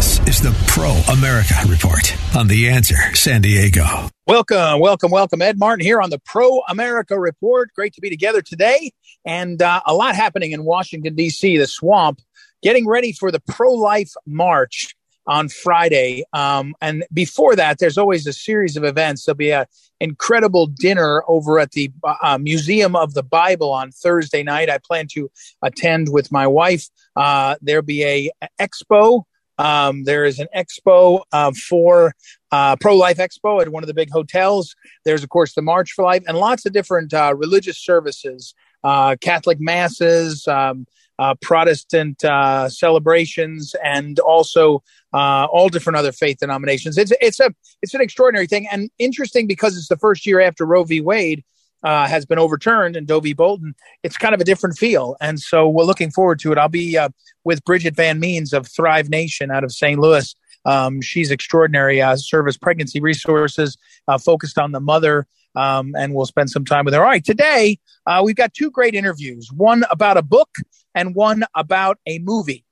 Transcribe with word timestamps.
This 0.00 0.18
is 0.20 0.40
the 0.40 0.56
Pro 0.66 0.92
America 1.12 1.52
Report 1.68 2.16
on 2.34 2.48
The 2.48 2.70
Answer 2.70 3.14
San 3.14 3.42
Diego. 3.42 4.08
Welcome, 4.26 4.80
welcome, 4.80 5.10
welcome. 5.10 5.42
Ed 5.42 5.58
Martin 5.58 5.84
here 5.84 6.00
on 6.00 6.08
the 6.08 6.18
Pro 6.20 6.62
America 6.70 7.20
Report. 7.20 7.70
Great 7.74 7.92
to 7.92 8.00
be 8.00 8.08
together 8.08 8.40
today. 8.40 8.92
And 9.26 9.60
uh, 9.60 9.82
a 9.84 9.92
lot 9.92 10.14
happening 10.16 10.52
in 10.52 10.64
Washington, 10.64 11.16
D.C., 11.16 11.58
the 11.58 11.66
swamp, 11.66 12.22
getting 12.62 12.88
ready 12.88 13.12
for 13.12 13.30
the 13.30 13.40
pro 13.40 13.74
life 13.74 14.14
march 14.26 14.96
on 15.26 15.50
Friday. 15.50 16.24
Um, 16.32 16.74
and 16.80 17.04
before 17.12 17.54
that, 17.56 17.78
there's 17.78 17.98
always 17.98 18.26
a 18.26 18.32
series 18.32 18.78
of 18.78 18.84
events. 18.84 19.26
There'll 19.26 19.36
be 19.36 19.52
an 19.52 19.66
incredible 20.00 20.66
dinner 20.66 21.22
over 21.28 21.58
at 21.58 21.72
the 21.72 21.92
uh, 22.22 22.38
Museum 22.38 22.96
of 22.96 23.12
the 23.12 23.22
Bible 23.22 23.70
on 23.70 23.90
Thursday 23.90 24.42
night. 24.44 24.70
I 24.70 24.78
plan 24.78 25.08
to 25.12 25.30
attend 25.60 26.08
with 26.10 26.32
my 26.32 26.46
wife. 26.46 26.88
Uh, 27.16 27.56
there'll 27.60 27.82
be 27.82 28.02
a 28.02 28.30
expo 28.58 29.24
um, 29.60 30.04
there 30.04 30.24
is 30.24 30.38
an 30.38 30.48
expo 30.56 31.22
uh, 31.32 31.52
for 31.68 32.14
uh, 32.50 32.76
Pro 32.76 32.96
Life 32.96 33.18
Expo 33.18 33.60
at 33.60 33.68
one 33.68 33.82
of 33.82 33.88
the 33.88 33.94
big 33.94 34.10
hotels. 34.10 34.74
There's, 35.04 35.22
of 35.22 35.28
course, 35.28 35.54
the 35.54 35.60
March 35.60 35.92
for 35.92 36.02
Life 36.02 36.24
and 36.26 36.38
lots 36.38 36.64
of 36.64 36.72
different 36.72 37.12
uh, 37.12 37.34
religious 37.36 37.78
services, 37.78 38.54
uh, 38.82 39.16
Catholic 39.20 39.60
masses, 39.60 40.48
um, 40.48 40.86
uh, 41.18 41.34
Protestant 41.42 42.24
uh, 42.24 42.70
celebrations, 42.70 43.76
and 43.84 44.18
also 44.20 44.82
all 45.12 45.68
different 45.68 45.98
other 45.98 46.12
faith 46.12 46.38
denominations. 46.38 46.96
It's 46.96 47.12
it's 47.20 47.38
a 47.38 47.54
it's 47.82 47.92
an 47.92 48.00
extraordinary 48.00 48.46
thing 48.46 48.66
and 48.72 48.88
interesting 48.98 49.46
because 49.46 49.76
it's 49.76 49.88
the 49.88 49.98
first 49.98 50.24
year 50.24 50.40
after 50.40 50.64
Roe 50.64 50.84
v. 50.84 51.02
Wade 51.02 51.44
uh, 51.82 52.06
has 52.06 52.26
been 52.26 52.38
overturned 52.38 52.96
and 52.96 53.06
Doe 53.06 53.20
v. 53.20 53.32
Bolton, 53.32 53.74
it's 54.02 54.16
kind 54.16 54.34
of 54.34 54.40
a 54.40 54.44
different 54.44 54.78
feel. 54.78 55.16
And 55.20 55.40
so 55.40 55.68
we're 55.68 55.84
looking 55.84 56.10
forward 56.10 56.38
to 56.40 56.52
it. 56.52 56.58
I'll 56.58 56.68
be 56.68 56.96
uh, 56.96 57.10
with 57.44 57.64
Bridget 57.64 57.96
Van 57.96 58.20
Means 58.20 58.52
of 58.52 58.66
Thrive 58.66 59.08
Nation 59.08 59.50
out 59.50 59.64
of 59.64 59.72
St. 59.72 59.98
Louis. 59.98 60.34
Um, 60.64 61.00
she's 61.00 61.30
extraordinary 61.30 62.02
uh, 62.02 62.16
service 62.16 62.56
pregnancy 62.56 63.00
resources 63.00 63.76
uh, 64.08 64.18
focused 64.18 64.58
on 64.58 64.72
the 64.72 64.80
mother. 64.80 65.26
Um, 65.56 65.96
and 65.96 66.14
we'll 66.14 66.26
spend 66.26 66.48
some 66.50 66.64
time 66.64 66.84
with 66.84 66.94
her. 66.94 67.00
All 67.00 67.06
right, 67.06 67.24
today 67.24 67.80
uh, 68.06 68.22
we've 68.24 68.36
got 68.36 68.54
two 68.54 68.70
great 68.70 68.94
interviews 68.94 69.50
one 69.52 69.82
about 69.90 70.16
a 70.16 70.22
book 70.22 70.50
and 70.94 71.14
one 71.14 71.42
about 71.56 71.98
a 72.06 72.20
movie. 72.20 72.64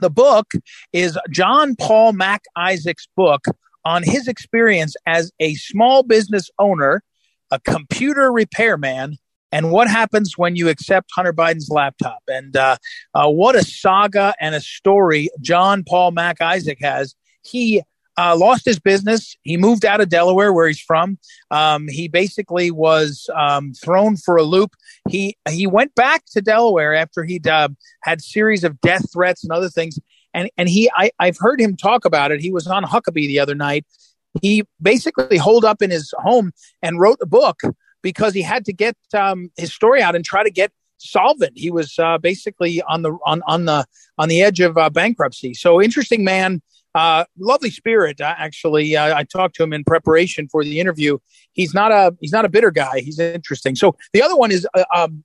The 0.00 0.08
book 0.08 0.52
is 0.92 1.18
John 1.30 1.76
Paul 1.76 2.14
Mac 2.14 2.44
Isaac's 2.56 3.08
book 3.14 3.44
on 3.84 4.02
his 4.02 4.28
experience 4.28 4.96
as 5.06 5.32
a 5.40 5.54
small 5.54 6.02
business 6.02 6.50
owner 6.58 7.02
a 7.50 7.60
computer 7.60 8.32
repairman, 8.32 9.18
and 9.52 9.70
what 9.70 9.88
happens 9.88 10.36
when 10.36 10.56
you 10.56 10.68
accept 10.68 11.10
Hunter 11.14 11.32
Biden's 11.32 11.70
laptop. 11.70 12.22
And 12.28 12.56
uh, 12.56 12.76
uh, 13.14 13.28
what 13.28 13.54
a 13.54 13.64
saga 13.64 14.34
and 14.40 14.54
a 14.54 14.60
story 14.60 15.30
John 15.40 15.84
Paul 15.84 16.10
Mac 16.10 16.40
Isaac 16.40 16.78
has. 16.80 17.14
He 17.42 17.82
uh, 18.18 18.36
lost 18.36 18.64
his 18.64 18.80
business. 18.80 19.36
He 19.42 19.56
moved 19.56 19.84
out 19.84 20.00
of 20.00 20.08
Delaware, 20.08 20.52
where 20.52 20.66
he's 20.66 20.80
from. 20.80 21.18
Um, 21.52 21.86
he 21.88 22.08
basically 22.08 22.70
was 22.70 23.30
um, 23.34 23.72
thrown 23.72 24.16
for 24.16 24.36
a 24.36 24.42
loop. 24.42 24.74
He 25.08 25.36
he 25.48 25.66
went 25.66 25.94
back 25.94 26.24
to 26.32 26.42
Delaware 26.42 26.94
after 26.94 27.24
he'd 27.24 27.46
uh, 27.46 27.68
had 28.02 28.20
series 28.20 28.64
of 28.64 28.80
death 28.80 29.12
threats 29.12 29.44
and 29.44 29.52
other 29.52 29.68
things. 29.68 29.98
And 30.34 30.50
and 30.58 30.68
he 30.68 30.90
I, 30.94 31.12
I've 31.20 31.38
heard 31.38 31.60
him 31.60 31.76
talk 31.76 32.04
about 32.04 32.32
it. 32.32 32.40
He 32.40 32.50
was 32.50 32.66
on 32.66 32.82
Huckabee 32.82 33.28
the 33.28 33.38
other 33.38 33.54
night, 33.54 33.86
he 34.42 34.64
basically 34.80 35.36
holed 35.36 35.64
up 35.64 35.82
in 35.82 35.90
his 35.90 36.12
home 36.18 36.52
and 36.82 37.00
wrote 37.00 37.18
a 37.22 37.26
book 37.26 37.60
because 38.02 38.34
he 38.34 38.42
had 38.42 38.64
to 38.66 38.72
get 38.72 38.96
um, 39.14 39.50
his 39.56 39.72
story 39.72 40.02
out 40.02 40.14
and 40.14 40.24
try 40.24 40.42
to 40.42 40.50
get 40.50 40.72
solvent. 40.98 41.52
He 41.56 41.70
was 41.70 41.98
uh, 41.98 42.18
basically 42.18 42.82
on 42.82 43.02
the 43.02 43.16
on 43.24 43.42
on 43.46 43.64
the 43.64 43.86
on 44.16 44.28
the 44.28 44.42
edge 44.42 44.60
of 44.60 44.76
uh, 44.76 44.90
bankruptcy. 44.90 45.54
So 45.54 45.80
interesting 45.80 46.24
man, 46.24 46.62
uh, 46.94 47.24
lovely 47.38 47.70
spirit. 47.70 48.20
Uh, 48.20 48.34
actually, 48.36 48.96
uh, 48.96 49.16
I 49.16 49.24
talked 49.24 49.56
to 49.56 49.62
him 49.62 49.72
in 49.72 49.84
preparation 49.84 50.48
for 50.48 50.64
the 50.64 50.80
interview. 50.80 51.18
He's 51.52 51.74
not 51.74 51.92
a 51.92 52.16
he's 52.20 52.32
not 52.32 52.44
a 52.44 52.48
bitter 52.48 52.70
guy. 52.70 53.00
He's 53.00 53.18
interesting. 53.18 53.74
So 53.76 53.96
the 54.12 54.22
other 54.22 54.36
one 54.36 54.50
is. 54.50 54.66
Uh, 54.74 54.84
um, 54.94 55.24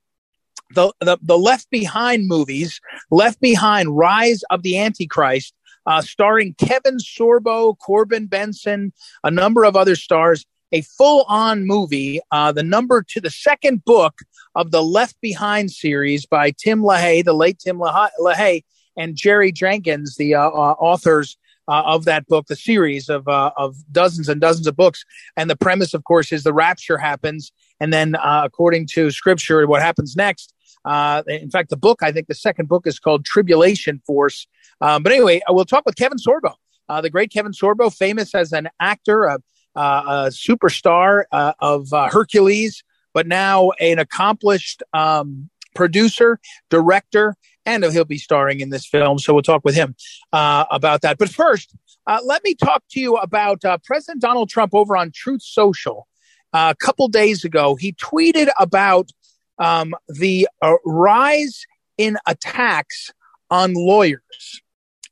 the, 0.75 0.91
the 1.01 1.19
the 1.21 1.37
Left 1.37 1.69
Behind 1.69 2.27
movies, 2.27 2.81
Left 3.11 3.39
Behind, 3.39 3.95
Rise 3.95 4.41
of 4.49 4.63
the 4.63 4.79
Antichrist, 4.79 5.53
uh, 5.85 6.01
starring 6.01 6.55
Kevin 6.55 6.97
Sorbo, 6.97 7.77
Corbin 7.77 8.27
Bernsen, 8.27 8.91
a 9.23 9.31
number 9.31 9.63
of 9.63 9.75
other 9.75 9.95
stars. 9.95 10.45
A 10.71 10.81
full 10.81 11.23
on 11.27 11.67
movie, 11.67 12.19
uh, 12.31 12.51
the 12.51 12.63
number 12.63 13.03
to 13.09 13.21
the 13.21 13.29
second 13.29 13.85
book 13.85 14.21
of 14.55 14.71
the 14.71 14.81
Left 14.81 15.15
Behind 15.21 15.69
series 15.69 16.25
by 16.25 16.49
Tim 16.49 16.81
LaHaye, 16.81 17.23
the 17.23 17.33
late 17.33 17.59
Tim 17.59 17.77
LaHaye, 17.77 18.63
and 18.97 19.15
Jerry 19.15 19.51
Jenkins, 19.51 20.15
the 20.15 20.33
uh, 20.33 20.49
uh 20.49 20.75
authors 20.79 21.37
uh, 21.67 21.83
of 21.85 22.05
that 22.05 22.27
book, 22.27 22.47
the 22.47 22.55
series 22.55 23.09
of 23.09 23.27
uh, 23.27 23.51
of 23.55 23.75
dozens 23.91 24.29
and 24.29 24.41
dozens 24.41 24.67
of 24.67 24.75
books. 24.75 25.03
And 25.37 25.49
the 25.49 25.55
premise, 25.55 25.93
of 25.93 26.03
course, 26.03 26.31
is 26.31 26.43
the 26.43 26.53
rapture 26.53 26.97
happens, 26.97 27.51
and 27.79 27.93
then 27.93 28.15
uh, 28.15 28.41
according 28.43 28.87
to 28.93 29.11
Scripture, 29.11 29.65
what 29.67 29.81
happens 29.81 30.15
next. 30.15 30.53
Uh, 30.85 31.23
in 31.27 31.49
fact, 31.49 31.69
the 31.69 31.77
book, 31.77 31.99
I 32.01 32.11
think, 32.11 32.27
the 32.27 32.35
second 32.35 32.67
book 32.67 32.85
is 32.87 32.99
called 32.99 33.25
Tribulation 33.25 34.01
Force, 34.05 34.47
um, 34.81 35.01
but 35.01 35.13
anyway, 35.13 35.41
uh, 35.49 35.53
we'll 35.53 35.65
talk 35.65 35.85
with 35.85 35.95
Kevin 35.95 36.17
Sorbo, 36.17 36.55
uh, 36.89 36.99
the 36.99 37.09
great 37.09 37.31
Kevin 37.31 37.53
Sorbo, 37.53 37.93
famous 37.95 38.35
as 38.35 38.51
an 38.51 38.69
actor, 38.79 39.23
a, 39.23 39.39
a 39.75 40.29
superstar 40.29 41.23
uh, 41.31 41.53
of 41.59 41.91
uh, 41.93 42.09
Hercules, 42.09 42.83
but 43.13 43.27
now 43.27 43.71
an 43.79 43.97
accomplished 43.97 44.83
um, 44.93 45.49
producer, 45.73 46.39
director, 46.69 47.35
and 47.65 47.85
he'll 47.85 48.03
be 48.03 48.17
starring 48.17 48.59
in 48.59 48.71
this 48.71 48.85
film. 48.85 49.19
So 49.19 49.33
we'll 49.33 49.41
talk 49.41 49.63
with 49.63 49.75
him 49.75 49.95
uh, 50.33 50.65
about 50.69 51.01
that. 51.01 51.17
But 51.17 51.29
first, 51.29 51.73
let 52.05 52.43
me 52.43 52.55
talk 52.55 52.83
to 52.91 52.99
you 52.99 53.15
about 53.15 53.63
President 53.85 54.21
Donald 54.21 54.49
Trump 54.49 54.75
over 54.75 54.97
on 54.97 55.11
Truth 55.11 55.43
Social. 55.43 56.07
a 56.51 56.75
couple 56.77 57.07
days 57.07 57.45
ago, 57.45 57.75
he 57.75 57.93
tweeted 57.93 58.49
about 58.59 59.11
um, 59.59 59.93
the 60.07 60.47
rise 60.85 61.65
in 61.97 62.17
attacks 62.25 63.11
on 63.49 63.73
lawyers. 63.73 64.61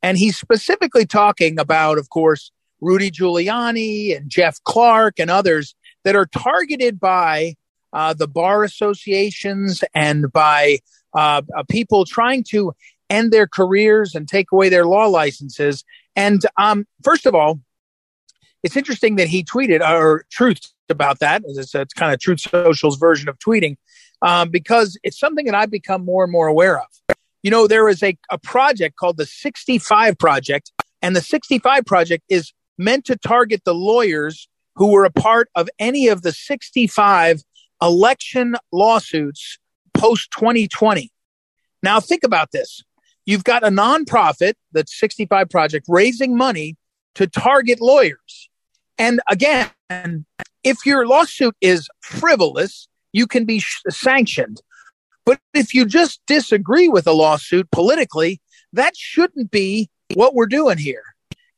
And 0.04 0.18
he's 0.18 0.38
specifically 0.38 1.06
talking 1.06 1.60
about, 1.60 1.98
of 1.98 2.10
course, 2.10 2.52
Rudy 2.80 3.12
Giuliani 3.12 4.16
and 4.18 4.30
Jeff 4.30 4.58
Clark 4.64 5.20
and 5.20 5.30
others 5.30 5.76
that 6.04 6.16
are 6.16 6.26
targeted 6.26 7.00
by 7.00 7.56
uh, 7.94 8.14
the 8.14 8.28
bar 8.28 8.64
associations 8.64 9.84
and 9.94 10.32
by 10.32 10.80
uh, 11.14 11.42
uh, 11.56 11.64
people 11.70 12.06
trying 12.06 12.44
to 12.50 12.74
end 13.10 13.32
their 13.32 13.48
careers 13.48 14.16
and 14.16 14.28
take 14.28 14.52
away 14.52 14.70
their 14.70 14.86
law 14.86 15.06
licenses. 15.06 15.84
And 16.16 16.42
um, 16.58 16.88
first 17.04 17.26
of 17.26 17.36
all, 17.36 17.60
it's 18.64 18.78
interesting 18.78 19.18
that 19.18 19.28
he 19.28 19.44
tweeted 19.44 19.82
or 19.82 20.26
truth 20.32 20.72
about 20.90 21.20
that. 21.20 21.44
It's, 21.46 21.76
it's 21.76 21.94
kind 21.94 22.14
of 22.14 22.20
Truth 22.20 22.42
Social's 22.42 22.98
version 22.98 23.28
of 23.28 23.38
tweeting 23.40 23.76
um, 24.22 24.50
because 24.50 24.98
it's 25.04 25.20
something 25.20 25.46
that 25.46 25.56
I've 25.56 25.72
become 25.72 26.06
more 26.06 26.24
and 26.24 26.32
more 26.32 26.48
aware 26.48 26.80
of. 26.80 27.18
You 27.44 27.52
know, 27.52 27.68
there 27.68 27.90
is 27.90 28.04
a, 28.04 28.18
a 28.30 28.38
project 28.38 28.96
called 28.96 29.18
the 29.18 29.26
65 29.26 30.18
Project, 30.18 30.72
and 31.02 31.16
the 31.16 31.22
65 31.22 31.86
Project 31.86 32.24
is 32.30 32.54
meant 32.78 33.06
to 33.06 33.16
target 33.16 33.64
the 33.66 33.74
lawyers 33.74 34.48
who 34.76 34.92
were 34.92 35.06
a 35.06 35.12
part 35.12 35.50
of 35.56 35.70
any 35.80 36.08
of 36.08 36.22
the 36.22 36.32
65 36.32 37.42
election 37.82 38.56
lawsuits 38.72 39.58
post 39.94 40.30
2020. 40.38 41.12
Now, 41.84 42.00
think 42.00 42.24
about 42.24 42.52
this. 42.52 42.84
You've 43.26 43.44
got 43.44 43.64
a 43.64 43.70
nonprofit, 43.70 44.54
the 44.72 44.84
65 44.88 45.50
Project, 45.50 45.86
raising 45.90 46.38
money 46.38 46.78
to 47.16 47.28
target 47.28 47.82
lawyers. 47.82 48.50
And 48.98 49.20
again, 49.28 49.72
if 50.64 50.86
your 50.86 51.08
lawsuit 51.08 51.56
is 51.60 51.90
frivolous, 52.02 52.88
you 53.14 53.28
can 53.28 53.46
be 53.46 53.60
sh- 53.60 53.82
sanctioned. 53.90 54.62
But 55.26 55.40
if 55.54 55.74
you 55.74 55.86
just 55.86 56.22
disagree 56.28 56.90
with 56.90 57.08
a 57.08 57.12
lawsuit 57.12 57.70
politically, 57.72 58.42
that 58.74 58.96
shouldn't 58.98 59.52
be 59.52 59.90
what 60.14 60.34
we're 60.34 60.48
doing 60.48 60.78
here. 60.78 61.04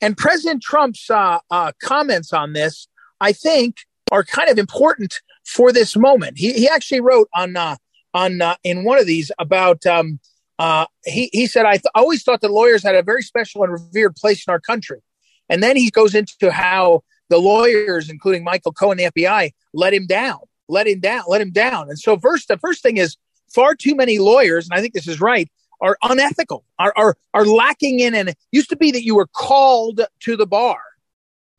And 0.02 0.18
President 0.18 0.62
Trump's 0.62 1.10
uh, 1.10 1.40
uh, 1.50 1.72
comments 1.82 2.34
on 2.34 2.54
this, 2.54 2.88
I 3.22 3.32
think, 3.32 3.78
are 4.12 4.24
kind 4.24 4.50
of 4.50 4.58
important 4.58 5.22
for 5.46 5.72
this 5.72 5.96
moment. 5.96 6.38
He, 6.38 6.54
he 6.54 6.68
actually 6.68 7.02
wrote 7.02 7.30
on 7.34 7.56
uh, 7.56 7.78
on 8.14 8.42
uh, 8.42 8.56
in 8.64 8.84
one 8.84 9.00
of 9.00 9.08
these 9.08 9.32
about 9.40 9.86
um, 9.86 10.20
Uh, 10.60 10.86
he, 11.06 11.30
he 11.34 11.48
said, 11.48 11.66
I 11.66 11.74
th- 11.74 11.96
always 11.96 12.24
thought 12.24 12.42
that 12.42 12.52
lawyers 12.52 12.84
had 12.84 12.96
a 12.96 13.02
very 13.02 13.24
special 13.24 13.64
and 13.64 13.72
revered 13.74 14.16
place 14.16 14.46
in 14.48 14.52
our 14.52 14.60
country. 14.60 15.02
And 15.50 15.62
then 15.64 15.76
he 15.76 15.90
goes 15.90 16.14
into 16.14 16.52
how 16.52 17.02
the 17.30 17.38
lawyers, 17.38 18.10
including 18.10 18.44
Michael 18.44 18.72
Cohen, 18.72 18.98
the 18.98 19.06
FBI, 19.06 19.52
let 19.74 19.94
him 19.94 20.06
down, 20.06 20.40
let 20.74 20.88
him 20.88 21.00
down, 21.00 21.24
let 21.28 21.42
him 21.42 21.52
down. 21.52 21.90
And 21.90 21.98
so, 21.98 22.18
first, 22.18 22.48
the 22.48 22.58
first 22.58 22.84
thing 22.84 22.98
is 22.98 23.16
far 23.54 23.76
too 23.76 23.96
many 23.96 24.20
lawyers, 24.20 24.68
and 24.68 24.78
I 24.78 24.82
think 24.82 24.94
this 24.94 25.08
is 25.08 25.22
right, 25.22 25.50
are 25.82 25.98
unethical, 26.02 26.66
are, 26.80 26.94
are, 26.96 27.16
are 27.34 27.46
lacking 27.46 28.00
in. 28.00 28.16
And 28.16 28.30
it 28.30 28.38
used 28.52 28.70
to 28.70 28.76
be 28.76 28.92
that 28.92 29.04
you 29.04 29.16
were 29.16 29.28
called 29.28 30.02
to 30.22 30.38
the 30.38 30.48
bar. 30.48 30.80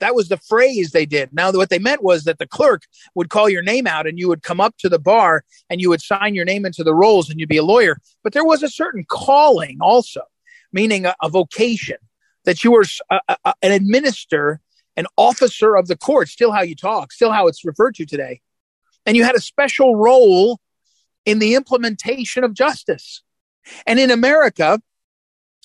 That 0.01 0.15
was 0.15 0.29
the 0.29 0.39
phrase 0.39 0.91
they 0.91 1.07
did. 1.07 1.33
Now, 1.33 1.53
what 1.53 1.71
they 1.71 1.79
meant 1.79 2.03
was 2.03 2.25
that 2.25 2.39
the 2.39 2.47
clerk 2.47 2.83
would 3.15 3.31
call 3.31 3.49
your 3.49 3.63
name 3.63 3.87
out 3.87 4.07
and 4.07 4.19
you 4.19 4.29
would 4.29 4.43
come 4.43 4.61
up 4.61 4.77
to 4.79 4.89
the 4.89 4.99
bar 4.99 5.45
and 5.71 5.81
you 5.81 5.89
would 5.89 6.03
sign 6.03 6.35
your 6.35 6.45
name 6.45 6.67
into 6.67 6.83
the 6.83 6.95
rolls 6.95 7.31
and 7.31 7.39
you'd 7.39 7.49
be 7.49 7.59
a 7.59 7.65
lawyer. 7.65 7.97
But 8.23 8.33
there 8.33 8.45
was 8.45 8.63
a 8.63 8.69
certain 8.69 9.05
calling 9.09 9.79
also, 9.81 10.23
meaning 10.73 11.07
a, 11.07 11.15
a 11.23 11.29
vocation 11.29 11.97
that 12.45 12.65
you 12.65 12.73
were 12.73 12.85
a, 13.11 13.21
a, 13.29 13.55
an 13.63 13.73
administrator, 13.73 14.61
an 14.97 15.07
officer 15.17 15.77
of 15.77 15.87
the 15.87 15.97
court, 15.97 16.29
still 16.29 16.53
how 16.53 16.63
you 16.63 16.75
talk, 16.75 17.13
still 17.13 17.33
how 17.33 17.47
it's 17.47 17.65
referred 17.65 17.95
to 17.95 18.07
today. 18.07 18.41
And 19.07 19.17
you 19.17 19.25
had 19.25 19.35
a 19.35 19.41
special 19.41 19.97
role 19.97 20.61
in 21.25 21.39
the 21.39 21.55
implementation 21.55 22.45
of 22.45 22.55
justice. 22.55 23.23
And 23.87 23.99
in 23.99 24.11
America, 24.11 24.81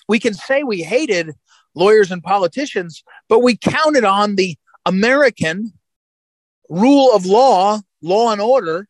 we 0.08 0.18
can 0.18 0.34
say 0.34 0.62
we 0.62 0.82
hated 0.82 1.34
lawyers 1.74 2.10
and 2.10 2.22
politicians, 2.22 3.02
but 3.28 3.40
we 3.40 3.56
counted 3.56 4.04
on 4.04 4.36
the 4.36 4.56
American 4.86 5.72
rule 6.68 7.14
of 7.14 7.26
law, 7.26 7.80
law 8.02 8.32
and 8.32 8.40
order, 8.40 8.88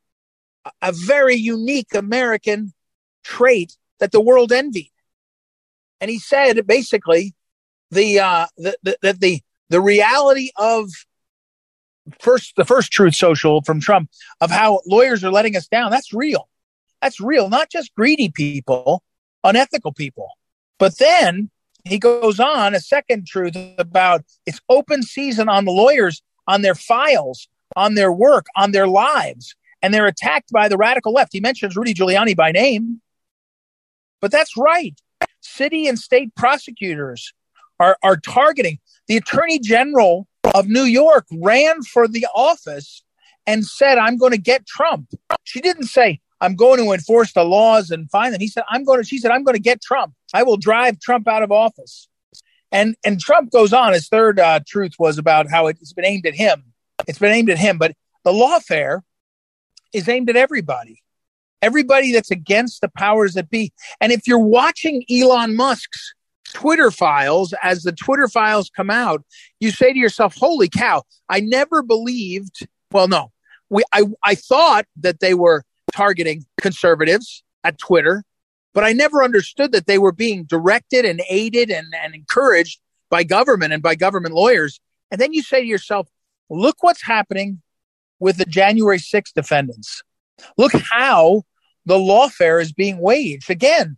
a 0.83 0.93
very 0.93 1.35
unique 1.35 1.95
American 1.95 2.73
trait 3.25 3.77
that 3.99 4.13
the 4.13 4.21
world 4.21 4.53
envied. 4.53 4.91
And 6.01 6.11
he 6.11 6.19
said 6.19 6.67
basically 6.67 7.35
the 7.91 8.21
uh, 8.21 8.47
the, 8.57 8.77
the, 8.83 8.97
the, 9.03 9.13
the 9.13 9.41
the 9.69 9.81
reality 9.81 10.51
of 10.57 10.89
first 12.21 12.55
the 12.57 12.65
first 12.65 12.93
truth 12.93 13.15
social 13.15 13.63
from 13.63 13.81
Trump 13.81 14.11
of 14.41 14.51
how 14.51 14.81
lawyers 14.87 15.25
are 15.25 15.31
letting 15.31 15.57
us 15.57 15.69
down. 15.69 15.91
That's 15.91 16.13
real. 16.13 16.49
That's 17.03 17.21
real. 17.21 17.49
Not 17.49 17.71
just 17.71 17.95
greedy 17.95 18.31
people, 18.31 19.03
unethical 19.45 19.93
people. 19.93 20.29
But 20.79 20.99
then 20.99 21.51
he 21.85 21.99
goes 21.99 22.41
on 22.41 22.75
a 22.75 22.81
second 22.81 23.27
truth 23.27 23.57
about 23.79 24.23
it's 24.47 24.61
open 24.69 25.03
season 25.03 25.49
on 25.49 25.65
the 25.65 25.73
lawyers, 25.73 26.23
on 26.47 26.63
their 26.63 26.75
files, 26.75 27.49
on 27.77 27.95
their 27.95 28.13
work, 28.13 28.47
on 28.57 28.73
their 28.73 28.89
lives, 28.89 29.55
and 29.83 29.95
they're 29.95 30.07
attacked 30.07 30.51
by 30.53 30.69
the 30.69 30.77
radical 30.77 31.13
left. 31.13 31.33
He 31.33 31.41
mentions 31.41 31.77
Rudy 31.77 31.95
Giuliani 31.95 32.37
by 32.37 32.53
name, 32.53 33.01
but 34.21 34.31
that's 34.31 34.57
right. 34.57 34.99
City 35.41 35.87
and 35.87 35.99
state 35.99 36.35
prosecutors 36.35 37.33
are, 37.79 37.97
are 38.03 38.17
targeting. 38.17 38.79
The 39.09 39.17
attorney 39.17 39.59
general 39.59 40.27
of 40.55 40.69
New 40.69 40.85
York 40.85 41.27
ran 41.33 41.83
for 41.83 42.09
the 42.09 42.27
office 42.35 43.03
and 43.47 43.65
said, 43.65 43.99
I'm 43.99 44.17
going 44.17 44.33
to 44.33 44.39
get 44.39 44.67
Trump. 44.67 45.11
She 45.45 45.61
didn't 45.61 45.87
say, 45.87 46.21
I'm 46.41 46.55
going 46.55 46.79
to 46.83 46.93
enforce 46.93 47.33
the 47.33 47.45
laws 47.45 47.91
and 47.91 48.11
find 48.11 48.33
them. 48.33 48.41
He 48.41 48.49
said, 48.49 48.65
I'm 48.69 48.85
going 48.85 49.01
to, 49.01 49.05
she 49.07 49.19
said, 49.19 49.31
I'm 49.31 49.45
going 49.45 49.57
to 49.57 49.63
get 49.63 49.83
Trump. 49.83 50.15
I 50.33 50.43
will 50.43 50.57
drive 50.57 51.01
Trump 51.01 51.29
out 51.29 51.43
of 51.43 51.53
office. 51.53 52.09
And, 52.73 52.97
and 53.05 53.21
Trump 53.21 53.51
goes 53.51 53.73
on. 53.73 53.93
His 53.93 54.09
third 54.09 54.39
uh, 54.39 54.61
truth 54.67 54.93
was 54.99 55.19
about 55.19 55.51
how 55.51 55.67
it's 55.67 55.93
been 55.93 56.05
aimed 56.05 56.27
at 56.27 56.35
him. 56.35 56.65
It's 57.07 57.19
been 57.19 57.33
aimed 57.33 57.51
at 57.51 57.59
him, 57.59 57.79
but 57.79 57.93
the 58.25 58.33
lawfare 58.33 59.01
is 59.93 60.09
aimed 60.09 60.31
at 60.31 60.37
everybody. 60.37 61.03
Everybody 61.63 62.13
that's 62.13 62.31
against 62.31 62.81
the 62.81 62.89
powers 62.89 63.35
that 63.35 63.51
be. 63.51 63.73
And 64.01 64.13
if 64.13 64.27
you're 64.27 64.39
watching 64.39 65.05
Elon 65.11 65.57
Musk's 65.57 66.15
Twitter 66.53 66.91
files, 66.91 67.55
as 67.63 67.83
the 67.83 67.93
Twitter 67.93 68.29
files 68.29 68.71
come 68.75 68.91
out, 68.91 69.25
you 69.61 69.71
say 69.71 69.93
to 69.93 69.99
yourself, 69.99 70.35
holy 70.37 70.69
cow, 70.69 71.03
I 71.29 71.41
never 71.41 71.83
believed. 71.83 72.67
Well, 72.91 73.09
no, 73.09 73.33
we, 73.69 73.83
I, 73.93 74.05
I 74.25 74.35
thought 74.35 74.87
that 74.97 75.21
they 75.21 75.35
were 75.35 75.65
targeting 75.93 76.45
conservatives 76.61 77.43
at 77.65 77.79
Twitter, 77.79 78.25
but 78.75 78.85
I 78.85 78.93
never 78.93 79.23
understood 79.23 79.73
that 79.73 79.87
they 79.87 79.99
were 79.99 80.13
being 80.13 80.45
directed 80.45 81.05
and 81.05 81.23
aided 81.29 81.71
and, 81.71 81.95
and 81.95 82.15
encouraged 82.15 82.81
by 83.11 83.25
government 83.25 83.73
and 83.73 83.83
by 83.83 83.95
government 83.95 84.35
lawyers. 84.35 84.81
And 85.11 85.21
then 85.21 85.33
you 85.33 85.43
say 85.43 85.61
to 85.61 85.67
yourself, 85.67 86.09
look 86.49 86.77
what's 86.83 87.05
happening 87.05 87.61
with 88.19 88.37
the 88.37 88.45
January 88.45 88.99
6th 88.99 89.33
defendants. 89.35 90.03
Look 90.57 90.73
how 90.73 91.43
the 91.87 91.97
lawfare 91.97 92.63
is 92.63 92.73
being 92.73 92.99
waged. 92.99 93.51
Again, 93.51 93.97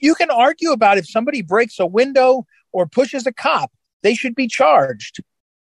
you 0.00 0.14
can 0.14 0.30
argue 0.30 0.70
about 0.70 0.98
if 0.98 1.08
somebody 1.08 1.42
breaks 1.42 1.78
a 1.78 1.86
window 1.86 2.46
or 2.72 2.86
pushes 2.86 3.26
a 3.26 3.32
cop, 3.32 3.72
they 4.02 4.14
should 4.14 4.34
be 4.34 4.46
charged. 4.46 5.22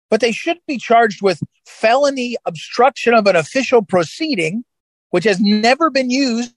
But 0.10 0.22
they 0.22 0.32
should 0.32 0.60
be 0.68 0.78
charged 0.78 1.22
with 1.22 1.42
felony 1.66 2.38
obstruction 2.46 3.14
of 3.14 3.26
an 3.26 3.36
official 3.36 3.82
proceeding 3.82 4.64
which 5.10 5.26
has 5.26 5.40
never 5.40 5.92
been 5.92 6.10
used 6.10 6.56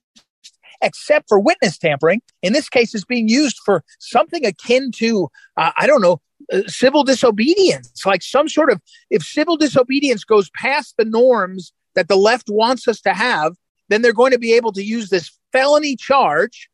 except 0.81 1.27
for 1.29 1.39
witness 1.39 1.77
tampering. 1.77 2.21
In 2.41 2.53
this 2.53 2.69
case, 2.69 2.95
is 2.95 3.05
being 3.05 3.29
used 3.29 3.57
for 3.63 3.83
something 3.99 4.45
akin 4.45 4.91
to, 4.93 5.29
uh, 5.57 5.71
I 5.77 5.85
don't 5.85 6.01
know, 6.01 6.21
uh, 6.51 6.61
civil 6.65 7.03
disobedience, 7.03 8.03
like 8.03 8.23
some 8.23 8.49
sort 8.49 8.71
of, 8.71 8.81
if 9.11 9.21
civil 9.21 9.57
disobedience 9.57 10.23
goes 10.23 10.49
past 10.51 10.95
the 10.97 11.05
norms 11.05 11.71
that 11.93 12.07
the 12.07 12.15
left 12.15 12.49
wants 12.49 12.87
us 12.87 12.99
to 13.01 13.13
have, 13.13 13.55
then 13.89 14.01
they're 14.01 14.11
going 14.11 14.31
to 14.31 14.39
be 14.39 14.53
able 14.53 14.71
to 14.73 14.83
use 14.83 15.09
this 15.09 15.37
felony 15.51 15.95
charge 15.95 16.67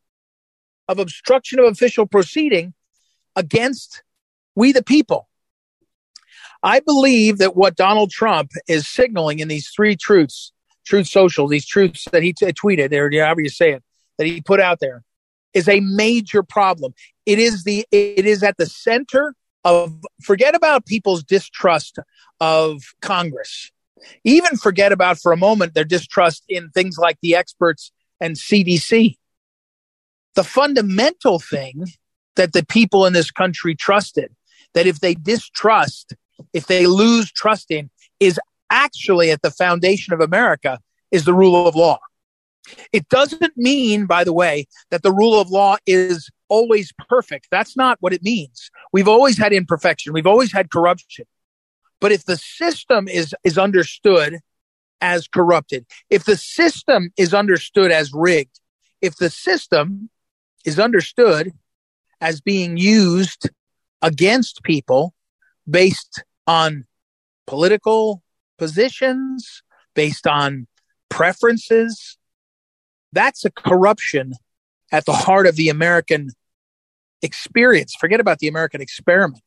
of 0.87 0.99
obstruction 0.99 1.59
of 1.59 1.65
official 1.65 2.05
proceeding 2.05 2.73
against 3.35 4.03
we 4.55 4.71
the 4.71 4.83
people. 4.83 5.27
I 6.61 6.79
believe 6.79 7.39
that 7.39 7.55
what 7.55 7.75
Donald 7.75 8.11
Trump 8.11 8.51
is 8.67 8.87
signaling 8.87 9.39
in 9.39 9.47
these 9.47 9.69
three 9.69 9.95
truths 9.95 10.53
Truth 10.85 11.07
Social, 11.07 11.47
these 11.47 11.65
truths 11.65 12.07
that 12.11 12.23
he 12.23 12.33
t- 12.33 12.45
tweeted, 12.47 12.91
or 12.93 13.09
however 13.23 13.41
you 13.41 13.49
say 13.49 13.71
it, 13.71 13.83
that 14.17 14.27
he 14.27 14.41
put 14.41 14.59
out 14.59 14.79
there, 14.79 15.03
is 15.53 15.69
a 15.69 15.79
major 15.79 16.43
problem. 16.43 16.93
It 17.25 17.39
is 17.39 17.63
the 17.63 17.85
it 17.91 18.25
is 18.25 18.43
at 18.43 18.57
the 18.57 18.65
center 18.65 19.33
of 19.63 19.93
forget 20.21 20.55
about 20.55 20.85
people's 20.85 21.23
distrust 21.23 21.99
of 22.39 22.81
Congress. 23.01 23.71
Even 24.25 24.57
forget 24.57 24.91
about 24.91 25.19
for 25.19 25.31
a 25.31 25.37
moment 25.37 25.73
their 25.73 25.85
distrust 25.85 26.43
in 26.49 26.69
things 26.69 26.97
like 26.97 27.17
the 27.21 27.35
experts 27.35 27.91
and 28.19 28.35
CDC. 28.35 29.15
The 30.35 30.43
fundamental 30.43 31.39
thing 31.39 31.85
that 32.35 32.53
the 32.53 32.65
people 32.65 33.05
in 33.05 33.13
this 33.13 33.31
country 33.31 33.75
trusted, 33.75 34.33
that 34.73 34.87
if 34.87 34.99
they 34.99 35.15
distrust, 35.15 36.13
if 36.53 36.67
they 36.67 36.87
lose 36.87 37.31
trust 37.31 37.69
in, 37.69 37.89
is 38.19 38.39
actually 38.69 39.29
at 39.31 39.41
the 39.41 39.51
foundation 39.51 40.13
of 40.13 40.19
America 40.19 40.79
is 41.11 41.25
the 41.25 41.33
rule 41.33 41.67
of 41.67 41.75
law. 41.75 41.99
It 42.91 43.07
doesn't 43.09 43.57
mean, 43.57 44.05
by 44.05 44.23
the 44.23 44.33
way, 44.33 44.65
that 44.89 45.03
the 45.03 45.11
rule 45.11 45.39
of 45.39 45.49
law 45.49 45.77
is 45.85 46.29
always 46.47 46.91
perfect. 47.09 47.47
That's 47.51 47.75
not 47.75 47.97
what 47.99 48.13
it 48.13 48.23
means. 48.23 48.71
We've 48.91 49.07
always 49.07 49.37
had 49.37 49.53
imperfection. 49.53 50.13
We've 50.13 50.27
always 50.27 50.51
had 50.51 50.71
corruption. 50.71 51.25
But 51.99 52.11
if 52.11 52.25
the 52.25 52.37
system 52.37 53.07
is, 53.07 53.35
is 53.43 53.57
understood 53.57 54.39
as 55.01 55.27
corrupted, 55.27 55.85
if 56.09 56.23
the 56.23 56.37
system 56.37 57.11
is 57.17 57.33
understood 57.33 57.91
as 57.91 58.11
rigged, 58.13 58.59
if 59.01 59.17
the 59.17 59.29
system 59.29 60.09
is 60.65 60.79
understood 60.79 61.51
as 62.21 62.41
being 62.41 62.77
used 62.77 63.49
against 64.01 64.63
people 64.63 65.13
based 65.69 66.23
on 66.47 66.85
political 67.47 68.21
positions, 68.57 69.63
based 69.93 70.27
on 70.27 70.67
preferences. 71.09 72.17
That's 73.11 73.45
a 73.45 73.51
corruption 73.51 74.33
at 74.91 75.05
the 75.05 75.13
heart 75.13 75.47
of 75.47 75.55
the 75.55 75.69
American 75.69 76.29
experience. 77.21 77.95
Forget 77.99 78.19
about 78.19 78.39
the 78.39 78.47
American 78.47 78.81
experiment. 78.81 79.43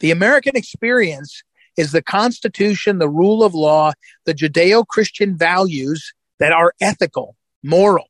The 0.00 0.10
American 0.10 0.56
experience 0.56 1.42
is 1.76 1.92
the 1.92 2.02
Constitution, 2.02 2.98
the 2.98 3.08
rule 3.08 3.42
of 3.42 3.54
law, 3.54 3.92
the 4.24 4.34
Judeo 4.34 4.86
Christian 4.86 5.36
values 5.36 6.12
that 6.38 6.52
are 6.52 6.72
ethical, 6.80 7.36
moral, 7.62 8.06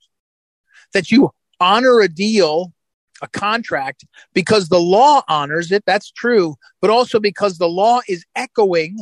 that 0.92 1.10
you 1.10 1.30
honor 1.60 2.00
a 2.00 2.08
deal, 2.08 2.72
a 3.22 3.28
contract, 3.28 4.04
because 4.34 4.68
the 4.68 4.80
law 4.80 5.22
honors 5.28 5.72
it. 5.72 5.84
That's 5.86 6.10
true. 6.10 6.56
But 6.80 6.90
also 6.90 7.20
because 7.20 7.58
the 7.58 7.68
law 7.68 8.00
is 8.08 8.24
echoing 8.34 8.98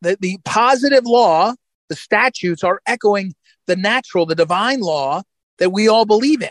the, 0.00 0.16
the 0.20 0.38
positive 0.44 1.04
law, 1.04 1.54
the 1.88 1.96
statutes 1.96 2.62
are 2.62 2.80
echoing 2.86 3.34
the 3.66 3.76
natural, 3.76 4.26
the 4.26 4.34
divine 4.34 4.80
law 4.80 5.22
that 5.58 5.70
we 5.70 5.88
all 5.88 6.04
believe 6.04 6.42
in. 6.42 6.50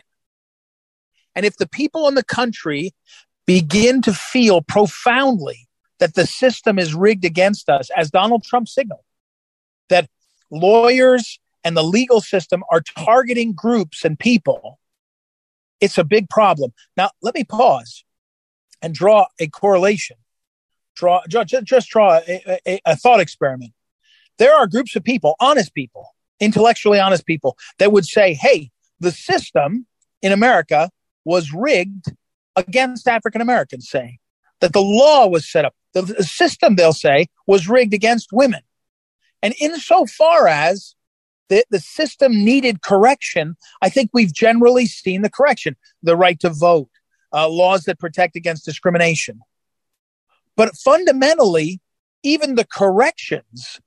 And 1.36 1.46
if 1.46 1.58
the 1.58 1.68
people 1.68 2.08
in 2.08 2.16
the 2.16 2.24
country 2.24 2.94
begin 3.46 4.02
to 4.04 4.14
feel 4.14 4.62
profoundly 4.62 5.68
that 6.00 6.16
the 6.16 6.26
system 6.26 6.80
is 6.80 6.94
rigged 6.94 7.26
against 7.26 7.70
us, 7.70 7.90
as 7.96 8.12
Donald 8.12 8.44
Trump 8.44 8.68
signaled, 8.68 9.04
that 9.90 10.10
lawyers 10.50 11.40
and 11.64 11.78
the 11.78 11.84
legal 11.84 12.22
system 12.22 12.64
are 12.72 12.82
targeting 12.82 13.54
groups 13.54 14.04
and 14.04 14.18
people, 14.18 14.80
It's 15.84 15.98
a 15.98 16.06
big 16.06 16.30
problem. 16.30 16.72
Now, 16.96 17.10
let 17.22 17.36
me 17.36 17.44
pause 17.44 18.06
and 18.82 18.94
draw 18.94 19.26
a 19.38 19.50
correlation. 19.50 20.16
Draw, 20.96 21.24
just, 21.28 21.66
just 21.66 21.90
draw 21.90 22.22
a, 22.26 22.62
a, 22.66 22.80
a 22.86 22.96
thought 22.96 23.20
experiment. 23.20 23.74
There 24.38 24.56
are 24.56 24.66
groups 24.66 24.96
of 24.96 25.04
people, 25.04 25.36
honest 25.42 25.74
people, 25.76 26.16
intellectually 26.40 27.02
honest 27.02 27.26
people, 27.26 27.58
that 27.80 27.92
would 27.92 28.06
say, 28.06 28.34
hey, 28.34 28.72
the 29.02 29.12
system 29.12 29.86
in 30.22 30.32
America 30.32 30.90
was 31.26 31.52
rigged 31.52 32.14
against 32.56 33.06
African 33.06 33.42
Americans, 33.42 33.90
say 33.90 34.20
that 34.62 34.72
the 34.72 34.82
law 34.82 35.28
was 35.28 35.52
set 35.52 35.66
up. 35.66 35.76
The, 35.92 36.04
the 36.04 36.24
system, 36.24 36.76
they'll 36.78 36.94
say, 36.94 37.28
was 37.46 37.68
rigged 37.68 37.94
against 37.94 38.30
women. 38.32 38.62
And 39.42 39.54
insofar 39.60 40.48
as 40.48 40.96
the, 41.50 41.64
the 41.70 41.80
system 41.80 42.44
needed 42.44 42.82
correction, 42.82 43.56
I 43.82 43.90
think 43.90 44.12
we've 44.14 44.34
generally 44.34 44.86
seen 44.86 45.22
the 45.22 45.30
correction. 45.30 45.76
The 46.02 46.16
right 46.16 46.40
to 46.40 46.50
vote, 46.50 46.90
uh, 47.34 47.50
laws 47.50 47.84
that 47.84 48.00
protect 48.00 48.36
against 48.36 48.66
discrimination. 48.66 49.40
But 50.56 50.76
fundamentally, 50.78 51.82
even 52.24 52.56
the 52.56 52.66
corrections 52.66 53.80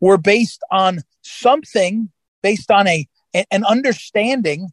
were 0.00 0.18
based 0.18 0.62
on 0.70 1.00
something, 1.22 2.10
based 2.42 2.70
on 2.70 2.86
a 2.86 3.06
an 3.50 3.64
understanding 3.64 4.68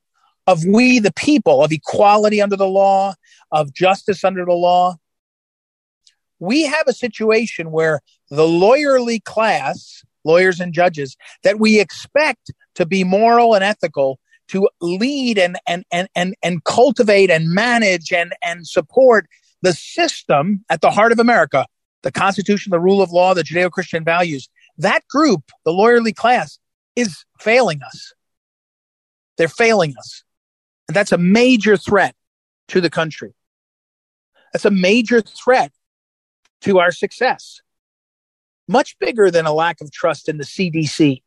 of 0.47 0.63
we 0.65 0.99
the 0.99 1.13
people, 1.13 1.63
of 1.63 1.71
equality 1.71 2.41
under 2.41 2.55
the 2.55 2.67
law, 2.67 3.15
of 3.51 3.73
justice 3.73 4.23
under 4.23 4.45
the 4.45 4.53
law. 4.53 4.97
We 6.39 6.63
have 6.63 6.87
a 6.87 6.93
situation 6.93 7.71
where 7.71 8.01
the 8.29 8.43
lawyerly 8.43 9.23
class, 9.23 10.03
lawyers 10.23 10.59
and 10.59 10.73
judges, 10.73 11.15
that 11.43 11.59
we 11.59 11.79
expect 11.79 12.51
to 12.75 12.85
be 12.85 13.03
moral 13.03 13.53
and 13.53 13.63
ethical, 13.63 14.19
to 14.49 14.67
lead 14.81 15.37
and 15.37 15.57
and 15.67 15.85
and 15.91 16.09
and, 16.15 16.35
and 16.43 16.63
cultivate 16.63 17.31
and 17.31 17.49
manage 17.49 18.11
and, 18.11 18.33
and 18.43 18.67
support 18.67 19.27
the 19.61 19.73
system 19.73 20.65
at 20.69 20.81
the 20.81 20.91
heart 20.91 21.11
of 21.11 21.19
America, 21.19 21.65
the 22.03 22.11
Constitution, 22.11 22.71
the 22.71 22.79
rule 22.79 23.01
of 23.01 23.11
law, 23.11 23.33
the 23.33 23.43
Judeo 23.43 23.71
Christian 23.71 24.03
values. 24.03 24.49
That 24.77 25.07
group, 25.07 25.51
the 25.65 25.71
lawyerly 25.71 26.15
class, 26.15 26.59
is 26.95 27.23
failing 27.39 27.81
us. 27.83 28.13
They're 29.37 29.47
failing 29.47 29.93
us. 29.97 30.23
And 30.87 30.95
that's 30.95 31.11
a 31.11 31.17
major 31.17 31.77
threat 31.77 32.15
to 32.69 32.81
the 32.81 32.89
country. 32.89 33.33
That's 34.51 34.65
a 34.65 34.71
major 34.71 35.21
threat 35.21 35.71
to 36.61 36.79
our 36.79 36.91
success. 36.91 37.61
Much 38.71 38.97
bigger 38.99 39.29
than 39.29 39.45
a 39.45 39.51
lack 39.51 39.81
of 39.81 39.91
trust 39.91 40.29
in 40.29 40.37
the 40.37 40.45
CDC. 40.45 41.21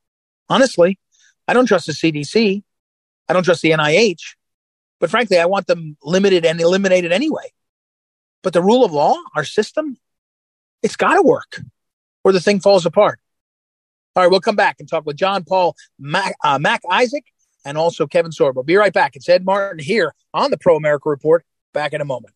Honestly, 0.49 0.99
I 1.47 1.53
don't 1.53 1.67
trust 1.67 1.87
the 1.87 1.93
CDC. 1.93 2.63
I 3.29 3.33
don't 3.35 3.43
trust 3.43 3.61
the 3.61 3.73
NIH. 3.73 4.37
But 4.99 5.11
frankly, 5.11 5.39
I 5.39 5.45
want 5.45 5.67
them 5.67 5.99
limited 6.03 6.47
and 6.47 6.59
eliminated 6.59 7.13
anyway. 7.13 7.53
But 8.43 8.55
the 8.55 8.63
rule 8.63 8.83
of 8.83 8.93
law, 8.93 9.17
our 9.37 9.45
system, 9.45 9.99
it's 10.83 10.97
got 10.97 11.17
to 11.17 11.23
work 11.23 11.61
or 12.25 12.33
the 12.33 12.41
thing 12.41 12.61
falls 12.61 12.87
apart. 12.87 13.21
All 14.17 14.23
right, 14.23 14.31
we'll 14.31 14.41
come 14.41 14.57
back 14.57 14.77
and 14.79 14.89
talk 14.89 15.05
with 15.05 15.17
John 15.17 15.45
Paul 15.45 15.77
Mac, 15.99 16.37
uh, 16.43 16.59
Mac 16.59 16.81
Isaac 16.91 17.25
and 17.67 17.77
also 17.77 18.07
Kevin 18.07 18.31
Sorbo. 18.31 18.65
Be 18.65 18.77
right 18.77 18.93
back. 18.93 19.17
It's 19.17 19.29
Ed 19.29 19.45
Martin 19.45 19.81
here 19.81 20.15
on 20.33 20.51
the 20.51 20.57
Pro 20.57 20.77
America 20.77 21.11
Report. 21.11 21.45
Back 21.75 21.93
in 21.93 22.01
a 22.01 22.07
moment. 22.07 22.33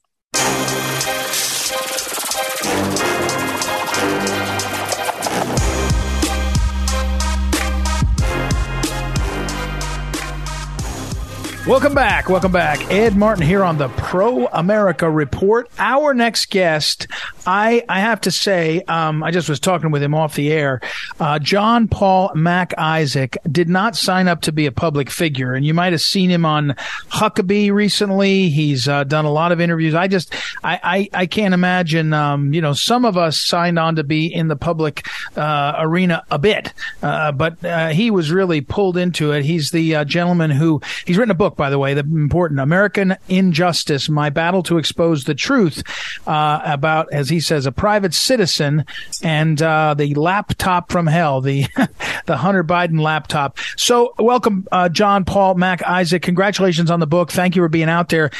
Welcome 11.69 11.93
back. 11.93 12.31
Welcome 12.31 12.51
back. 12.51 12.91
Ed 12.91 13.15
Martin 13.15 13.45
here 13.45 13.63
on 13.63 13.77
the 13.77 13.89
Pro 13.91 14.47
America 14.47 15.09
Report. 15.09 15.69
Our 15.79 16.15
next 16.15 16.49
guest, 16.49 17.07
I, 17.47 17.85
I 17.91 18.01
have 18.01 18.23
to 18.23 18.31
say, 18.31 18.81
um, 18.89 19.23
I 19.23 19.33
just 19.33 19.51
was 19.51 19.61
talking 19.61 19.91
with 19.91 20.03
him 20.03 20.15
off 20.15 20.35
the 20.35 20.51
air. 20.51 20.81
Uh, 21.21 21.39
John 21.39 21.87
Paul 21.87 22.35
Mac 22.35 22.73
Isaac 22.79 23.37
did 23.53 23.69
not 23.69 23.97
sign 23.97 24.29
up 24.29 24.41
to 24.43 24.53
be 24.53 24.65
a 24.65 24.73
public 24.73 25.11
figure, 25.11 25.53
and 25.53 25.67
you 25.67 25.75
might 25.75 25.93
have 25.93 26.01
seen 26.01 26.31
him 26.31 26.47
on 26.47 26.75
Huckabee 27.11 27.71
recently. 27.71 28.49
He's 28.49 28.89
uh, 28.89 29.05
done 29.05 29.27
a 29.27 29.31
lot 29.31 29.53
of 29.53 29.61
interviews. 29.61 29.95
I 29.95 30.09
just, 30.09 30.35
I, 30.65 30.81
I, 30.83 31.09
I 31.13 31.27
can't 31.27 31.53
imagine, 31.53 32.15
um, 32.15 32.55
you 32.55 32.63
know, 32.63 32.73
some 32.73 33.05
of 33.05 33.19
us 33.19 33.43
signed 33.43 33.79
on 33.79 33.97
to 33.97 34.05
be 34.05 34.33
in 34.33 34.49
the 34.49 34.57
public 34.57 35.07
uh, 35.37 35.75
arena 35.77 36.25
a 36.31 36.39
bit, 36.39 36.73
uh, 37.03 37.31
but 37.33 37.63
uh, 37.63 37.89
he 37.89 38.11
was 38.11 38.33
really 38.33 38.63
pulled 38.63 38.97
into 38.97 39.33
it. 39.33 39.45
He's 39.45 39.71
the 39.71 39.97
uh, 39.97 40.05
gentleman 40.07 40.51
who, 40.51 40.81
he's 41.05 41.19
written 41.19 41.31
a 41.31 41.35
book 41.35 41.58
by 41.59 41.69
the 41.69 41.79
way, 41.79 41.93
the 41.93 42.01
important 42.01 42.61
American 42.61 43.17
Injustice, 43.29 44.09
My 44.09 44.31
Battle 44.31 44.63
to 44.63 44.79
Expose 44.79 45.25
the 45.25 45.35
Truth 45.35 45.83
uh, 46.27 46.61
about, 46.65 47.13
as 47.13 47.29
he 47.29 47.41
says, 47.41 47.67
a 47.67 47.73
private 47.73 48.15
citizen 48.15 48.87
and 49.23 49.61
uh, 49.61 49.93
the 49.93 50.15
laptop 50.15 50.91
from 50.91 51.07
hell, 51.07 51.43
the 51.43 51.67
the 52.27 52.39
Hunter 52.39 52.65
Biden 52.65 53.01
laptop. 53.01 53.59
So, 53.77 54.15
welcome, 54.19 54.67
uh, 54.73 54.89
John 54.89 55.25
Paul 55.25 55.57
Mac 55.57 55.83
Isaac. 55.83 56.23
Congratulations 56.23 56.91
on 56.91 57.01
the 57.01 57.07
book. 57.07 57.31
Thank 57.31 57.57
you 57.57 57.63
for 57.63 57.69
being 57.69 57.91
out 57.91 58.09
there. 58.09 58.31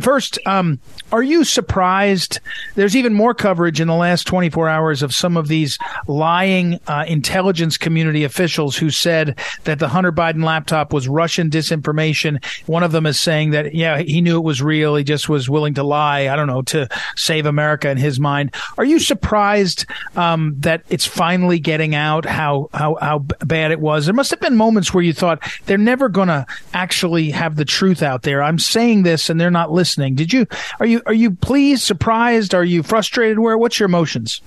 First, 0.00 0.38
um, 0.46 0.80
are 1.12 1.22
you 1.22 1.44
surprised? 1.44 2.40
There's 2.74 2.96
even 2.96 3.14
more 3.14 3.34
coverage 3.34 3.80
in 3.80 3.88
the 3.88 3.94
last 3.94 4.26
24 4.26 4.68
hours 4.68 5.02
of 5.02 5.14
some 5.14 5.36
of 5.36 5.48
these 5.48 5.78
lying 6.08 6.80
uh, 6.86 7.04
intelligence 7.06 7.76
community 7.76 8.24
officials 8.24 8.76
who 8.76 8.90
said 8.90 9.38
that 9.64 9.78
the 9.78 9.88
Hunter 9.88 10.12
Biden 10.12 10.42
laptop 10.42 10.92
was 10.92 11.06
Russian 11.06 11.50
disinformation 11.50 12.42
one 12.66 12.82
of 12.82 12.92
them 12.92 13.06
is 13.06 13.20
saying 13.20 13.50
that, 13.50 13.74
yeah, 13.74 13.98
he 13.98 14.20
knew 14.20 14.36
it 14.36 14.44
was 14.44 14.62
real. 14.62 14.96
He 14.96 15.04
just 15.04 15.28
was 15.28 15.48
willing 15.48 15.74
to 15.74 15.82
lie, 15.82 16.28
I 16.28 16.36
don't 16.36 16.46
know, 16.46 16.62
to 16.62 16.88
save 17.16 17.46
America 17.46 17.90
in 17.90 17.96
his 17.96 18.20
mind. 18.20 18.54
Are 18.78 18.84
you 18.84 18.98
surprised 18.98 19.86
um, 20.16 20.54
that 20.60 20.82
it's 20.88 21.06
finally 21.06 21.58
getting 21.58 21.94
out 21.94 22.24
how, 22.24 22.68
how, 22.72 22.96
how 23.00 23.18
bad 23.18 23.70
it 23.70 23.80
was? 23.80 24.06
There 24.06 24.14
must 24.14 24.30
have 24.30 24.40
been 24.40 24.56
moments 24.56 24.92
where 24.92 25.04
you 25.04 25.12
thought 25.12 25.42
they're 25.66 25.78
never 25.78 26.08
going 26.08 26.28
to 26.28 26.46
actually 26.72 27.30
have 27.30 27.56
the 27.56 27.64
truth 27.64 28.02
out 28.02 28.22
there. 28.22 28.42
I'm 28.42 28.58
saying 28.58 29.02
this 29.02 29.30
and 29.30 29.40
they're 29.40 29.50
not 29.50 29.72
listening. 29.72 30.14
Did 30.14 30.32
you, 30.32 30.46
are 30.80 30.86
you, 30.86 31.02
are 31.06 31.14
you 31.14 31.32
pleased, 31.32 31.82
surprised? 31.82 32.54
Are 32.54 32.64
you 32.64 32.82
frustrated? 32.82 33.38
Where, 33.38 33.58
what's 33.58 33.78
your 33.78 33.86
emotions? 33.86 34.40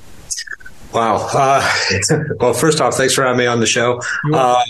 Wow. 0.94 1.28
Uh, 1.34 1.74
well, 2.40 2.54
first 2.54 2.80
off, 2.80 2.96
thanks 2.96 3.14
for 3.14 3.24
having 3.24 3.40
me 3.40 3.46
on 3.46 3.60
the 3.60 3.66
show. 3.66 4.02
Uh, 4.34 4.64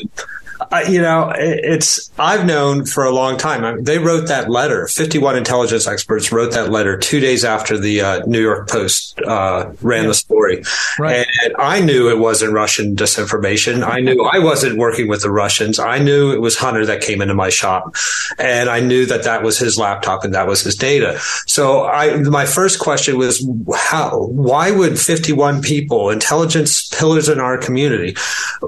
you 0.88 1.01
know, 1.01 1.31
it's 1.36 2.12
I've 2.17 2.45
known 2.45 2.86
for 2.86 3.03
a 3.03 3.12
long 3.12 3.38
time. 3.38 3.63
I 3.63 3.74
mean, 3.74 3.84
they 3.84 4.00
wrote 4.00 4.27
that 4.27 4.50
letter. 4.50 4.88
Fifty-one 4.88 5.38
intelligence 5.38 5.88
experts 5.88 6.31
wrote 6.31 6.53
that 6.53 6.72
letter 6.72 6.98
two 6.98 7.19
days 7.19 7.43
after 7.43 7.77
the 7.77 8.01
uh, 8.01 8.25
New 8.25 8.41
York 8.41 8.69
Post 8.69 9.19
uh, 9.22 9.72
ran 9.81 10.03
yeah. 10.03 10.07
the 10.07 10.13
story, 10.13 10.63
right. 11.00 11.25
and 11.43 11.53
I 11.57 11.79
knew 11.81 12.10
it 12.10 12.19
wasn't 12.19 12.53
Russian 12.53 12.95
disinformation. 12.95 13.86
I 13.88 14.00
knew 14.00 14.24
I 14.24 14.39
wasn't 14.39 14.77
working 14.77 15.07
with 15.07 15.22
the 15.22 15.31
Russians. 15.31 15.79
I 15.79 16.00
knew 16.00 16.31
it 16.31 16.41
was 16.41 16.57
Hunter 16.57 16.86
that 16.86 17.01
came 17.01 17.22
into 17.22 17.34
my 17.34 17.50
shop, 17.50 17.95
and 18.38 18.69
I 18.69 18.79
knew 18.79 19.05
that 19.05 19.24
that 19.24 19.43
was 19.43 19.57
his 19.57 19.77
laptop 19.77 20.24
and 20.24 20.34
that 20.34 20.48
was 20.48 20.62
his 20.62 20.75
data. 20.75 21.19
So 21.48 21.86
I, 21.86 22.17
my 22.17 22.45
first 22.45 22.79
question 22.79 23.17
was, 23.17 23.45
how? 23.75 24.25
Why 24.25 24.72
would 24.72 25.00
fifty-one 25.00 25.62
people, 25.62 26.10
intelligence 26.10 26.88
pillars 26.89 27.29
in 27.29 27.39
our 27.39 27.57
community, 27.57 28.15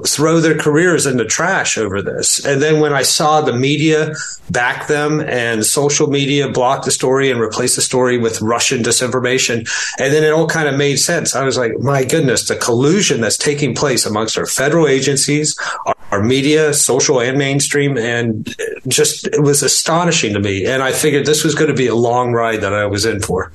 throw 0.06 0.40
their 0.40 0.56
careers 0.56 1.06
in 1.06 1.16
the 1.16 1.24
trash 1.24 1.76
over 1.88 2.02
this. 2.02 2.44
And 2.44 2.60
then 2.60 2.80
when 2.80 2.92
I 2.92 3.02
saw 3.02 3.40
the 3.40 3.52
media 3.52 4.14
back 4.50 4.86
them 4.88 5.20
and 5.20 5.64
social 5.64 6.08
media 6.08 6.48
block 6.48 6.84
the 6.84 6.90
story 6.90 7.30
and 7.30 7.40
replace 7.40 7.76
the 7.76 7.82
story 7.82 8.18
with 8.18 8.40
Russian 8.42 8.82
disinformation, 8.82 9.68
and 9.98 10.12
then 10.12 10.22
it 10.22 10.30
all 10.30 10.46
kind 10.46 10.68
of 10.68 10.76
made 10.76 10.96
sense. 10.96 11.34
I 11.34 11.44
was 11.44 11.56
like, 11.56 11.72
my 11.78 12.04
goodness, 12.04 12.48
the 12.48 12.56
collusion 12.56 13.20
that's 13.20 13.38
taking 13.38 13.74
place 13.74 14.04
amongst 14.04 14.36
our 14.36 14.46
federal 14.46 14.86
agencies, 14.86 15.58
our, 15.86 15.96
our 16.12 16.22
media, 16.22 16.74
social 16.74 17.20
and 17.20 17.38
mainstream, 17.38 17.96
and 17.96 18.54
just 18.86 19.26
it 19.26 19.42
was 19.42 19.62
astonishing 19.62 20.34
to 20.34 20.40
me. 20.40 20.66
And 20.66 20.82
I 20.82 20.92
figured 20.92 21.24
this 21.24 21.44
was 21.44 21.54
going 21.54 21.68
to 21.68 21.76
be 21.76 21.86
a 21.86 21.94
long 21.94 22.32
ride 22.32 22.60
that 22.60 22.74
I 22.74 22.86
was 22.86 23.06
in 23.06 23.20
for. 23.20 23.50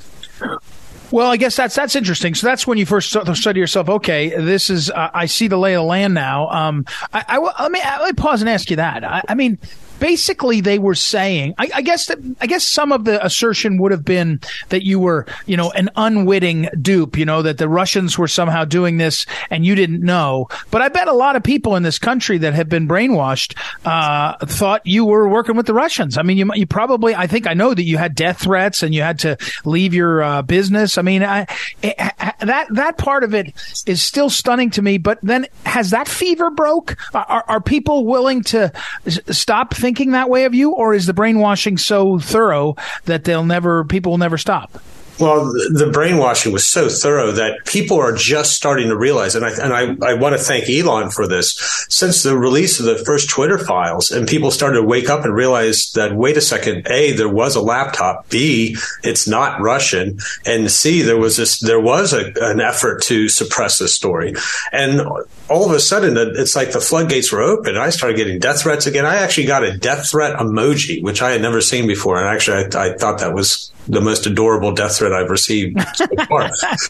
Well, 1.13 1.29
I 1.29 1.37
guess 1.37 1.55
that's 1.55 1.75
that's 1.75 1.95
interesting. 1.95 2.33
So 2.33 2.47
that's 2.47 2.65
when 2.65 2.79
you 2.79 2.87
first 2.87 3.11
said 3.11 3.25
to 3.25 3.59
yourself, 3.59 3.87
"Okay, 3.87 4.29
this 4.29 4.71
is 4.71 4.89
uh, 4.89 5.11
I 5.13 5.27
see 5.27 5.47
the 5.47 5.57
lay 5.57 5.75
of 5.75 5.81
the 5.81 5.83
land 5.83 6.15
now." 6.15 6.49
Um, 6.49 6.85
I, 7.13 7.23
I, 7.27 7.37
let 7.37 7.71
me 7.71 7.79
let 7.83 8.05
me 8.05 8.13
pause 8.13 8.41
and 8.41 8.49
ask 8.49 8.71
you 8.71 8.77
that. 8.77 9.03
I, 9.03 9.21
I 9.29 9.35
mean, 9.35 9.59
basically 9.99 10.61
they 10.61 10.79
were 10.79 10.95
saying 10.95 11.53
I, 11.57 11.69
I, 11.75 11.81
guess 11.81 12.07
that 12.07 12.17
I 12.41 12.47
guess 12.47 12.67
some 12.67 12.91
of 12.91 13.05
the 13.05 13.23
assertion 13.25 13.77
would 13.77 13.91
have 13.91 14.05
been 14.05 14.39
that 14.69 14.83
you 14.83 14.99
were 14.99 15.25
you 15.45 15.57
know 15.57 15.71
an 15.71 15.89
unwitting 15.95 16.69
dupe 16.81 17.17
you 17.17 17.25
know 17.25 17.41
that 17.41 17.57
the 17.57 17.69
Russians 17.69 18.17
were 18.17 18.27
somehow 18.27 18.65
doing 18.65 18.97
this 18.97 19.25
and 19.49 19.65
you 19.65 19.75
didn't 19.75 20.01
know. 20.01 20.47
But 20.71 20.81
I 20.81 20.89
bet 20.89 21.07
a 21.07 21.13
lot 21.13 21.35
of 21.35 21.43
people 21.43 21.75
in 21.75 21.83
this 21.83 21.99
country 21.99 22.37
that 22.39 22.53
have 22.53 22.69
been 22.69 22.87
brainwashed 22.87 23.55
uh, 23.85 24.45
thought 24.45 24.85
you 24.85 25.05
were 25.05 25.27
working 25.27 25.55
with 25.55 25.65
the 25.65 25.73
Russians. 25.73 26.17
I 26.17 26.23
mean 26.23 26.37
you 26.37 26.51
you 26.55 26.67
probably 26.67 27.15
I 27.15 27.27
think 27.27 27.47
I 27.47 27.53
know 27.53 27.73
that 27.73 27.83
you 27.83 27.97
had 27.97 28.15
death 28.15 28.41
threats 28.41 28.83
and 28.83 28.93
you 28.93 29.01
had 29.01 29.19
to 29.19 29.37
leave 29.65 29.93
your 29.93 30.21
uh, 30.21 30.41
business. 30.41 30.97
I 30.97 31.01
mean 31.01 31.23
I, 31.23 31.47
that 31.81 32.67
that 32.71 32.97
part 32.97 33.23
of 33.23 33.33
it 33.33 33.53
is 33.85 34.01
still 34.01 34.29
stunning 34.29 34.69
to 34.71 34.81
me 34.81 34.97
but 34.97 35.19
then 35.21 35.47
has 35.65 35.91
that 35.91 36.07
fever 36.07 36.49
broke? 36.49 36.95
Are, 37.13 37.43
are 37.47 37.61
people 37.61 38.05
willing 38.05 38.43
to 38.43 38.71
stop 39.07 39.73
thinking 39.83 40.11
that 40.11 40.29
way 40.29 40.45
of 40.45 40.55
you, 40.55 40.71
or 40.71 40.93
is 40.93 41.07
the 41.07 41.13
brainwashing 41.13 41.77
so 41.77 42.17
thorough 42.17 42.73
that 43.03 43.25
they'll 43.25 43.43
never 43.43 43.83
people 43.83 44.13
will 44.13 44.17
never 44.17 44.37
stop? 44.37 44.81
Well, 45.19 45.45
the 45.45 45.91
brainwashing 45.93 46.51
was 46.51 46.65
so 46.65 46.89
thorough 46.89 47.31
that 47.33 47.65
people 47.65 47.99
are 47.99 48.13
just 48.13 48.53
starting 48.53 48.87
to 48.89 48.97
realize, 48.97 49.35
and 49.35 49.45
I 49.45 49.51
and 49.51 49.71
I, 50.03 50.09
I 50.09 50.13
want 50.15 50.35
to 50.35 50.41
thank 50.41 50.67
Elon 50.67 51.11
for 51.11 51.27
this. 51.27 51.85
Since 51.87 52.23
the 52.23 52.37
release 52.37 52.79
of 52.79 52.85
the 52.85 52.97
first 53.05 53.29
Twitter 53.29 53.59
files, 53.59 54.11
and 54.11 54.27
people 54.27 54.49
started 54.49 54.81
to 54.81 54.87
wake 54.87 55.09
up 55.09 55.23
and 55.23 55.33
realize 55.33 55.91
that 55.91 56.15
wait 56.15 56.35
a 56.37 56.41
second, 56.41 56.87
a 56.89 57.11
there 57.11 57.29
was 57.29 57.55
a 57.55 57.61
laptop, 57.61 58.27
b 58.29 58.75
it's 59.03 59.27
not 59.27 59.61
Russian, 59.61 60.17
and 60.45 60.71
c 60.71 61.03
there 61.03 61.17
was 61.17 61.37
this 61.37 61.59
there 61.59 61.79
was 61.79 62.13
a, 62.13 62.33
an 62.41 62.59
effort 62.59 63.03
to 63.03 63.29
suppress 63.29 63.77
this 63.77 63.93
story, 63.93 64.33
and 64.71 65.01
all 65.47 65.65
of 65.65 65.71
a 65.71 65.79
sudden 65.79 66.17
it's 66.35 66.55
like 66.55 66.71
the 66.71 66.81
floodgates 66.81 67.31
were 67.31 67.41
open. 67.41 67.77
I 67.77 67.91
started 67.91 68.17
getting 68.17 68.39
death 68.39 68.61
threats 68.61 68.87
again. 68.87 69.05
I 69.05 69.17
actually 69.17 69.45
got 69.45 69.63
a 69.63 69.77
death 69.77 70.09
threat 70.09 70.37
emoji, 70.37 71.03
which 71.03 71.21
I 71.21 71.31
had 71.31 71.41
never 71.41 71.61
seen 71.61 71.85
before, 71.85 72.17
and 72.17 72.25
actually 72.25 72.65
I, 72.75 72.93
I 72.93 72.97
thought 72.97 73.19
that 73.19 73.35
was 73.35 73.71
the 73.87 74.01
most 74.01 74.25
adorable 74.25 74.73
death 74.73 74.97
threat 74.97 75.13
I've 75.13 75.29
received 75.29 75.79
so 75.95 76.05
far. 76.27 76.49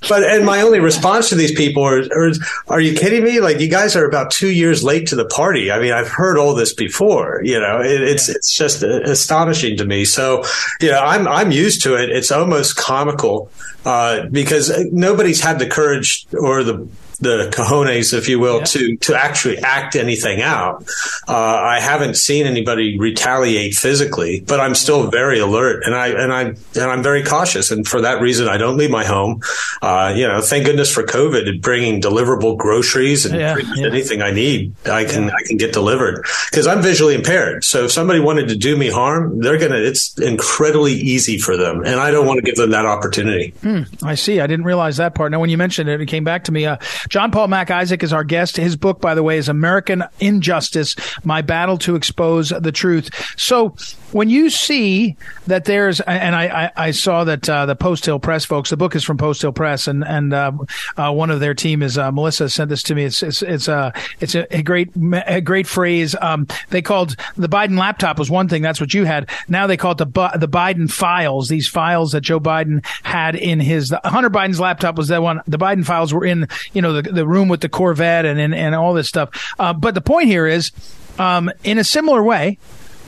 but 0.10 0.24
and 0.24 0.46
my 0.46 0.62
only 0.62 0.80
response 0.80 1.30
to 1.30 1.36
these 1.36 1.54
people 1.54 1.84
are, 1.84 2.02
are, 2.14 2.32
are 2.68 2.82
you 2.82 2.98
kidding 2.98 3.24
me? 3.24 3.40
Like 3.40 3.60
you 3.60 3.70
guys 3.70 3.96
are 3.96 4.06
about 4.06 4.32
two 4.32 4.52
years 4.52 4.84
late 4.84 5.08
to 5.08 5.16
the 5.16 5.26
party. 5.26 5.72
I 5.72 5.80
mean, 5.80 5.92
I've 5.92 6.10
heard 6.10 6.38
all 6.38 6.54
this 6.54 6.74
before. 6.74 7.42
You 7.44 7.60
know, 7.60 7.82
it, 7.82 8.02
it's 8.02 8.30
yeah. 8.30 8.36
it's 8.36 8.56
just 8.56 8.84
astonishing 8.84 9.78
to 9.78 9.86
me. 9.86 10.06
So, 10.06 10.44
you 10.82 10.92
know, 10.92 11.00
I'm 11.00 11.28
I'm 11.28 11.52
used 11.52 11.84
to 11.84 11.96
it. 11.96 12.10
It's 12.10 12.32
almost 12.32 12.76
comical 12.76 13.50
uh, 13.86 14.28
because 14.28 14.72
nobody's 14.92 15.42
had 15.42 15.60
the 15.60 15.68
courage 15.68 16.26
or 16.34 16.64
the 16.64 16.88
the 17.24 17.52
cojones, 17.54 18.14
if 18.14 18.30
you 18.30 18.40
will, 18.40 18.60
yeah. 18.60 18.66
to 18.66 18.98
to 18.98 19.16
actually 19.16 19.58
act 19.60 19.96
anything 19.96 20.42
out. 20.42 20.86
Uh, 21.28 21.34
I 21.36 21.80
haven't 21.80 22.16
seen 22.16 22.46
anybody 22.46 23.00
retaliate 23.00 23.76
physically, 23.76 24.42
but 24.42 24.60
I'm 24.60 24.76
still 24.76 25.10
very 25.10 25.40
alert 25.40 25.84
and 25.86 25.96
I 25.96 26.08
and 26.08 26.34
I 26.34 26.42
and 26.42 26.92
I'm 26.92 27.04
very 27.04 27.24
cautious. 27.24 27.72
And 27.72 27.88
for 27.88 28.02
that 28.02 28.22
reason, 28.22 28.48
I 28.48 28.58
don't 28.58 28.78
leave 28.78 28.92
my 28.92 29.06
home. 29.06 29.42
Uh, 29.82 30.14
you 30.16 30.28
know, 30.28 30.42
thank 30.42 30.66
goodness 30.66 30.92
for 30.92 31.04
COVID, 31.04 31.48
and 31.50 31.62
bringing 31.62 32.02
deliverable 32.02 32.58
groceries 32.58 33.26
and 33.26 33.40
yeah, 33.40 33.58
yeah. 33.76 33.88
anything 33.88 34.22
I 34.22 34.32
need, 34.32 34.76
I 34.86 35.06
can 35.06 35.30
I 35.30 35.42
can 35.46 35.58
get 35.58 35.74
delivered 35.74 36.26
because 36.50 36.68
I'm 36.68 36.82
visually 36.82 37.16
impaired. 37.16 37.64
So 37.64 37.86
if 37.86 37.92
somebody 37.92 38.20
wanted 38.20 38.50
to 38.50 38.56
do 38.56 38.76
me 38.78 38.90
harm, 38.90 39.40
they're 39.40 39.58
gonna. 39.58 39.78
It's 39.78 40.18
incredibly 40.18 40.94
easy 40.94 41.38
for 41.38 41.58
them, 41.58 41.84
and 41.86 42.00
I 42.00 42.12
don't 42.12 42.28
want 42.28 42.38
to 42.38 42.44
give 42.44 42.56
them 42.56 42.72
that 42.72 42.86
opportunity. 42.86 43.54
Hmm, 43.62 43.84
I 44.04 44.16
see. 44.16 44.40
I 44.40 44.48
didn't 44.48 44.66
realize 44.66 44.98
that 44.98 45.16
part. 45.16 45.32
Now, 45.32 45.40
when 45.40 45.50
you 45.50 45.58
mentioned 45.58 45.90
it, 45.90 46.02
it 46.02 46.08
came 46.08 46.24
back 46.24 46.46
to 46.46 46.52
me. 46.52 46.66
Uh, 46.66 46.78
John 47.14 47.30
Paul 47.30 47.48
Mac 47.48 47.70
Isaac 47.70 48.02
is 48.02 48.12
our 48.12 48.24
guest. 48.24 48.58
His 48.58 48.76
book, 48.76 49.00
by 49.00 49.14
the 49.14 49.22
way, 49.22 49.38
is 49.38 49.48
American 49.48 50.04
Injustice 50.20 50.96
My 51.24 51.44
Battle 51.44 51.78
to 51.78 51.96
Expose 51.96 52.50
the 52.50 52.72
Truth. 52.72 53.12
So 53.40 53.76
when 54.14 54.32
you 54.32 54.50
see 54.50 55.16
that 55.46 55.66
there's, 55.66 56.00
and 56.02 56.36
I, 56.36 56.66
I, 56.66 56.72
I 56.88 56.92
saw 56.92 57.24
that 57.24 57.48
uh, 57.48 57.68
the 57.68 57.76
Post 57.76 58.08
Hill 58.08 58.18
Press 58.18 58.46
folks, 58.46 58.72
the 58.72 58.78
book 58.78 58.96
is 58.96 59.04
from 59.04 59.18
Post 59.18 59.44
Hill 59.44 59.52
Press, 59.52 59.88
and 59.88 60.04
and 60.04 60.34
uh, 60.34 60.54
uh, 60.98 61.12
one 61.12 61.30
of 61.30 61.40
their 61.40 61.54
team 61.54 61.84
is 61.84 62.00
uh, 62.00 62.12
Melissa 62.12 62.50
sent 62.50 62.72
this 62.72 62.82
to 62.84 62.96
me. 62.96 63.04
It's 63.04 63.22
it's 63.22 63.44
it's, 63.44 63.68
uh, 63.70 63.92
it's 64.20 64.34
a, 64.34 64.48
a, 64.56 64.64
great 64.64 64.90
a 65.28 65.40
great 65.40 65.68
phrase. 65.68 66.16
Um, 66.20 66.48
they 66.70 66.82
called 66.82 67.16
the 67.38 67.50
Biden 67.50 67.78
laptop 67.78 68.18
was 68.18 68.32
one 68.32 68.48
thing. 68.48 68.64
That's 68.64 68.82
what 68.82 68.94
you 68.94 69.06
had. 69.06 69.30
Now 69.48 69.68
they 69.68 69.78
call 69.78 69.92
it 69.92 70.00
the 70.00 70.06
the 70.06 70.48
Biden 70.48 70.90
files. 70.90 71.48
These 71.48 71.68
files 71.68 72.14
that 72.14 72.22
Joe 72.22 72.40
Biden 72.40 72.84
had 73.04 73.36
in 73.36 73.60
his 73.60 73.94
Hunter 74.04 74.32
Biden's 74.32 74.60
laptop 74.60 74.96
was 74.98 75.10
that 75.10 75.22
one. 75.22 75.42
The 75.46 75.60
Biden 75.60 75.86
files 75.86 76.12
were 76.12 76.26
in 76.26 76.48
you 76.74 76.82
know 76.82 76.94
the 76.94 77.03
the 77.04 77.28
room 77.28 77.48
with 77.48 77.62
the 77.62 77.70
Corvette 77.70 78.26
and 78.26 78.40
and, 78.40 78.54
and 78.54 78.76
all 78.76 78.94
this 78.94 79.10
stuff. 79.10 79.54
Uh, 79.60 79.74
but 79.74 79.96
the 79.96 80.02
point 80.02 80.28
here 80.28 80.48
is, 80.48 80.72
um, 81.20 81.52
in 81.64 81.78
a 81.78 81.84
similar 81.84 82.24
way 82.24 82.58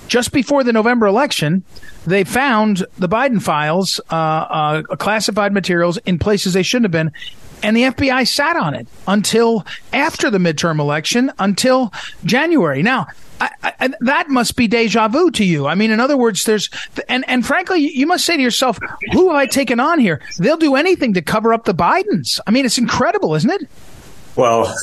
just 0.08 0.32
before 0.32 0.64
the 0.64 0.74
November 0.74 1.08
election, 1.08 1.64
they 2.06 2.24
found 2.24 2.86
the 2.98 3.10
Biden 3.10 3.42
files, 3.42 4.00
uh, 4.12 4.16
uh, 4.16 4.84
classified 4.98 5.54
materials 5.54 5.98
in 6.06 6.20
places 6.20 6.54
they 6.54 6.64
shouldn't 6.64 6.86
have 6.86 6.92
been. 6.92 7.12
And 7.64 7.76
the 7.76 7.84
FBI 7.84 8.28
sat 8.28 8.56
on 8.56 8.76
it 8.76 8.88
until 9.08 9.66
after 9.94 10.30
the 10.30 10.38
midterm 10.38 10.80
election, 10.80 11.32
until 11.40 11.92
January. 12.24 12.84
Now, 12.84 13.08
I, 13.40 13.50
I, 13.64 13.90
that 14.02 14.30
must 14.30 14.56
be 14.56 14.68
deja 14.68 15.08
vu 15.08 15.32
to 15.32 15.44
you. 15.44 15.66
I 15.66 15.76
mean, 15.76 15.92
in 15.92 16.00
other 16.00 16.18
words, 16.18 16.44
there's, 16.44 16.70
and, 17.10 17.28
and 17.28 17.46
frankly, 17.46 17.80
you 17.80 18.06
must 18.06 18.26
say 18.26 18.38
to 18.38 18.44
yourself, 18.44 18.78
who 19.14 19.30
have 19.30 19.38
I 19.38 19.46
taken 19.46 19.80
on 19.80 20.00
here? 20.00 20.22
They'll 20.38 20.58
do 20.58 20.76
anything 20.76 21.14
to 21.14 21.22
cover 21.22 21.54
up 21.54 21.66
the 21.66 21.74
Bidens. 21.74 22.40
I 22.46 22.52
mean, 22.52 22.66
it's 22.66 22.78
incredible, 22.78 23.36
isn't 23.36 23.50
it? 23.50 23.70
Well, 24.36 24.76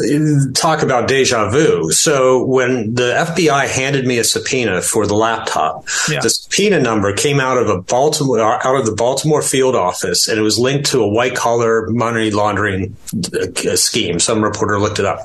talk 0.54 0.82
about 0.82 1.08
deja 1.08 1.50
vu. 1.50 1.90
So 1.90 2.44
when 2.44 2.94
the 2.94 3.12
FBI 3.12 3.68
handed 3.68 4.06
me 4.06 4.18
a 4.18 4.24
subpoena 4.24 4.80
for 4.80 5.06
the 5.06 5.14
laptop, 5.14 5.86
yeah. 6.10 6.20
the 6.20 6.30
subpoena 6.30 6.80
number 6.80 7.12
came 7.12 7.38
out 7.38 7.58
of 7.58 7.68
a 7.68 7.80
Baltimore 7.82 8.40
out 8.40 8.76
of 8.76 8.86
the 8.86 8.94
Baltimore 8.94 9.42
field 9.42 9.76
office, 9.76 10.28
and 10.28 10.38
it 10.38 10.42
was 10.42 10.58
linked 10.58 10.86
to 10.90 11.02
a 11.02 11.08
white 11.08 11.34
collar 11.34 11.86
money 11.88 12.30
laundering 12.30 12.96
uh, 13.14 13.76
scheme. 13.76 14.18
Some 14.18 14.42
reporter 14.42 14.78
looked 14.78 14.98
it 14.98 15.04
up, 15.04 15.18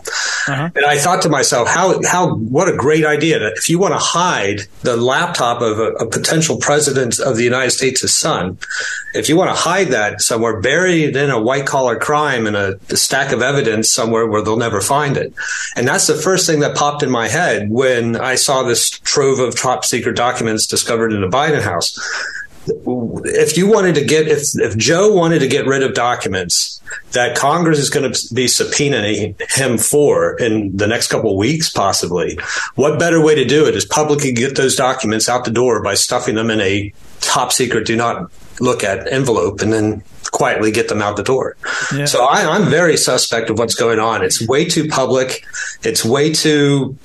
uh-huh. 0.48 0.70
and 0.76 0.86
I 0.86 0.98
thought 0.98 1.22
to 1.22 1.30
myself, 1.30 1.70
how 1.70 2.02
how 2.04 2.36
what 2.36 2.68
a 2.68 2.76
great 2.76 3.06
idea! 3.06 3.48
If 3.56 3.70
you 3.70 3.80
want 3.80 3.94
to 3.94 4.00
hide 4.00 4.62
the 4.82 4.98
laptop 4.98 5.62
of 5.62 5.80
a, 5.80 5.92
a 5.94 6.10
potential 6.10 6.58
president 6.58 7.20
of 7.20 7.38
the 7.38 7.44
United 7.44 7.72
States' 7.72 8.14
son, 8.14 8.58
if 9.14 9.30
you 9.30 9.38
want 9.38 9.50
to 9.50 9.56
hide 9.56 9.88
that 9.88 10.22
somewhere, 10.22 10.60
bury 10.60 11.04
it 11.04 11.16
in 11.16 11.30
a 11.30 11.42
white 11.42 11.66
collar 11.66 11.98
crime 11.98 12.46
and 12.46 12.56
a 12.56 12.98
stack 12.98 13.32
of 13.32 13.42
evidence 13.42 13.92
somewhere 13.92 14.17
somewhere 14.18 14.32
where 14.32 14.42
they'll 14.42 14.58
never 14.58 14.82
find 14.82 15.18
it. 15.18 15.34
And 15.76 15.88
that's 15.88 16.08
the 16.08 16.16
first 16.16 16.48
thing 16.48 16.60
that 16.62 16.76
popped 16.76 17.04
in 17.04 17.12
my 17.12 17.28
head 17.28 17.70
when 17.70 18.16
I 18.16 18.36
saw 18.36 18.64
this 18.64 18.90
trove 18.90 19.40
of 19.40 19.56
top 19.56 19.86
secret 19.86 20.16
documents 20.16 20.68
discovered 20.68 21.14
in 21.14 21.22
the 21.22 21.28
Biden 21.28 21.62
house. 21.62 21.98
If 22.70 23.58
you 23.58 23.68
wanted 23.68 23.96
to 23.96 24.04
get, 24.04 24.28
if, 24.28 24.42
if 24.56 24.76
Joe 24.78 25.14
wanted 25.14 25.40
to 25.40 25.48
get 25.48 25.66
rid 25.66 25.84
of 25.84 25.94
documents 25.94 26.82
that 27.12 27.38
Congress 27.38 27.80
is 27.80 27.90
going 27.90 28.12
to 28.12 28.34
be 28.34 28.46
subpoenaing 28.46 29.40
him 29.56 29.78
for 29.78 30.36
in 30.38 30.76
the 30.76 30.88
next 30.88 31.08
couple 31.08 31.32
of 31.32 31.38
weeks, 31.38 31.70
possibly, 31.70 32.38
what 32.76 33.00
better 33.00 33.24
way 33.24 33.36
to 33.36 33.46
do 33.46 33.66
it 33.68 33.76
is 33.76 33.86
publicly 33.86 34.34
get 34.34 34.58
those 34.58 34.76
documents 34.76 35.30
out 35.30 35.46
the 35.46 35.52
door 35.52 35.82
by 35.82 35.94
stuffing 35.94 36.36
them 36.36 36.52
in 36.52 36.60
a 36.60 36.92
top 37.22 37.54
secret, 37.54 37.86
do 37.86 37.96
not 37.96 38.30
look 38.60 38.84
at 38.84 39.08
envelope 39.14 39.62
and 39.62 39.72
then 39.72 40.04
quietly 40.32 40.72
get 40.72 40.88
them 40.90 41.02
out 41.02 41.18
the 41.18 41.24
door. 41.24 41.56
Yeah. 41.96 42.06
So 42.06 42.26
I, 42.26 42.56
I'm 42.56 42.70
very 42.70 42.98
suspect 42.98 43.50
of 43.50 43.60
what's 43.60 43.76
going 43.76 44.00
on. 44.00 44.24
It's 44.24 44.46
way 44.48 44.66
too 44.66 44.88
public. 44.88 45.46
It's 45.84 46.04
way 46.06 46.34
too 46.34 46.98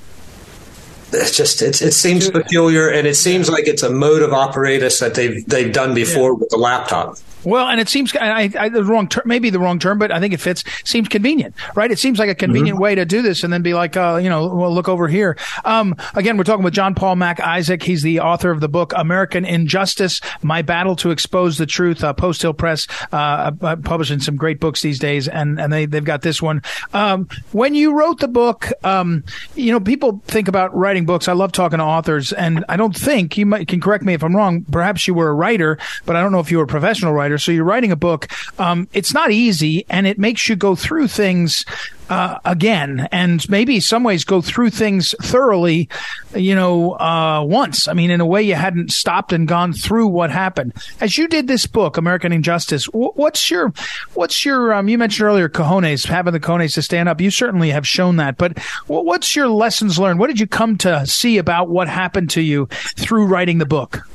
it's 1.15 1.37
just 1.37 1.61
it's, 1.61 1.81
it 1.81 1.93
seems 1.93 2.29
peculiar 2.29 2.89
and 2.89 3.07
it 3.07 3.15
seems 3.15 3.49
like 3.49 3.67
it's 3.67 3.83
a 3.83 3.89
mode 3.89 4.21
of 4.21 4.31
operatus 4.31 4.99
that 4.99 5.13
they've 5.13 5.45
they've 5.45 5.71
done 5.71 5.93
before 5.93 6.31
yeah. 6.31 6.37
with 6.39 6.49
the 6.49 6.57
laptop. 6.57 7.17
Well, 7.45 7.67
and 7.67 7.79
it 7.79 7.89
seems 7.89 8.15
I, 8.15 8.49
I, 8.57 8.69
the 8.69 8.83
wrong 8.83 9.07
term, 9.07 9.23
maybe 9.25 9.49
the 9.49 9.59
wrong 9.59 9.79
term, 9.79 9.99
but 9.99 10.11
I 10.11 10.19
think 10.19 10.33
it 10.33 10.39
fits. 10.39 10.63
Seems 10.83 11.07
convenient, 11.07 11.55
right? 11.75 11.91
It 11.91 11.99
seems 11.99 12.19
like 12.19 12.29
a 12.29 12.35
convenient 12.35 12.75
mm-hmm. 12.75 12.83
way 12.83 12.95
to 12.95 13.05
do 13.05 13.21
this, 13.21 13.43
and 13.43 13.51
then 13.51 13.61
be 13.61 13.73
like, 13.73 13.97
uh, 13.97 14.19
you 14.21 14.29
know, 14.29 14.53
well, 14.53 14.73
look 14.73 14.89
over 14.89 15.07
here. 15.07 15.37
Um, 15.65 15.95
again, 16.15 16.37
we're 16.37 16.43
talking 16.43 16.63
with 16.63 16.73
John 16.73 16.95
Paul 16.95 17.15
Mac 17.15 17.39
Isaac. 17.39 17.83
He's 17.83 18.01
the 18.01 18.19
author 18.19 18.51
of 18.51 18.59
the 18.59 18.69
book 18.69 18.93
"American 18.95 19.45
Injustice: 19.45 20.21
My 20.41 20.61
Battle 20.61 20.95
to 20.97 21.11
Expose 21.11 21.57
the 21.57 21.65
Truth." 21.65 22.03
Uh, 22.03 22.13
Post 22.13 22.41
Hill 22.41 22.53
Press 22.53 22.87
uh, 23.11 23.51
uh, 23.61 23.75
publishing 23.77 24.19
some 24.19 24.35
great 24.35 24.59
books 24.59 24.81
these 24.81 24.99
days, 24.99 25.27
and 25.27 25.59
and 25.59 25.71
they 25.71 25.85
they've 25.85 26.03
got 26.03 26.21
this 26.21 26.41
one. 26.41 26.61
Um, 26.93 27.27
when 27.51 27.75
you 27.75 27.93
wrote 27.93 28.19
the 28.19 28.27
book, 28.27 28.71
um, 28.83 29.23
you 29.55 29.71
know, 29.71 29.79
people 29.79 30.21
think 30.25 30.47
about 30.47 30.75
writing 30.75 31.05
books. 31.05 31.27
I 31.27 31.33
love 31.33 31.51
talking 31.51 31.79
to 31.79 31.83
authors, 31.83 32.31
and 32.31 32.63
I 32.69 32.77
don't 32.77 32.95
think 32.95 33.37
you 33.37 33.45
might, 33.45 33.67
can 33.67 33.81
correct 33.81 34.03
me 34.03 34.13
if 34.13 34.23
I'm 34.23 34.35
wrong. 34.35 34.63
Perhaps 34.71 35.07
you 35.07 35.13
were 35.13 35.29
a 35.29 35.33
writer, 35.33 35.77
but 36.05 36.15
I 36.15 36.21
don't 36.21 36.31
know 36.31 36.39
if 36.39 36.51
you 36.51 36.57
were 36.57 36.63
a 36.63 36.67
professional 36.67 37.13
writer 37.13 37.32
writer. 37.33 37.39
So 37.39 37.51
you're 37.51 37.63
writing 37.63 37.91
a 37.91 37.95
book. 37.95 38.27
Um, 38.59 38.87
it's 38.93 39.13
not 39.13 39.31
easy, 39.31 39.85
and 39.89 40.07
it 40.07 40.17
makes 40.19 40.47
you 40.47 40.55
go 40.55 40.75
through 40.75 41.07
things 41.07 41.65
uh, 42.09 42.37
again, 42.45 43.07
and 43.11 43.47
maybe 43.49 43.79
some 43.79 44.03
ways 44.03 44.23
go 44.25 44.41
through 44.41 44.69
things 44.69 45.15
thoroughly. 45.21 45.89
You 46.35 46.53
know, 46.53 46.99
uh, 46.99 47.43
once. 47.43 47.87
I 47.87 47.93
mean, 47.93 48.11
in 48.11 48.21
a 48.21 48.25
way, 48.25 48.43
you 48.43 48.55
hadn't 48.55 48.91
stopped 48.91 49.33
and 49.33 49.47
gone 49.47 49.73
through 49.73 50.07
what 50.07 50.29
happened. 50.29 50.73
As 50.99 51.17
you 51.17 51.27
did 51.27 51.47
this 51.47 51.65
book, 51.65 51.97
American 51.97 52.31
Injustice, 52.31 52.85
what's 52.85 53.49
your, 53.49 53.73
what's 54.13 54.45
your? 54.45 54.73
Um, 54.73 54.89
you 54.89 54.97
mentioned 54.97 55.27
earlier 55.27 55.49
cojones, 55.49 56.05
having 56.05 56.33
the 56.33 56.39
cojones 56.39 56.73
to 56.75 56.81
stand 56.81 57.09
up. 57.09 57.21
You 57.21 57.31
certainly 57.31 57.71
have 57.71 57.87
shown 57.87 58.17
that. 58.17 58.37
But 58.37 58.59
what's 58.87 59.35
your 59.35 59.47
lessons 59.47 59.97
learned? 59.97 60.19
What 60.19 60.27
did 60.27 60.39
you 60.39 60.47
come 60.47 60.77
to 60.79 61.07
see 61.07 61.37
about 61.37 61.69
what 61.69 61.87
happened 61.87 62.29
to 62.31 62.41
you 62.41 62.67
through 62.97 63.25
writing 63.27 63.57
the 63.57 63.65
book? 63.65 64.05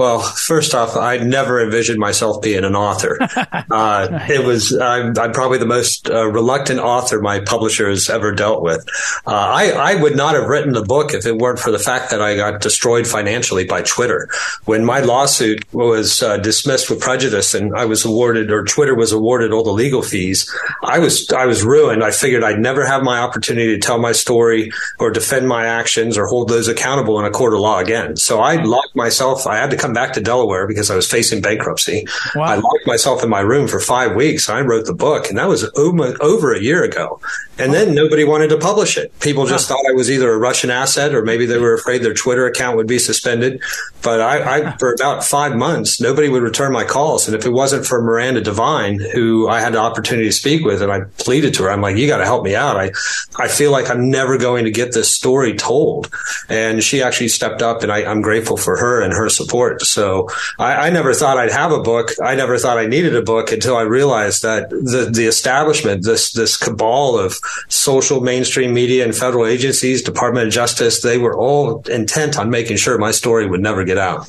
Well, 0.00 0.20
first 0.20 0.74
off, 0.74 0.96
I 0.96 1.18
never 1.18 1.62
envisioned 1.62 1.98
myself 1.98 2.40
being 2.40 2.64
an 2.64 2.74
author. 2.74 3.18
uh, 3.70 4.26
it 4.30 4.42
was 4.46 4.74
I'm, 4.74 5.12
I'm, 5.18 5.32
probably 5.32 5.58
the 5.58 5.66
most 5.66 6.08
uh, 6.08 6.26
reluctant 6.26 6.80
author 6.80 7.20
my 7.20 7.40
publisher 7.40 7.90
has 7.90 8.08
ever 8.08 8.32
dealt 8.32 8.62
with. 8.62 8.88
Uh, 9.26 9.32
I, 9.34 9.72
I 9.72 9.94
would 9.96 10.16
not 10.16 10.36
have 10.36 10.48
written 10.48 10.72
the 10.72 10.80
book 10.82 11.12
if 11.12 11.26
it 11.26 11.36
weren't 11.36 11.58
for 11.58 11.70
the 11.70 11.78
fact 11.78 12.12
that 12.12 12.22
I 12.22 12.34
got 12.34 12.62
destroyed 12.62 13.06
financially 13.06 13.66
by 13.66 13.82
Twitter. 13.82 14.30
When 14.64 14.86
my 14.86 15.00
lawsuit 15.00 15.70
was 15.74 16.22
uh, 16.22 16.38
dismissed 16.38 16.88
with 16.88 17.00
prejudice 17.00 17.52
and 17.52 17.76
I 17.76 17.84
was 17.84 18.02
awarded, 18.02 18.50
or 18.50 18.64
Twitter 18.64 18.94
was 18.94 19.12
awarded 19.12 19.52
all 19.52 19.64
the 19.64 19.70
legal 19.70 20.00
fees, 20.00 20.50
I 20.82 20.98
was 20.98 21.30
I 21.30 21.44
was 21.44 21.62
ruined. 21.62 22.02
I 22.02 22.10
figured 22.10 22.42
I'd 22.42 22.58
never 22.58 22.86
have 22.86 23.02
my 23.02 23.18
opportunity 23.18 23.74
to 23.74 23.78
tell 23.78 23.98
my 23.98 24.12
story 24.12 24.72
or 24.98 25.10
defend 25.10 25.46
my 25.46 25.66
actions 25.66 26.16
or 26.16 26.26
hold 26.26 26.48
those 26.48 26.68
accountable 26.68 27.20
in 27.20 27.26
a 27.26 27.30
court 27.30 27.52
of 27.52 27.60
law 27.60 27.80
again. 27.80 28.16
So 28.16 28.40
I 28.40 28.54
locked 28.62 28.96
myself. 28.96 29.46
I 29.46 29.58
had 29.58 29.68
to 29.68 29.76
come 29.76 29.89
back 29.92 30.12
to 30.14 30.20
Delaware 30.20 30.66
because 30.66 30.90
I 30.90 30.96
was 30.96 31.10
facing 31.10 31.40
bankruptcy. 31.40 32.06
Wow. 32.34 32.44
I 32.44 32.54
locked 32.56 32.86
myself 32.86 33.22
in 33.22 33.28
my 33.28 33.40
room 33.40 33.68
for 33.68 33.80
five 33.80 34.14
weeks. 34.14 34.48
I 34.48 34.60
wrote 34.60 34.86
the 34.86 34.94
book, 34.94 35.28
and 35.28 35.38
that 35.38 35.48
was 35.48 35.64
over, 35.76 36.16
over 36.22 36.54
a 36.54 36.60
year 36.60 36.82
ago. 36.82 37.20
And 37.58 37.74
then 37.74 37.94
nobody 37.94 38.24
wanted 38.24 38.48
to 38.48 38.56
publish 38.56 38.96
it. 38.96 39.18
People 39.20 39.46
just 39.46 39.68
thought 39.68 39.84
I 39.86 39.92
was 39.92 40.10
either 40.10 40.32
a 40.32 40.38
Russian 40.38 40.70
asset 40.70 41.14
or 41.14 41.22
maybe 41.22 41.44
they 41.44 41.58
were 41.58 41.74
afraid 41.74 42.02
their 42.02 42.14
Twitter 42.14 42.46
account 42.46 42.78
would 42.78 42.86
be 42.86 42.98
suspended. 42.98 43.60
But 44.02 44.20
I, 44.22 44.70
I 44.70 44.76
for 44.78 44.94
about 44.94 45.24
five 45.24 45.54
months, 45.54 46.00
nobody 46.00 46.30
would 46.30 46.42
return 46.42 46.72
my 46.72 46.84
calls. 46.84 47.28
And 47.28 47.36
if 47.36 47.44
it 47.44 47.50
wasn't 47.50 47.84
for 47.84 48.00
Miranda 48.00 48.40
Devine, 48.40 48.98
who 48.98 49.46
I 49.48 49.60
had 49.60 49.74
the 49.74 49.78
opportunity 49.78 50.28
to 50.28 50.32
speak 50.32 50.64
with, 50.64 50.80
and 50.80 50.90
I 50.90 51.00
pleaded 51.18 51.52
to 51.54 51.64
her, 51.64 51.70
I'm 51.70 51.82
like, 51.82 51.96
you 51.96 52.06
got 52.06 52.18
to 52.18 52.24
help 52.24 52.44
me 52.44 52.56
out. 52.56 52.78
I, 52.78 52.92
I 53.38 53.48
feel 53.48 53.72
like 53.72 53.90
I'm 53.90 54.10
never 54.10 54.38
going 54.38 54.64
to 54.64 54.70
get 54.70 54.94
this 54.94 55.12
story 55.12 55.54
told. 55.54 56.10
And 56.48 56.82
she 56.82 57.02
actually 57.02 57.28
stepped 57.28 57.60
up, 57.60 57.82
and 57.82 57.92
I, 57.92 58.10
I'm 58.10 58.22
grateful 58.22 58.56
for 58.56 58.78
her 58.78 59.02
and 59.02 59.12
her 59.12 59.28
support. 59.28 59.79
So 59.82 60.28
I, 60.58 60.88
I 60.88 60.90
never 60.90 61.14
thought 61.14 61.38
I'd 61.38 61.52
have 61.52 61.72
a 61.72 61.80
book. 61.80 62.10
I 62.22 62.34
never 62.34 62.58
thought 62.58 62.78
I 62.78 62.86
needed 62.86 63.14
a 63.16 63.22
book 63.22 63.52
until 63.52 63.76
I 63.76 63.82
realized 63.82 64.42
that 64.42 64.70
the, 64.70 65.10
the 65.12 65.26
establishment, 65.26 66.04
this, 66.04 66.32
this 66.32 66.56
cabal 66.56 67.18
of 67.18 67.38
social 67.68 68.20
mainstream 68.20 68.74
media 68.74 69.04
and 69.04 69.14
federal 69.14 69.46
agencies, 69.46 70.02
Department 70.02 70.46
of 70.46 70.52
Justice, 70.52 71.02
they 71.02 71.18
were 71.18 71.36
all 71.36 71.82
intent 71.82 72.38
on 72.38 72.50
making 72.50 72.76
sure 72.76 72.98
my 72.98 73.10
story 73.10 73.48
would 73.48 73.60
never 73.60 73.84
get 73.84 73.98
out. 73.98 74.28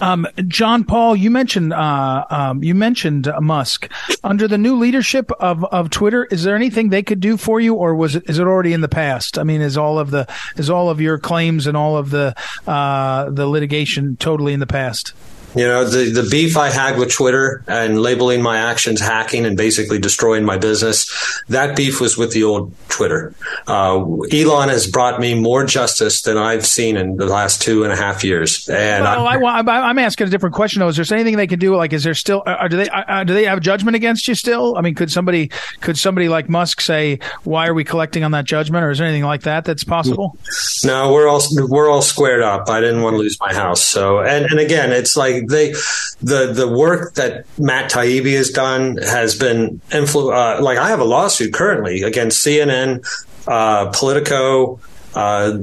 Um, 0.00 0.26
John 0.46 0.84
Paul, 0.84 1.16
you 1.16 1.30
mentioned 1.30 1.72
uh, 1.72 2.26
um, 2.28 2.62
you 2.62 2.74
mentioned 2.74 3.30
Musk. 3.40 3.90
Under 4.22 4.46
the 4.46 4.58
new 4.58 4.76
leadership 4.76 5.30
of, 5.40 5.64
of 5.64 5.90
Twitter, 5.90 6.26
is 6.26 6.42
there 6.44 6.56
anything 6.56 6.88
they 6.88 7.02
could 7.02 7.20
do 7.20 7.36
for 7.36 7.60
you, 7.60 7.74
or 7.74 7.94
was 7.94 8.16
it 8.16 8.28
is 8.28 8.38
it 8.38 8.46
already 8.46 8.72
in 8.72 8.80
the 8.80 8.88
past? 8.88 9.38
I 9.38 9.44
mean, 9.44 9.60
is 9.60 9.76
all 9.76 9.98
of 9.98 10.10
the 10.10 10.26
is 10.56 10.68
all 10.68 10.90
of 10.90 11.00
your 11.00 11.18
claims 11.18 11.66
and 11.66 11.76
all 11.76 11.96
of 11.96 12.10
the 12.10 12.34
uh, 12.66 13.30
the 13.30 13.46
litigation 13.46 14.16
totally 14.16 14.52
in 14.52 14.60
the 14.60 14.66
past? 14.66 15.12
You 15.56 15.66
know, 15.66 15.84
the, 15.84 16.10
the 16.10 16.28
beef 16.28 16.58
I 16.58 16.68
had 16.68 16.98
with 16.98 17.10
Twitter 17.10 17.64
and 17.66 18.00
labeling 18.00 18.42
my 18.42 18.58
actions 18.58 19.00
hacking 19.00 19.46
and 19.46 19.56
basically 19.56 19.98
destroying 19.98 20.44
my 20.44 20.58
business, 20.58 21.10
that 21.48 21.74
beef 21.74 21.98
was 21.98 22.18
with 22.18 22.32
the 22.32 22.44
old 22.44 22.74
Twitter. 22.88 23.34
Uh, 23.66 24.04
Elon 24.30 24.68
has 24.68 24.86
brought 24.86 25.18
me 25.18 25.34
more 25.34 25.64
justice 25.64 26.20
than 26.22 26.36
I've 26.36 26.66
seen 26.66 26.98
in 26.98 27.16
the 27.16 27.24
last 27.24 27.62
two 27.62 27.84
and 27.84 27.92
a 27.92 27.96
half 27.96 28.22
years. 28.22 28.68
And 28.68 29.04
well, 29.04 29.26
I'm, 29.26 29.66
I, 29.66 29.90
am 29.90 29.98
asking 29.98 30.26
a 30.26 30.30
different 30.30 30.54
question 30.54 30.80
though. 30.80 30.88
Is 30.88 30.96
there 30.96 31.06
anything 31.16 31.38
they 31.38 31.46
can 31.46 31.58
do? 31.58 31.74
Like, 31.74 31.94
is 31.94 32.04
there 32.04 32.12
still, 32.12 32.42
uh, 32.44 32.68
do 32.68 32.76
they, 32.76 32.88
uh, 32.90 33.24
do 33.24 33.32
they 33.32 33.44
have 33.44 33.60
judgment 33.60 33.96
against 33.96 34.28
you 34.28 34.34
still? 34.34 34.76
I 34.76 34.82
mean, 34.82 34.94
could 34.94 35.10
somebody, 35.10 35.50
could 35.80 35.96
somebody 35.96 36.28
like 36.28 36.50
Musk 36.50 36.82
say, 36.82 37.18
why 37.44 37.66
are 37.66 37.74
we 37.74 37.84
collecting 37.84 38.24
on 38.24 38.32
that 38.32 38.44
judgment? 38.44 38.84
Or 38.84 38.90
is 38.90 38.98
there 38.98 39.06
anything 39.06 39.24
like 39.24 39.42
that 39.42 39.64
that's 39.64 39.84
possible? 39.84 40.38
No, 40.84 41.14
we're 41.14 41.28
all, 41.28 41.40
we're 41.54 41.88
all 41.88 42.02
squared 42.02 42.42
up. 42.42 42.68
I 42.68 42.80
didn't 42.80 43.00
want 43.00 43.14
to 43.14 43.18
lose 43.18 43.38
my 43.40 43.54
house. 43.54 43.80
So, 43.80 44.20
and, 44.20 44.44
and 44.44 44.60
again, 44.60 44.92
it's 44.92 45.16
like, 45.16 45.45
they 45.48 45.72
the 46.20 46.52
the 46.52 46.68
work 46.68 47.14
that 47.14 47.46
Matt 47.58 47.90
Taibbi 47.90 48.36
has 48.36 48.50
done 48.50 48.96
has 48.98 49.38
been 49.38 49.80
influ- 49.90 50.32
uh, 50.32 50.62
like 50.62 50.78
I 50.78 50.88
have 50.88 51.00
a 51.00 51.04
lawsuit 51.04 51.52
currently 51.52 52.02
against 52.02 52.44
CNN, 52.44 53.06
uh, 53.46 53.90
Politico, 53.90 54.80
uh, 55.16 55.58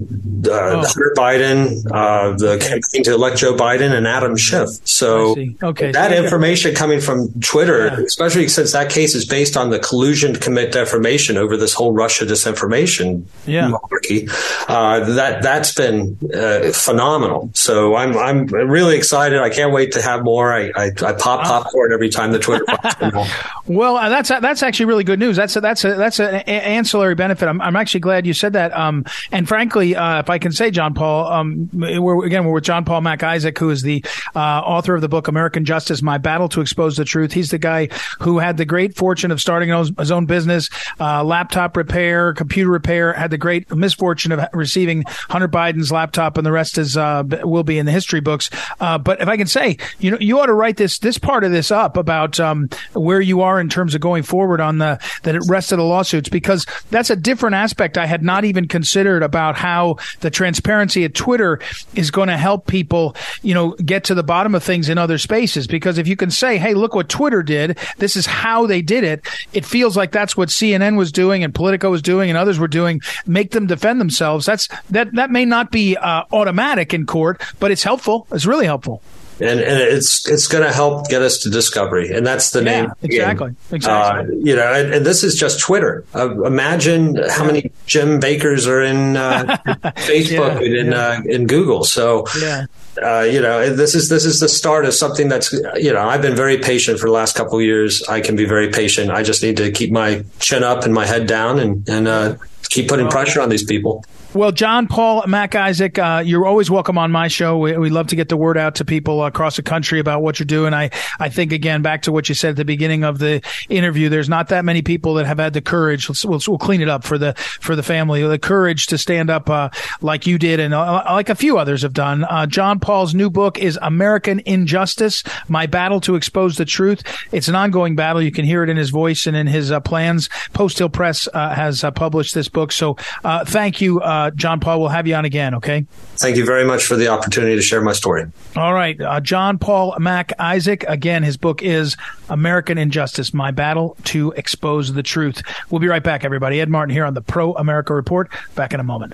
oh. 0.48 0.82
Hunter 0.82 1.14
Biden, 1.16 1.86
uh, 1.92 2.36
the 2.36 2.58
campaign 2.58 3.04
to 3.04 3.14
elect 3.14 3.38
Joe 3.38 3.56
Biden, 3.56 3.94
and 3.94 4.08
Adam 4.08 4.36
Schiff. 4.36 4.70
So 4.84 5.36
okay, 5.62 5.92
that 5.92 6.12
so 6.12 6.24
information 6.24 6.74
coming 6.74 7.00
from 7.00 7.32
Twitter, 7.40 7.88
yeah. 7.88 8.00
especially 8.00 8.48
since 8.48 8.72
that 8.72 8.90
case 8.90 9.14
is 9.14 9.26
based 9.26 9.56
on 9.56 9.70
the 9.70 9.80
collusion 9.80 10.34
to 10.34 10.40
commit 10.40 10.72
defamation 10.72 11.38
over 11.38 11.56
this 11.56 11.74
whole 11.74 11.94
Russia 11.94 12.26
disinformation 12.26 13.26
yeah. 13.46 13.68
monarchy, 13.68 14.28
uh, 14.68 15.02
that 15.14 15.44
that's 15.44 15.74
been 15.76 16.18
uh, 16.34 16.72
phenomenal. 16.72 17.52
So 17.54 17.96
I'm 17.96 18.18
I'm 18.18 18.48
really 18.48 18.98
excited. 18.98 19.40
I 19.40 19.52
can't 19.52 19.72
wait 19.72 19.92
to 19.94 20.02
have 20.02 20.24
more. 20.24 20.52
I 20.52 20.72
I, 20.76 20.86
I 21.06 21.14
pop 21.14 21.42
uh, 21.42 21.62
popcorn 21.62 21.94
every 21.94 22.10
time 22.10 22.32
the 22.32 22.40
Twitter. 22.40 22.66
well, 23.68 23.98
uh, 23.98 24.10
that's 24.10 24.30
that's 24.30 24.64
actually 24.64 24.88
really 24.88 25.04
good 25.04 25.20
news. 25.20 25.36
That's 25.36 25.56
a, 25.56 25.62
that's 25.62 25.86
a, 25.86 25.94
that's 25.94 26.20
an 26.20 26.36
ancillary 26.36 27.16
benefit. 27.16 27.48
I'm, 27.48 27.62
I'm 27.62 27.76
actually 27.76 28.00
glad 28.00 28.26
you 28.26 28.34
said 28.34 28.54
that. 28.54 28.76
Um, 28.76 29.06
and 29.32 29.43
and 29.44 29.48
frankly, 29.50 29.94
uh, 29.94 30.20
if 30.20 30.30
I 30.30 30.38
can 30.38 30.54
say, 30.54 30.72
John 30.72 30.94
Paul, 30.94 31.28
um, 31.28 31.70
we're 31.74 32.26
again 32.26 32.46
we're 32.46 32.54
with 32.54 32.64
John 32.64 32.86
Paul 32.86 33.02
Mac 33.02 33.24
Isaac, 33.24 33.58
who 33.58 33.72
is 33.72 33.82
the 33.82 34.02
uh, 34.34 34.40
author 34.40 34.96
of 34.96 35.02
the 35.02 35.10
book 35.10 35.28
American 35.28 35.66
Justice: 35.66 36.02
My 36.02 36.18
Battle 36.18 36.48
to 36.48 36.62
Expose 36.62 36.96
the 36.96 37.04
Truth. 37.04 37.34
He's 37.34 37.52
the 37.52 37.58
guy 37.58 37.90
who 38.22 38.40
had 38.40 38.56
the 38.56 38.64
great 38.64 38.96
fortune 38.96 39.32
of 39.32 39.42
starting 39.42 39.68
his 40.00 40.12
own 40.12 40.28
business, 40.28 40.70
uh, 40.98 41.26
laptop 41.26 41.76
repair, 41.76 42.32
computer 42.34 42.70
repair. 42.70 43.12
Had 43.12 43.32
the 43.32 43.38
great 43.38 43.70
misfortune 43.70 44.32
of 44.32 44.48
receiving 44.54 45.04
Hunter 45.08 45.50
Biden's 45.50 45.92
laptop, 45.92 46.38
and 46.38 46.46
the 46.46 46.54
rest 46.54 46.78
is 46.78 46.96
uh, 46.96 47.24
will 47.44 47.66
be 47.66 47.78
in 47.78 47.86
the 47.86 47.92
history 47.92 48.22
books. 48.22 48.50
Uh, 48.80 48.98
but 48.98 49.20
if 49.20 49.28
I 49.28 49.36
can 49.36 49.48
say, 49.48 49.76
you 50.00 50.10
know, 50.10 50.18
you 50.22 50.40
ought 50.40 50.46
to 50.46 50.54
write 50.54 50.78
this 50.78 51.00
this 51.00 51.18
part 51.18 51.44
of 51.44 51.52
this 51.52 51.70
up 51.70 51.98
about 51.98 52.40
um, 52.40 52.70
where 52.94 53.20
you 53.20 53.42
are 53.42 53.60
in 53.60 53.68
terms 53.68 53.94
of 53.94 54.00
going 54.00 54.24
forward 54.24 54.62
on 54.62 54.78
the 54.78 55.02
the 55.24 55.46
rest 55.50 55.74
of 55.74 55.80
the 55.80 55.84
lawsuits, 55.84 56.30
because 56.30 56.66
that's 56.92 57.10
a 57.10 57.18
different 57.18 57.56
aspect 57.56 57.98
I 57.98 58.06
had 58.06 58.24
not 58.24 58.46
even 58.46 58.70
considered 58.70 59.22
about 59.34 59.56
how 59.56 59.98
the 60.20 60.30
transparency 60.30 61.04
at 61.06 61.16
Twitter 61.16 61.60
is 61.96 62.12
going 62.12 62.28
to 62.28 62.38
help 62.38 62.68
people, 62.68 63.16
you 63.42 63.56
know, 63.56 63.72
get 63.72 64.04
to 64.04 64.14
the 64.14 64.22
bottom 64.22 64.54
of 64.54 64.62
things 64.62 64.90
in 64.90 65.00
other 65.00 65.18
spaces. 65.18 65.66
Because 65.66 65.98
if 65.98 66.08
you 66.08 66.16
can 66.16 66.30
say, 66.30 66.60
hey, 66.60 66.76
look 66.76 66.94
what 66.94 67.10
Twitter 67.10 67.42
did, 67.42 67.80
this 67.98 68.16
is 68.16 68.28
how 68.28 68.68
they 68.68 68.84
did 68.84 69.04
it, 69.04 69.28
it 69.52 69.66
feels 69.66 69.98
like 69.98 70.12
that's 70.12 70.38
what 70.38 70.50
CNN 70.50 70.98
was 71.00 71.12
doing 71.12 71.44
and 71.44 71.56
Politico 71.56 71.90
was 71.90 72.04
doing 72.04 72.30
and 72.30 72.38
others 72.38 72.60
were 72.60 72.68
doing, 72.68 73.02
make 73.26 73.50
them 73.52 73.66
defend 73.66 74.00
themselves. 74.00 74.46
That's 74.46 74.68
that 74.92 75.12
that 75.16 75.32
may 75.32 75.46
not 75.46 75.72
be 75.72 75.98
uh, 75.98 76.26
automatic 76.32 76.94
in 76.94 77.08
court, 77.08 77.42
but 77.60 77.72
it's 77.72 77.84
helpful. 77.84 78.28
It's 78.32 78.46
really 78.46 78.68
helpful 78.68 79.02
and, 79.44 79.60
and 79.60 79.82
it's 79.82 80.28
it's 80.30 80.48
going 80.48 80.64
to 80.64 80.72
help 80.72 81.10
get 81.10 81.22
us 81.22 81.40
to 81.40 81.50
discovery, 81.50 82.12
and 82.12 82.26
that's 82.26 82.52
the 82.52 82.64
yeah, 82.64 82.82
name. 82.82 82.92
Exactly, 83.02 83.56
exactly. 83.72 84.36
Uh, 84.36 84.38
you 84.40 84.56
know, 84.56 84.74
and, 84.74 84.94
and, 84.94 85.06
this 85.06 85.24
is 85.24 85.36
just 85.36 85.60
Twitter. 85.60 86.06
Uh, 86.16 86.44
imagine 86.44 87.18
how 87.30 87.46
many 87.46 87.72
Jim 87.86 88.20
Bakers 88.20 88.68
are 88.68 88.82
in 88.82 89.18
uh, 89.18 89.58
Facebook 89.98 90.60
yeah, 90.60 90.66
and 90.66 90.76
in 90.76 90.88
yeah. 90.88 90.98
Uh, 90.98 91.22
in 91.26 91.48
Google. 91.48 91.84
So. 91.84 92.26
Yeah. 92.40 92.66
Uh, 93.02 93.22
you 93.22 93.42
know, 93.42 93.74
this 93.74 93.96
is 93.96 94.08
this 94.08 94.24
is 94.24 94.40
the 94.40 94.48
start 94.48 94.86
of 94.86 94.94
something 94.94 95.28
that's 95.28 95.52
you 95.52 95.92
know 95.92 96.08
I've 96.08 96.22
been 96.22 96.36
very 96.36 96.60
patient 96.60 97.00
for 97.00 97.08
the 97.08 97.12
last 97.12 97.36
couple 97.36 97.58
of 97.58 97.64
years. 97.64 98.04
I 98.08 98.22
can 98.22 98.36
be 98.36 98.46
very 98.46 98.70
patient. 98.70 99.10
I 99.10 99.24
just 99.24 99.42
need 99.42 99.58
to 99.58 99.72
keep 99.72 99.92
my 99.92 100.24
chin 100.38 100.64
up 100.64 100.84
and 100.84 100.94
my 100.94 101.08
head 101.08 101.26
down 101.26 101.58
and 101.58 101.90
and 101.90 102.08
uh, 102.08 102.36
keep 102.70 102.88
putting 102.90 103.10
pressure 103.10 103.42
on 103.42 103.50
these 103.50 103.64
people. 103.64 104.06
Well, 104.34 104.52
John 104.52 104.88
Paul, 104.88 105.24
Mac 105.28 105.54
Isaac, 105.54 106.00
uh, 106.00 106.24
you're 106.26 106.48
always 106.48 106.72
welcome 106.72 106.98
on 106.98 107.12
my 107.12 107.28
show. 107.28 107.60
We, 107.60 107.78
we, 107.78 107.92
love 107.92 108.08
to 108.08 108.16
get 108.16 108.30
the 108.30 108.38
word 108.38 108.58
out 108.58 108.74
to 108.76 108.86
people 108.86 109.24
across 109.24 109.58
the 109.58 109.62
country 109.62 110.00
about 110.00 110.24
what 110.24 110.40
you're 110.40 110.48
doing. 110.48 110.74
I, 110.74 110.90
I 111.20 111.30
think 111.30 111.52
again, 111.52 111.84
back 111.84 112.02
to 112.04 112.12
what 112.12 112.28
you 112.30 112.34
said 112.34 112.52
at 112.52 112.56
the 112.56 112.66
beginning 112.66 113.04
of 113.04 113.20
the 113.20 113.44
interview, 113.70 114.10
there's 114.10 114.30
not 114.30 114.48
that 114.48 114.66
many 114.66 114.82
people 114.82 115.14
that 115.16 115.28
have 115.28 115.38
had 115.38 115.54
the 115.54 115.62
courage. 115.62 116.10
Let's, 116.10 116.26
we'll, 116.26 116.42
we'll 116.48 116.58
clean 116.58 116.82
it 116.82 116.90
up 116.90 117.04
for 117.04 117.20
the, 117.20 117.36
for 117.36 117.76
the 117.76 117.84
family, 117.84 118.24
the 118.24 118.40
courage 118.40 118.88
to 118.88 118.98
stand 118.98 119.30
up, 119.30 119.52
uh, 119.52 119.70
like 120.02 120.26
you 120.26 120.40
did 120.40 120.60
and 120.60 120.74
uh, 120.74 121.04
like 121.12 121.30
a 121.30 121.36
few 121.36 121.60
others 121.60 121.84
have 121.84 121.94
done. 121.94 122.24
Uh, 122.24 122.48
John 122.48 122.80
Paul's 122.80 123.14
new 123.14 123.30
book 123.30 123.60
is 123.60 123.78
American 123.84 124.42
Injustice, 124.48 125.24
My 125.48 125.68
Battle 125.68 126.02
to 126.02 126.16
Expose 126.16 126.58
the 126.58 126.66
Truth. 126.66 127.04
It's 127.32 127.50
an 127.50 127.56
ongoing 127.56 127.96
battle. 127.96 128.20
You 128.20 128.32
can 128.32 128.46
hear 128.46 128.64
it 128.64 128.70
in 128.72 128.78
his 128.78 128.90
voice 128.90 129.28
and 129.28 129.38
in 129.38 129.46
his 129.46 129.72
uh, 129.72 129.80
plans. 129.80 130.28
Post 130.54 130.80
Hill 130.80 130.90
Press, 130.90 131.28
uh, 131.36 131.54
has 131.54 131.86
published 131.94 132.34
this 132.34 132.50
book. 132.50 132.72
So, 132.72 132.98
thank 133.46 133.80
you, 133.80 134.02
uh, 134.02 134.23
John 134.32 134.60
Paul. 134.60 134.80
We'll 134.80 134.90
have 134.90 135.08
you 135.08 135.16
on 135.16 135.26
again, 135.26 135.56
okay? 135.56 135.86
Thank 136.18 136.38
you 136.38 136.46
very 136.46 136.66
much 136.66 136.86
for 136.86 136.96
the 136.96 137.08
opportunity 137.08 137.56
to 137.56 137.62
share 137.62 137.82
my 137.82 137.94
story. 137.94 138.26
All 138.56 138.74
right. 138.74 139.00
Uh, 139.00 139.20
John 139.20 139.58
Paul 139.58 139.96
Mac 140.00 140.34
Isaac. 140.40 140.84
Again, 140.88 141.24
his 141.24 141.38
book 141.38 141.62
is 141.62 141.98
American 142.30 142.78
Injustice 142.78 143.34
My 143.34 143.52
Battle 143.52 143.98
to 144.06 144.32
Expose 144.34 144.94
the 144.94 145.04
Truth. 145.04 145.42
We'll 145.70 145.80
be 145.80 145.88
right 145.88 146.04
back, 146.04 146.24
everybody. 146.24 146.62
Ed 146.62 146.70
Martin 146.70 146.94
here 146.94 147.06
on 147.06 147.14
the 147.14 147.22
Pro 147.22 147.54
America 147.54 147.94
Report. 147.94 148.30
Back 148.56 148.74
in 148.74 148.80
a 148.80 148.84
moment. 148.84 149.14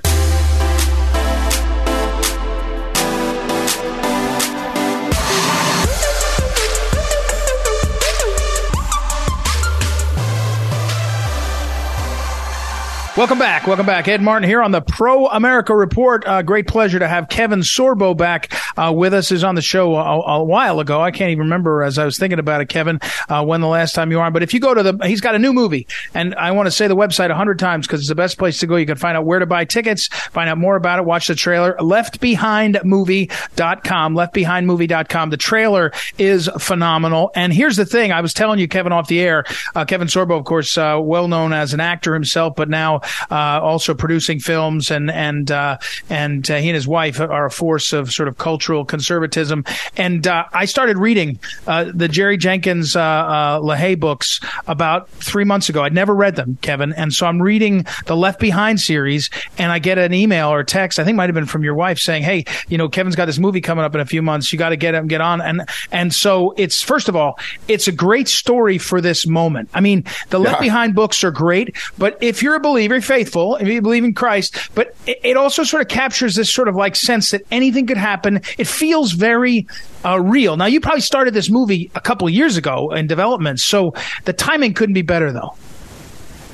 Welcome 13.19 13.37
back. 13.37 13.67
Welcome 13.67 13.85
back. 13.85 14.07
Ed 14.07 14.21
Martin 14.21 14.47
here 14.47 14.63
on 14.63 14.71
the 14.71 14.79
Pro 14.79 15.27
America 15.27 15.75
Report. 15.75 16.25
Uh, 16.25 16.41
great 16.41 16.67
pleasure 16.67 16.99
to 16.99 17.07
have 17.09 17.27
Kevin 17.27 17.59
Sorbo 17.59 18.15
back 18.15 18.49
uh, 18.79 18.91
with 18.91 19.13
us, 19.13 19.31
is 19.31 19.43
on 19.43 19.55
the 19.55 19.61
show 19.61 19.95
a, 19.95 20.21
a, 20.21 20.43
while 20.43 20.79
ago. 20.79 21.01
I 21.01 21.11
can't 21.11 21.31
even 21.31 21.43
remember 21.43 21.83
as 21.83 21.97
I 21.97 22.05
was 22.05 22.17
thinking 22.17 22.39
about 22.39 22.61
it, 22.61 22.69
Kevin, 22.69 22.99
uh, 23.27 23.43
when 23.43 23.59
the 23.61 23.67
last 23.67 23.93
time 23.93 24.11
you 24.11 24.17
were 24.17 24.23
on. 24.23 24.31
But 24.31 24.43
if 24.43 24.53
you 24.53 24.59
go 24.59 24.73
to 24.73 24.83
the, 24.83 24.97
he's 25.05 25.21
got 25.21 25.35
a 25.35 25.39
new 25.39 25.51
movie, 25.51 25.87
and 26.13 26.33
I 26.35 26.51
want 26.51 26.67
to 26.67 26.71
say 26.71 26.87
the 26.87 26.95
website 26.95 27.29
a 27.29 27.35
hundred 27.35 27.59
times 27.59 27.87
because 27.87 27.99
it's 27.99 28.09
the 28.09 28.15
best 28.15 28.37
place 28.37 28.59
to 28.59 28.67
go. 28.67 28.77
You 28.77 28.85
can 28.85 28.95
find 28.95 29.17
out 29.17 29.25
where 29.25 29.39
to 29.39 29.45
buy 29.45 29.65
tickets, 29.65 30.07
find 30.07 30.49
out 30.49 30.57
more 30.57 30.77
about 30.77 30.99
it, 30.99 31.05
watch 31.05 31.27
the 31.27 31.35
trailer. 31.35 31.75
LeftBehindMovie.com. 31.79 34.15
LeftBehindMovie.com. 34.15 35.29
The 35.29 35.37
trailer 35.37 35.91
is 36.17 36.49
phenomenal. 36.59 37.31
And 37.35 37.51
here's 37.51 37.75
the 37.75 37.85
thing: 37.85 38.13
I 38.13 38.21
was 38.21 38.33
telling 38.33 38.59
you, 38.59 38.67
Kevin, 38.67 38.93
off 38.93 39.07
the 39.07 39.19
air. 39.19 39.45
Uh, 39.75 39.85
Kevin 39.85 40.07
Sorbo, 40.07 40.39
of 40.39 40.45
course, 40.45 40.77
uh, 40.77 40.99
well 41.01 41.27
known 41.27 41.51
as 41.53 41.73
an 41.73 41.81
actor 41.81 42.13
himself, 42.13 42.55
but 42.55 42.69
now 42.69 43.01
uh, 43.29 43.59
also 43.61 43.93
producing 43.93 44.39
films, 44.39 44.89
and 44.89 45.11
and 45.11 45.51
uh, 45.51 45.77
and 46.09 46.47
he 46.47 46.53
and 46.53 46.75
his 46.75 46.87
wife 46.87 47.19
are 47.19 47.45
a 47.45 47.51
force 47.51 47.91
of 47.93 48.11
sort 48.11 48.29
of 48.29 48.37
cultural 48.69 48.85
conservatism. 48.85 49.65
And 49.97 50.27
uh, 50.27 50.45
I 50.53 50.65
started 50.65 50.97
reading 50.97 51.39
uh, 51.65 51.91
the 51.91 52.07
Jerry 52.07 52.37
Jenkins 52.37 52.95
uh, 52.95 53.01
uh, 53.01 53.59
LaHaye 53.61 53.99
books 53.99 54.39
about 54.67 55.09
three 55.09 55.43
months 55.43 55.69
ago. 55.69 55.83
I'd 55.83 55.93
never 55.93 56.13
read 56.13 56.35
them, 56.35 56.59
Kevin, 56.61 56.93
and 56.93 57.11
so 57.11 57.25
I'm 57.25 57.41
reading 57.41 57.85
the 58.05 58.15
Left 58.15 58.39
Behind 58.39 58.79
series, 58.79 59.31
and 59.57 59.71
I 59.71 59.79
get 59.79 59.97
an 59.97 60.13
email 60.13 60.49
or 60.49 60.63
text. 60.63 60.99
I 60.99 61.03
think 61.03 61.17
might 61.17 61.29
have 61.29 61.35
been 61.35 61.47
from 61.47 61.63
your 61.63 61.73
wife 61.73 61.97
saying, 61.97 62.23
"Hey, 62.23 62.45
you 62.67 62.77
know, 62.77 62.89
Kevin's 62.89 63.15
got 63.15 63.25
this 63.25 63.39
movie 63.39 63.61
coming 63.61 63.83
up 63.83 63.95
in 63.95 64.01
a 64.01 64.05
few 64.05 64.21
months. 64.21 64.53
You 64.53 64.59
got 64.59 64.69
to 64.69 64.77
get 64.77 64.93
him, 64.93 65.07
get 65.07 65.21
on." 65.21 65.41
And 65.41 65.67
and 65.91 66.13
so 66.13 66.53
it's 66.57 66.83
first 66.83 67.09
of 67.09 67.15
all, 67.15 67.39
it's 67.67 67.87
a 67.87 67.91
great 67.91 68.27
story 68.27 68.77
for 68.77 69.01
this 69.01 69.25
moment. 69.25 69.69
I 69.73 69.81
mean, 69.81 70.03
the 70.29 70.39
Left 70.39 70.61
Behind 70.61 70.93
books 70.93 71.23
are 71.23 71.31
great, 71.31 71.75
but 71.97 72.17
if 72.21 72.43
you're 72.43 72.55
a 72.55 72.59
believer, 72.59 73.01
faithful, 73.01 73.55
if 73.55 73.67
you 73.67 73.81
believe 73.81 74.03
in 74.03 74.13
Christ, 74.13 74.55
but 74.75 74.95
it, 75.07 75.19
it 75.23 75.37
also 75.37 75.63
sort 75.63 75.81
of 75.81 75.87
captures 75.87 76.35
this 76.35 76.53
sort 76.53 76.67
of 76.67 76.75
like 76.75 76.95
sense 76.95 77.31
that 77.31 77.41
anything 77.51 77.87
could 77.87 77.97
happen. 77.97 78.41
It 78.59 78.67
feels 78.67 79.13
very 79.13 79.65
uh, 80.05 80.19
real. 80.19 80.57
Now, 80.57 80.65
you 80.65 80.81
probably 80.81 81.01
started 81.01 81.33
this 81.33 81.49
movie 81.49 81.89
a 81.95 82.01
couple 82.01 82.27
of 82.27 82.33
years 82.33 82.57
ago 82.57 82.91
in 82.91 83.07
development, 83.07 83.59
so 83.59 83.93
the 84.25 84.33
timing 84.33 84.73
couldn't 84.73 84.93
be 84.93 85.01
better, 85.01 85.31
though. 85.31 85.55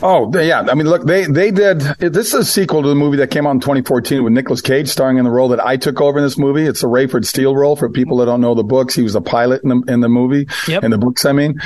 Oh 0.01 0.29
yeah, 0.37 0.59
I 0.59 0.75
mean, 0.75 0.87
look, 0.87 1.05
they 1.05 1.25
they 1.25 1.51
did. 1.51 1.79
This 1.79 2.27
is 2.27 2.33
a 2.33 2.45
sequel 2.45 2.81
to 2.83 2.87
the 2.87 2.95
movie 2.95 3.17
that 3.17 3.31
came 3.31 3.47
out 3.47 3.51
in 3.51 3.59
2014 3.61 4.23
with 4.23 4.33
Nicolas 4.33 4.61
Cage 4.61 4.89
starring 4.89 5.17
in 5.17 5.23
the 5.23 5.31
role 5.31 5.47
that 5.49 5.65
I 5.65 5.77
took 5.77 6.01
over 6.01 6.19
in 6.19 6.23
this 6.23 6.37
movie. 6.37 6.63
It's 6.63 6.83
a 6.83 6.85
Rayford 6.85 7.25
Steele 7.25 7.55
role 7.55 7.77
for 7.77 7.89
people 7.89 8.17
that 8.17 8.25
don't 8.25 8.41
know 8.41 8.53
the 8.55 8.63
books. 8.63 8.93
He 8.93 9.03
was 9.03 9.15
a 9.15 9.21
pilot 9.21 9.63
in 9.63 9.69
the 9.69 9.81
in 9.87 10.01
the 10.01 10.09
movie, 10.09 10.47
yep. 10.67 10.83
in 10.83 10.91
the 10.91 10.97
books. 10.97 11.23
I 11.23 11.31
mean, 11.31 11.61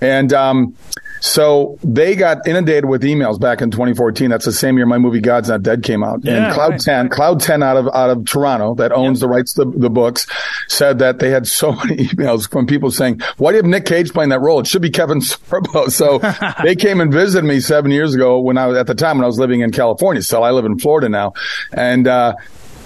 and 0.00 0.32
um, 0.32 0.74
so 1.20 1.78
they 1.82 2.14
got 2.14 2.46
inundated 2.46 2.86
with 2.86 3.02
emails 3.02 3.40
back 3.40 3.60
in 3.60 3.70
2014. 3.70 4.30
That's 4.30 4.44
the 4.44 4.52
same 4.52 4.76
year 4.76 4.86
my 4.86 4.98
movie 4.98 5.20
God's 5.20 5.48
Not 5.48 5.62
Dead 5.62 5.82
came 5.82 6.02
out. 6.02 6.24
Yeah, 6.24 6.46
and 6.46 6.54
Cloud 6.54 6.70
right. 6.72 6.80
10, 6.80 7.08
Cloud 7.08 7.40
10 7.40 7.62
out 7.62 7.76
of 7.76 7.88
out 7.88 8.10
of 8.10 8.24
Toronto 8.24 8.74
that 8.76 8.92
owns 8.92 9.18
yep. 9.18 9.20
the 9.20 9.28
rights 9.28 9.52
to 9.54 9.64
the, 9.64 9.70
the, 9.78 9.90
books 9.90 10.26
said 10.68 10.98
that 10.98 11.18
they 11.18 11.30
had 11.30 11.46
so 11.46 11.72
many 11.84 11.96
emails 11.96 12.50
from 12.50 12.66
people 12.66 12.90
saying, 12.90 13.20
"Why 13.36 13.50
do 13.50 13.56
you 13.56 13.62
have 13.62 13.70
Nick 13.70 13.86
Cage 13.86 14.12
playing 14.12 14.30
that 14.30 14.40
role? 14.40 14.60
It 14.60 14.66
should 14.66 14.82
be 14.82 14.90
Kevin 14.90 15.20
Sorbo." 15.20 15.90
So 15.98 16.18
they 16.62 16.76
came 16.76 17.00
and 17.00 17.12
visited 17.12 17.46
me 17.46 17.60
seven 17.60 17.90
years 17.90 18.14
ago 18.14 18.40
when 18.40 18.58
I 18.58 18.66
was 18.66 18.76
at 18.76 18.86
the 18.86 18.94
time 18.94 19.16
when 19.16 19.24
I 19.24 19.26
was 19.26 19.38
living 19.38 19.60
in 19.60 19.72
California. 19.72 20.22
So 20.22 20.42
I 20.42 20.50
live 20.50 20.64
in 20.64 20.78
Florida 20.78 21.08
now, 21.08 21.32
and 21.72 22.06
uh, 22.06 22.34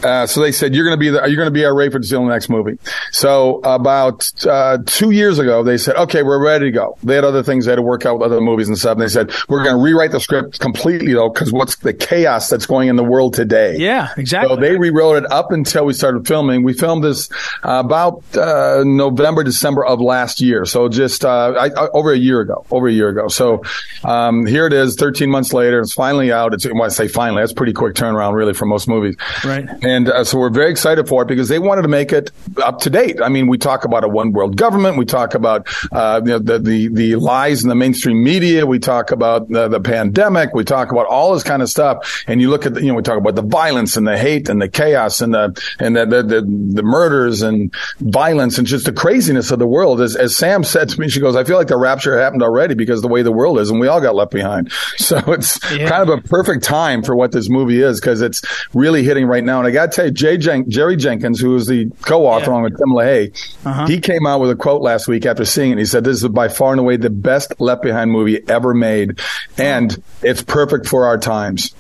uh, 0.03 0.27
so 0.27 0.41
they 0.41 0.53
said, 0.53 0.75
you're 0.75 0.85
going 0.85 0.97
to 0.97 1.01
be 1.01 1.11
the, 1.11 1.27
you're 1.27 1.37
going 1.37 1.47
to 1.47 1.51
be 1.51 1.65
our 1.65 1.73
Rayford 1.73 2.05
Steele 2.05 2.23
in 2.23 2.29
the 2.29 2.33
next 2.33 2.49
movie. 2.49 2.79
So 3.11 3.61
about, 3.65 4.31
uh, 4.45 4.79
two 4.87 5.11
years 5.11 5.39
ago, 5.39 5.63
they 5.63 5.79
said, 5.79 5.97
okay, 5.97 6.23
we're 6.23 6.43
ready 6.43 6.67
to 6.67 6.71
go. 6.71 6.99
They 7.03 7.15
had 7.15 7.25
other 7.25 7.43
things 7.43 7.65
they 7.65 7.73
had 7.73 7.77
to 7.77 7.83
work 7.83 8.07
out 8.07 8.19
with 8.19 8.27
other 8.27 8.41
movies 8.41 8.69
and 8.69 8.79
stuff. 8.79 8.93
And 8.93 9.03
they 9.03 9.09
said, 9.09 9.33
we're 9.49 9.63
going 9.63 9.77
to 9.77 9.83
rewrite 9.83 10.13
the 10.13 10.21
script 10.21 10.61
completely 10.61 11.13
though, 11.15 11.29
because 11.29 11.53
what's 11.53 11.77
the 11.77 11.93
chaos 11.93 12.49
that's 12.49 12.67
going 12.67 12.89
in 12.89 12.97
the 12.97 13.05
world 13.05 13.35
today? 13.35 13.77
Yeah, 13.77 14.13
exactly. 14.17 14.55
So 14.55 14.61
they 14.61 14.77
rewrote 14.77 15.25
it 15.25 15.33
up 15.33 15.53
until 15.53 15.85
we 15.85 15.93
started 15.93 16.27
filming. 16.27 16.63
We 16.63 16.73
filmed 16.73 17.05
this 17.05 17.31
uh, 17.63 17.83
about, 17.85 18.25
uh, 18.37 18.83
November, 18.85 19.45
December 19.45 19.85
of 19.85 20.01
last 20.01 20.41
year. 20.41 20.65
So 20.65 20.89
just, 20.89 21.25
uh, 21.25 21.53
I, 21.53 21.67
I, 21.69 21.89
over 21.89 22.13
a 22.13 22.19
year 22.19 22.41
ago, 22.41 22.65
over 22.71 22.89
a 22.89 22.93
year 22.93 23.09
ago. 23.09 23.29
So, 23.29 23.63
um, 24.05 24.47
here 24.47 24.67
it 24.67 24.73
is 24.73 24.97
13 24.97 25.31
months 25.31 25.53
later. 25.53 25.81
It's 25.81 25.93
finally 25.93 26.33
out. 26.33 26.55
It's, 26.55 26.65
when 26.65 26.81
I 26.81 26.89
say 26.89 27.09
finally, 27.09 27.43
that's 27.43 27.53
pretty 27.53 27.73
quick 27.73 27.95
turnaround 27.95 28.35
really 28.35 28.55
for 28.55 28.67
most 28.67 28.89
movies. 28.89 29.17
Right. 29.45 29.69
And 29.83 29.92
uh, 30.09 30.25
so 30.25 30.39
we're 30.39 30.51
very 30.51 30.71
excited 30.71 31.09
for 31.09 31.23
it 31.23 31.29
because 31.29 31.49
they 31.49 31.59
wanted 31.59 31.83
to 31.83 31.89
make 31.89 32.13
it 32.13 32.31
up 32.63 32.81
to 32.81 32.91
date. 32.91 33.21
I 33.21 33.29
mean, 33.29 33.47
we 33.47 33.59
talk 33.59 33.85
about 33.85 34.05
a 34.05 34.09
one 34.09 34.33
world 34.33 34.57
government. 34.57 34.97
We 34.97 35.05
talk 35.05 35.35
about 35.35 35.69
uh, 35.93 36.21
you 36.25 36.31
know, 36.31 36.39
the, 36.39 36.59
the, 36.59 36.89
the 36.89 37.17
lies 37.17 37.63
in 37.63 37.69
the 37.69 37.75
mainstream 37.75 38.23
media. 38.23 38.67
We 38.67 38.79
talk 38.79 39.11
about 39.11 39.49
the, 39.49 39.69
the, 39.69 39.81
pandemic. 39.83 40.55
We 40.55 40.63
talk 40.65 40.93
about 40.93 41.07
all 41.07 41.35
this 41.35 41.43
kind 41.43 41.61
of 41.61 41.69
stuff. 41.69 42.25
And 42.29 42.41
you 42.41 42.51
look 42.51 42.67
at 42.67 42.75
the, 42.75 42.81
you 42.81 42.87
know 42.87 42.95
we 42.95 43.03
talk 43.03 43.19
about 43.19 43.35
the 43.35 43.43
violence 43.43 43.97
and 43.97 44.07
the 44.07 44.17
hate 44.17 44.49
and 44.49 44.63
the 44.63 44.69
chaos 44.69 45.21
and 45.21 45.35
the 45.35 45.61
and 45.81 45.97
the 45.97 46.07
the, 46.07 46.23
the, 46.23 46.41
the 46.75 46.83
murders 46.83 47.43
and 47.43 47.75
violence 47.99 48.59
and 48.59 48.67
just 48.67 48.87
the 48.87 48.93
craziness 48.93 49.51
of 49.51 49.59
the 49.59 49.67
world. 49.67 50.01
As, 50.01 50.15
as 50.15 50.37
Sam 50.37 50.63
said 50.63 50.89
to 50.91 51.01
me, 51.01 51.09
she 51.09 51.21
goes, 51.21 51.35
"I 51.35 51.45
feel 51.45 51.57
like 51.57 51.67
the 51.67 51.77
rapture 51.77 52.19
happened 52.19 52.43
already 52.43 52.75
because 52.75 53.03
the 53.03 53.09
way 53.09 53.23
the 53.23 53.33
world 53.33 53.59
is, 53.59 53.71
and 53.71 53.81
we 53.81 53.89
all 53.89 54.01
got 54.01 54.15
left 54.15 54.31
behind." 54.31 54.71
So 55.03 55.19
it's 55.33 55.59
yeah. 55.73 55.89
kind 55.89 56.09
of 56.09 56.19
a 56.19 56.23
perfect 56.23 56.65
time 56.65 57.03
for 57.03 57.17
what 57.17 57.33
this 57.33 57.49
movie 57.49 57.83
is 57.83 58.01
because 58.01 58.23
it's 58.23 58.41
really 58.73 59.03
hitting 59.03 59.27
right 59.27 59.43
now. 59.43 59.59
And 59.59 59.67
I 59.67 59.71
got 59.71 59.82
to 59.91 59.97
tell 59.97 60.05
you, 60.07 60.11
Jay 60.11 60.37
Jen- 60.37 60.71
Jerry 60.71 60.97
Jenkins, 60.97 61.41
who 61.41 61.51
was 61.51 61.67
the 61.67 61.91
co-author 62.03 62.45
yeah. 62.45 62.51
along 62.51 62.63
with 62.63 62.77
Tim 62.77 62.89
LaHaye, 62.89 63.67
uh-huh. 63.67 63.87
he 63.87 64.01
came 64.01 64.27
out 64.27 64.41
with 64.41 64.51
a 64.51 64.57
quote 64.57 64.83
last 64.83 65.09
week 65.09 65.27
after 65.27 65.45
seeing 65.45 65.73
it. 65.73 65.79
He 65.79 65.85
said, 65.85 66.05
"This 66.05 66.23
is 66.23 66.29
by 66.29 66.49
far 66.49 66.73
and 66.73 66.81
away 66.81 66.97
the 66.97 67.11
best 67.11 67.61
Left 67.61 67.83
Behind 67.83 68.11
movie 68.11 68.41
ever 68.49 68.75
made, 68.75 69.21
and 69.59 70.03
it's 70.23 70.43
perfect 70.43 70.87
for 70.87 71.07
our 71.07 71.19
times." 71.19 71.75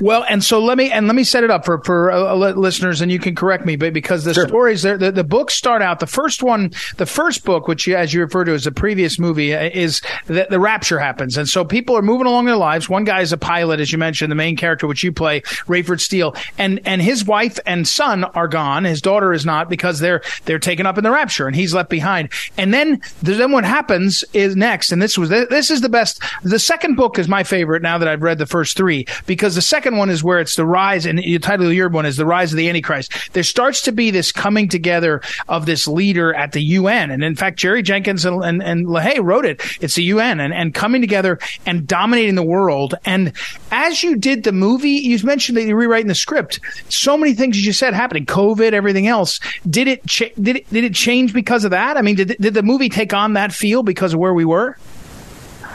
Well, 0.00 0.24
and 0.28 0.42
so 0.42 0.60
let 0.60 0.78
me 0.78 0.90
and 0.90 1.06
let 1.06 1.16
me 1.16 1.24
set 1.24 1.44
it 1.44 1.50
up 1.50 1.64
for 1.64 1.82
for 1.84 2.10
uh, 2.10 2.34
listeners, 2.34 3.00
and 3.00 3.10
you 3.10 3.18
can 3.18 3.34
correct 3.34 3.64
me, 3.64 3.76
but 3.76 3.92
because 3.92 4.24
the 4.24 4.34
sure. 4.34 4.48
stories, 4.48 4.82
the, 4.82 4.96
the 4.96 5.24
books 5.24 5.54
start 5.54 5.82
out. 5.82 6.00
The 6.00 6.06
first 6.06 6.42
one, 6.42 6.72
the 6.96 7.06
first 7.06 7.44
book, 7.44 7.68
which 7.68 7.88
as 7.88 8.12
you 8.12 8.20
refer 8.20 8.44
to 8.44 8.52
as 8.52 8.64
the 8.64 8.72
previous 8.72 9.18
movie, 9.18 9.54
uh, 9.54 9.70
is 9.72 10.00
that 10.26 10.50
the 10.50 10.60
rapture 10.60 10.98
happens, 10.98 11.36
and 11.36 11.48
so 11.48 11.64
people 11.64 11.96
are 11.96 12.02
moving 12.02 12.26
along 12.26 12.46
their 12.46 12.56
lives. 12.56 12.88
One 12.88 13.04
guy 13.04 13.20
is 13.20 13.32
a 13.32 13.36
pilot, 13.36 13.80
as 13.80 13.92
you 13.92 13.98
mentioned, 13.98 14.30
the 14.30 14.36
main 14.36 14.56
character, 14.56 14.86
which 14.86 15.02
you 15.02 15.12
play, 15.12 15.40
Rayford 15.66 16.00
Steele, 16.00 16.34
and 16.56 16.80
and 16.84 17.02
his 17.02 17.24
wife 17.24 17.58
and 17.66 17.86
son 17.86 18.24
are 18.24 18.48
gone. 18.48 18.84
His 18.84 19.02
daughter 19.02 19.32
is 19.32 19.46
not 19.46 19.68
because 19.68 20.00
they're 20.00 20.22
they're 20.44 20.58
taken 20.58 20.86
up 20.86 20.98
in 20.98 21.04
the 21.04 21.10
rapture, 21.10 21.46
and 21.46 21.54
he's 21.54 21.74
left 21.74 21.90
behind. 21.90 22.30
And 22.56 22.72
then 22.72 23.00
then 23.22 23.52
what 23.52 23.64
happens 23.64 24.24
is 24.32 24.56
next, 24.56 24.92
and 24.92 25.00
this 25.00 25.18
was 25.18 25.28
this 25.28 25.70
is 25.70 25.80
the 25.80 25.88
best. 25.88 26.22
The 26.42 26.58
second 26.58 26.96
book 26.96 27.18
is 27.18 27.28
my 27.28 27.44
favorite 27.44 27.82
now 27.82 27.98
that 27.98 28.08
I've 28.08 28.22
read 28.22 28.38
the 28.38 28.46
first 28.46 28.76
three 28.76 29.06
because 29.26 29.54
the 29.54 29.62
second 29.68 29.96
one 29.96 30.10
is 30.10 30.24
where 30.24 30.40
it's 30.40 30.56
the 30.56 30.66
rise, 30.66 31.06
and 31.06 31.18
the 31.18 31.38
title 31.38 31.66
of 31.66 31.72
your 31.72 31.88
one 31.88 32.06
is 32.06 32.16
the 32.16 32.26
rise 32.26 32.52
of 32.52 32.56
the 32.56 32.68
Antichrist. 32.68 33.12
There 33.32 33.42
starts 33.42 33.82
to 33.82 33.92
be 33.92 34.10
this 34.10 34.32
coming 34.32 34.68
together 34.68 35.20
of 35.48 35.66
this 35.66 35.86
leader 35.86 36.34
at 36.34 36.52
the 36.52 36.62
UN, 36.62 37.10
and 37.10 37.22
in 37.22 37.36
fact, 37.36 37.58
Jerry 37.58 37.82
Jenkins 37.82 38.24
and, 38.24 38.42
and, 38.42 38.62
and 38.62 38.86
LaHaye 38.86 39.22
wrote 39.22 39.44
it. 39.44 39.60
It's 39.80 39.94
the 39.94 40.04
UN, 40.04 40.40
and, 40.40 40.52
and 40.52 40.74
coming 40.74 41.00
together 41.00 41.38
and 41.66 41.86
dominating 41.86 42.34
the 42.34 42.42
world. 42.42 42.94
And 43.04 43.32
as 43.70 44.02
you 44.02 44.16
did 44.16 44.44
the 44.44 44.52
movie, 44.52 44.90
you 44.90 45.18
mentioned 45.24 45.58
that 45.58 45.64
you're 45.64 45.76
rewriting 45.76 46.08
the 46.08 46.14
script. 46.14 46.60
So 46.88 47.16
many 47.16 47.34
things 47.34 47.56
you 47.56 47.62
just 47.62 47.78
said 47.78 47.94
happening, 47.94 48.26
COVID, 48.26 48.72
everything 48.72 49.06
else. 49.06 49.40
Did 49.68 49.88
it 49.88 50.06
cha- 50.06 50.34
did 50.40 50.56
it 50.56 50.70
did 50.70 50.84
it 50.84 50.94
change 50.94 51.32
because 51.32 51.64
of 51.64 51.70
that? 51.72 51.96
I 51.96 52.02
mean, 52.02 52.16
did 52.16 52.36
did 52.40 52.54
the 52.54 52.62
movie 52.62 52.88
take 52.88 53.12
on 53.12 53.34
that 53.34 53.52
feel 53.52 53.82
because 53.82 54.14
of 54.14 54.20
where 54.20 54.34
we 54.34 54.44
were? 54.44 54.76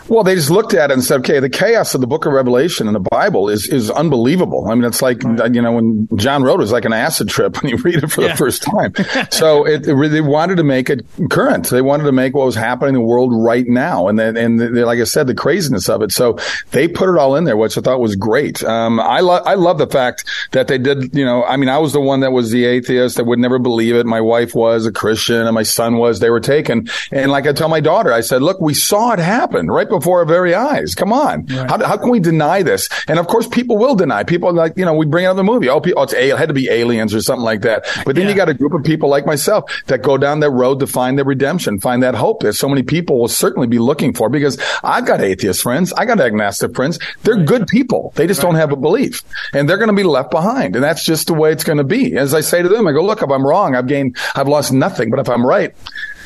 Well, 0.09 0.23
they 0.23 0.35
just 0.35 0.49
looked 0.49 0.73
at 0.73 0.91
it 0.91 0.93
and 0.93 1.03
said, 1.03 1.19
okay, 1.21 1.39
the 1.39 1.49
chaos 1.49 1.95
of 1.95 2.01
the 2.01 2.07
book 2.07 2.25
of 2.25 2.33
Revelation 2.33 2.87
in 2.87 2.93
the 2.93 2.99
Bible 2.99 3.49
is, 3.49 3.67
is 3.67 3.89
unbelievable. 3.89 4.67
I 4.69 4.75
mean, 4.75 4.83
it's 4.83 5.01
like, 5.01 5.23
you 5.23 5.61
know, 5.61 5.71
when 5.71 6.07
John 6.17 6.43
wrote 6.43 6.55
it, 6.55 6.63
it 6.63 6.67
was 6.67 6.71
like 6.71 6.85
an 6.85 6.93
acid 6.93 7.29
trip 7.29 7.55
when 7.63 7.71
you 7.71 7.77
read 7.77 8.03
it 8.03 8.11
for 8.11 8.21
yeah. 8.21 8.29
the 8.29 8.37
first 8.37 8.63
time. 8.63 8.93
so 9.31 9.65
it, 9.65 9.87
it, 9.87 10.09
they 10.09 10.21
wanted 10.21 10.57
to 10.57 10.63
make 10.63 10.89
it 10.89 11.05
current. 11.29 11.69
They 11.69 11.81
wanted 11.81 12.03
to 12.03 12.11
make 12.11 12.33
what 12.33 12.45
was 12.45 12.55
happening 12.55 12.89
in 12.89 13.01
the 13.01 13.07
world 13.07 13.31
right 13.33 13.65
now. 13.65 14.07
And 14.07 14.19
then, 14.19 14.35
and 14.35 14.59
the, 14.59 14.85
like 14.85 14.99
I 14.99 15.05
said, 15.05 15.27
the 15.27 15.35
craziness 15.35 15.87
of 15.87 16.01
it. 16.01 16.11
So 16.11 16.37
they 16.71 16.87
put 16.87 17.09
it 17.09 17.17
all 17.17 17.35
in 17.35 17.45
there, 17.45 17.55
which 17.55 17.77
I 17.77 17.81
thought 17.81 17.99
was 17.99 18.15
great. 18.15 18.63
Um, 18.63 18.99
I 18.99 19.21
love, 19.21 19.43
I 19.45 19.53
love 19.53 19.77
the 19.77 19.87
fact 19.87 20.25
that 20.51 20.67
they 20.67 20.77
did, 20.77 21.15
you 21.15 21.25
know, 21.25 21.43
I 21.43 21.55
mean, 21.55 21.69
I 21.69 21.77
was 21.77 21.93
the 21.93 22.01
one 22.01 22.19
that 22.21 22.31
was 22.31 22.51
the 22.51 22.65
atheist 22.65 23.15
that 23.17 23.25
would 23.25 23.39
never 23.39 23.57
believe 23.57 23.95
it. 23.95 24.05
My 24.05 24.21
wife 24.21 24.53
was 24.53 24.85
a 24.85 24.91
Christian 24.91 25.47
and 25.47 25.53
my 25.53 25.63
son 25.63 25.97
was, 25.97 26.19
they 26.19 26.29
were 26.29 26.41
taken. 26.41 26.89
And 27.11 27.31
like 27.31 27.47
I 27.47 27.53
tell 27.53 27.69
my 27.69 27.79
daughter, 27.79 28.11
I 28.11 28.21
said, 28.21 28.41
look, 28.41 28.59
we 28.59 28.73
saw 28.73 29.13
it 29.13 29.19
happen 29.19 29.67
right 29.67 29.89
before 29.99 30.19
our 30.19 30.25
very 30.25 30.53
eyes. 30.55 30.95
Come 30.95 31.13
on. 31.13 31.45
Right. 31.45 31.69
How, 31.69 31.83
how 31.85 31.97
can 31.97 32.09
we 32.09 32.19
deny 32.19 32.63
this? 32.63 32.89
And 33.07 33.19
of 33.19 33.27
course, 33.27 33.47
people 33.47 33.77
will 33.77 33.95
deny. 33.95 34.23
People 34.23 34.53
like, 34.53 34.73
you 34.77 34.85
know, 34.85 34.93
we 34.93 35.05
bring 35.05 35.25
out 35.25 35.35
the 35.35 35.43
movie. 35.43 35.69
Oh, 35.69 35.79
people, 35.79 35.99
oh, 35.99 36.03
it's, 36.03 36.13
it 36.13 36.37
had 36.37 36.47
to 36.49 36.53
be 36.53 36.69
aliens 36.69 37.13
or 37.13 37.21
something 37.21 37.43
like 37.43 37.61
that. 37.61 37.85
But 38.05 38.15
then 38.15 38.25
yeah. 38.25 38.31
you 38.31 38.35
got 38.35 38.49
a 38.49 38.53
group 38.53 38.73
of 38.73 38.83
people 38.83 39.09
like 39.09 39.25
myself 39.25 39.71
that 39.87 40.01
go 40.01 40.17
down 40.17 40.39
that 40.41 40.51
road 40.51 40.79
to 40.79 40.87
find 40.87 41.17
their 41.17 41.25
redemption, 41.25 41.79
find 41.79 42.03
that 42.03 42.15
hope 42.15 42.41
that 42.41 42.53
so 42.53 42.67
many 42.67 42.83
people 42.83 43.19
will 43.19 43.27
certainly 43.27 43.67
be 43.67 43.79
looking 43.79 44.13
for 44.13 44.29
because 44.29 44.57
I've 44.83 45.05
got 45.05 45.21
atheist 45.21 45.61
friends. 45.61 45.93
I 45.93 46.05
got 46.05 46.19
agnostic 46.19 46.75
friends. 46.75 46.99
They're 47.23 47.35
right. 47.35 47.45
good 47.45 47.67
people. 47.67 48.13
They 48.15 48.27
just 48.27 48.43
right. 48.43 48.49
don't 48.49 48.55
have 48.55 48.71
a 48.71 48.75
belief 48.75 49.23
and 49.53 49.69
they're 49.69 49.77
going 49.77 49.89
to 49.89 49.95
be 49.95 50.03
left 50.03 50.31
behind. 50.31 50.75
And 50.75 50.83
that's 50.83 51.03
just 51.03 51.27
the 51.27 51.33
way 51.33 51.51
it's 51.51 51.63
going 51.63 51.77
to 51.77 51.83
be. 51.83 52.15
As 52.17 52.33
I 52.33 52.41
say 52.41 52.61
to 52.61 52.69
them, 52.69 52.87
I 52.87 52.91
go, 52.91 53.03
look, 53.03 53.21
if 53.21 53.29
I'm 53.29 53.45
wrong, 53.45 53.75
I've 53.75 53.87
gained, 53.87 54.17
I've 54.35 54.47
lost 54.47 54.71
nothing. 54.71 55.09
But 55.09 55.19
if 55.19 55.29
I'm 55.29 55.45
right, 55.45 55.73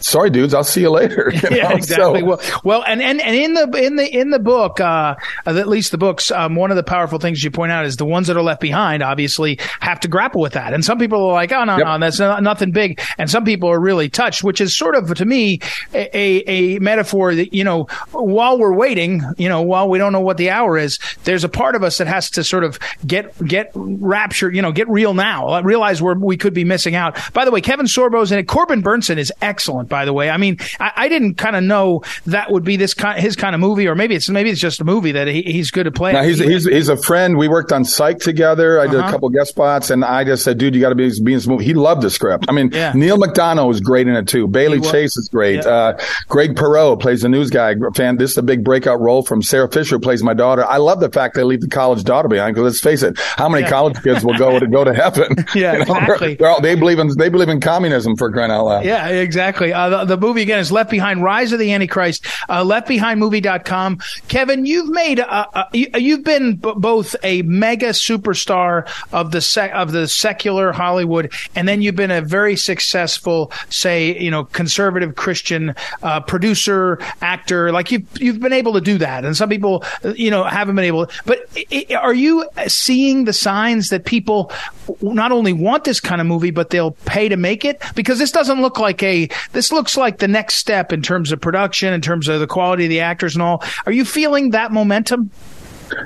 sorry, 0.01 0.29
dudes, 0.29 0.53
I'll 0.53 0.63
see 0.63 0.81
you 0.81 0.91
later. 0.91 1.31
You 1.37 1.55
yeah, 1.55 1.73
exactly. 1.73 2.21
So, 2.21 2.25
well, 2.25 2.41
well, 2.63 2.83
and, 2.83 3.01
and, 3.01 3.21
and 3.21 3.35
in 3.35 3.53
the, 3.53 3.69
in 3.77 3.95
the, 3.95 4.07
in 4.07 4.31
the 4.31 4.39
book, 4.39 4.79
uh, 4.79 5.15
at 5.45 5.67
least 5.67 5.91
the 5.91 5.97
books, 5.97 6.31
um, 6.31 6.55
one 6.55 6.71
of 6.71 6.77
the 6.77 6.83
powerful 6.83 7.19
things 7.19 7.43
you 7.43 7.51
point 7.51 7.71
out 7.71 7.85
is 7.85 7.97
the 7.97 8.05
ones 8.05 8.27
that 8.27 8.35
are 8.35 8.41
left 8.41 8.59
behind 8.59 9.03
obviously 9.03 9.59
have 9.79 9.99
to 9.99 10.07
grapple 10.07 10.41
with 10.41 10.53
that. 10.53 10.73
And 10.73 10.83
some 10.83 10.97
people 10.97 11.23
are 11.25 11.33
like, 11.33 11.51
oh, 11.51 11.63
no, 11.63 11.77
yep. 11.77 11.85
no, 11.85 11.99
that's 11.99 12.19
not, 12.19 12.41
nothing 12.41 12.71
big. 12.71 12.99
And 13.17 13.29
some 13.29 13.45
people 13.45 13.69
are 13.69 13.79
really 13.79 14.09
touched, 14.09 14.43
which 14.43 14.59
is 14.59 14.75
sort 14.75 14.95
of, 14.95 15.13
to 15.15 15.25
me, 15.25 15.59
a, 15.93 16.49
a, 16.49 16.79
metaphor 16.79 17.35
that, 17.35 17.53
you 17.53 17.63
know, 17.63 17.83
while 18.11 18.57
we're 18.57 18.73
waiting, 18.73 19.21
you 19.37 19.49
know, 19.49 19.61
while 19.61 19.89
we 19.89 19.97
don't 19.97 20.11
know 20.11 20.21
what 20.21 20.37
the 20.37 20.49
hour 20.49 20.77
is, 20.77 20.99
there's 21.23 21.43
a 21.43 21.49
part 21.49 21.75
of 21.75 21.83
us 21.83 21.99
that 21.99 22.07
has 22.07 22.29
to 22.31 22.43
sort 22.43 22.63
of 22.63 22.79
get, 23.05 23.37
get 23.45 23.71
raptured, 23.75 24.55
you 24.55 24.61
know, 24.61 24.71
get 24.71 24.87
real 24.89 25.13
now, 25.13 25.61
realize 25.61 26.01
where 26.01 26.15
we 26.15 26.37
could 26.37 26.53
be 26.53 26.63
missing 26.63 26.95
out. 26.95 27.17
By 27.33 27.45
the 27.45 27.51
way, 27.51 27.61
Kevin 27.61 27.85
Sorbo's 27.85 28.31
in 28.31 28.39
it. 28.39 28.47
Corbin 28.47 28.81
Bernsen 28.81 29.17
is 29.17 29.31
excellent, 29.41 29.86
by 29.87 30.05
the 30.05 30.13
way. 30.13 30.29
I 30.29 30.37
mean, 30.37 30.57
I, 30.79 30.91
I 30.95 31.09
didn't 31.09 31.35
kind 31.35 31.55
of 31.55 31.63
know 31.63 32.03
that 32.25 32.51
would 32.51 32.63
be 32.63 32.75
this 32.75 32.93
kind, 32.93 33.19
his 33.19 33.35
kind 33.35 33.55
of 33.55 33.61
movie, 33.61 33.87
or 33.87 33.95
maybe 33.95 34.15
it's, 34.15 34.29
maybe 34.29 34.49
it's 34.49 34.61
just 34.61 34.81
a 34.81 34.85
movie 34.85 35.13
that 35.13 35.27
he, 35.27 35.41
he's 35.41 35.71
good 35.71 35.87
at 35.87 35.95
playing. 35.95 36.15
Now, 36.15 36.23
he's, 36.23 36.39
he's, 36.39 36.65
he's 36.65 36.89
a 36.89 36.97
friend. 36.97 37.37
We 37.37 37.47
worked 37.47 37.71
on 37.71 37.85
Psych 37.85 38.19
together. 38.19 38.79
I 38.79 38.83
uh-huh. 38.83 38.91
did 38.91 38.99
a 38.99 39.03
uh-huh. 39.03 39.11
couple 39.11 39.29
guest 39.29 39.49
spots 39.49 39.89
and 39.89 40.03
I 40.03 40.23
just 40.23 40.43
said, 40.43 40.57
dude, 40.57 40.75
you 40.75 40.81
got 40.81 40.89
to 40.89 40.95
be, 40.95 41.09
be 41.21 41.33
in 41.33 41.37
this 41.37 41.47
movie. 41.47 41.65
He 41.65 41.73
loved 41.73 42.01
the 42.01 42.09
script. 42.09 42.45
I 42.47 42.51
mean, 42.51 42.71
yeah. 42.71 42.93
Neal 42.93 43.17
McDonough 43.17 43.71
is 43.71 43.81
great 43.81 44.07
in 44.07 44.15
it 44.15 44.27
too. 44.27 44.47
Bailey 44.47 44.81
Chase 44.81 45.17
is 45.17 45.29
great. 45.29 45.63
Yeah. 45.63 45.69
Uh, 45.69 45.99
Greg 46.27 46.55
Perrow 46.55 46.99
plays 46.99 47.21
the 47.21 47.29
news 47.29 47.49
guy. 47.49 47.75
Fan, 47.95 48.17
this 48.17 48.31
is 48.31 48.37
a 48.37 48.43
big 48.43 48.63
breakout 48.63 48.99
role 48.99 49.23
from 49.23 49.41
Sarah 49.41 49.69
Fisher 49.69 49.99
plays 49.99 50.23
my 50.23 50.33
daughter. 50.33 50.65
I 50.65 50.77
love 50.77 50.99
the 50.99 51.09
fact 51.09 51.35
they 51.35 51.43
leave 51.43 51.61
the 51.61 51.67
college 51.67 52.03
daughter 52.03 52.27
behind 52.27 52.55
because 52.55 52.65
let's 52.65 52.81
face 52.81 53.03
it, 53.03 53.19
how 53.19 53.49
many 53.49 53.63
yeah. 53.63 53.69
college 53.69 54.01
kids 54.03 54.23
will 54.23 54.37
go 54.37 54.59
to 54.59 54.67
go 54.67 54.83
to 54.83 54.93
heaven? 54.93 55.35
yeah, 55.55 55.73
you 55.77 55.85
know, 55.85 55.95
exactly. 55.95 56.39
All, 56.39 56.61
they 56.61 56.75
believe 56.75 56.99
in 56.99 57.09
they 57.17 57.29
believe 57.29 57.49
in 57.49 57.59
communism 57.59 58.15
for 58.15 58.31
crying 58.31 58.51
out 58.51 58.65
loud. 58.65 58.85
Yeah, 58.85 59.07
exactly. 59.07 59.73
Uh, 59.77 59.89
the, 59.89 60.15
the, 60.15 60.17
movie 60.17 60.41
again 60.41 60.57
is 60.57 60.71
Left 60.71 60.89
Behind: 60.89 61.21
Rise 61.21 61.51
of 61.51 61.59
the 61.59 61.71
Antichrist. 61.71 62.25
Uh, 62.49 62.63
LeftBehindMovie.com. 62.63 63.99
Kevin, 64.27 64.65
you've 64.65 64.89
made 64.89 65.19
uh, 65.19 65.45
uh 65.53 65.65
you, 65.71 66.15
have 66.15 66.23
been 66.23 66.55
b- 66.55 66.73
both 66.77 67.15
a 67.21 67.43
mega 67.43 67.89
superstar 67.89 68.89
of 69.13 69.31
the 69.31 69.39
sec- 69.39 69.73
of 69.73 69.91
the 69.91 70.07
secular 70.07 70.71
Hollywood, 70.71 71.31
and 71.55 71.67
then 71.67 71.83
you've 71.83 71.95
been 71.95 72.09
a 72.09 72.21
very 72.21 72.55
successful, 72.55 73.51
say, 73.69 74.19
you 74.19 74.31
know, 74.31 74.45
conservative 74.45 75.15
Christian 75.15 75.75
uh, 76.01 76.21
producer, 76.21 76.97
actor. 77.21 77.71
Like 77.71 77.91
you've 77.91 78.07
you've 78.19 78.39
been 78.39 78.53
able 78.53 78.73
to 78.73 78.81
do 78.81 78.97
that, 78.97 79.25
and 79.25 79.37
some 79.37 79.47
people, 79.47 79.83
you 80.15 80.31
know, 80.31 80.43
haven't 80.43 80.75
been 80.75 80.85
able. 80.85 81.07
But 81.25 81.47
are 81.95 82.15
you 82.15 82.49
seeing 82.65 83.25
the 83.25 83.33
signs 83.33 83.89
that 83.89 84.05
people 84.05 84.51
not 85.03 85.31
only 85.31 85.53
want 85.53 85.83
this 85.83 85.99
kind 85.99 86.19
of 86.19 86.25
movie, 86.25 86.49
but 86.49 86.71
they'll 86.71 86.91
pay 87.05 87.29
to 87.29 87.37
make 87.37 87.63
it? 87.63 87.79
Because 87.93 88.17
this 88.17 88.31
doesn't 88.31 88.59
look 88.59 88.79
like 88.79 89.03
a. 89.03 89.29
This 89.51 89.66
looks 89.71 89.97
like 89.97 90.17
the 90.17 90.27
next 90.27 90.55
step 90.55 90.91
in 90.93 91.01
terms 91.01 91.31
of 91.31 91.41
production, 91.41 91.93
in 91.93 92.01
terms 92.01 92.27
of 92.27 92.39
the 92.39 92.47
quality 92.47 92.85
of 92.85 92.89
the 92.89 93.01
actors 93.01 93.35
and 93.35 93.41
all. 93.41 93.63
Are 93.85 93.91
you 93.91 94.05
feeling 94.05 94.51
that 94.51 94.71
momentum? 94.71 95.31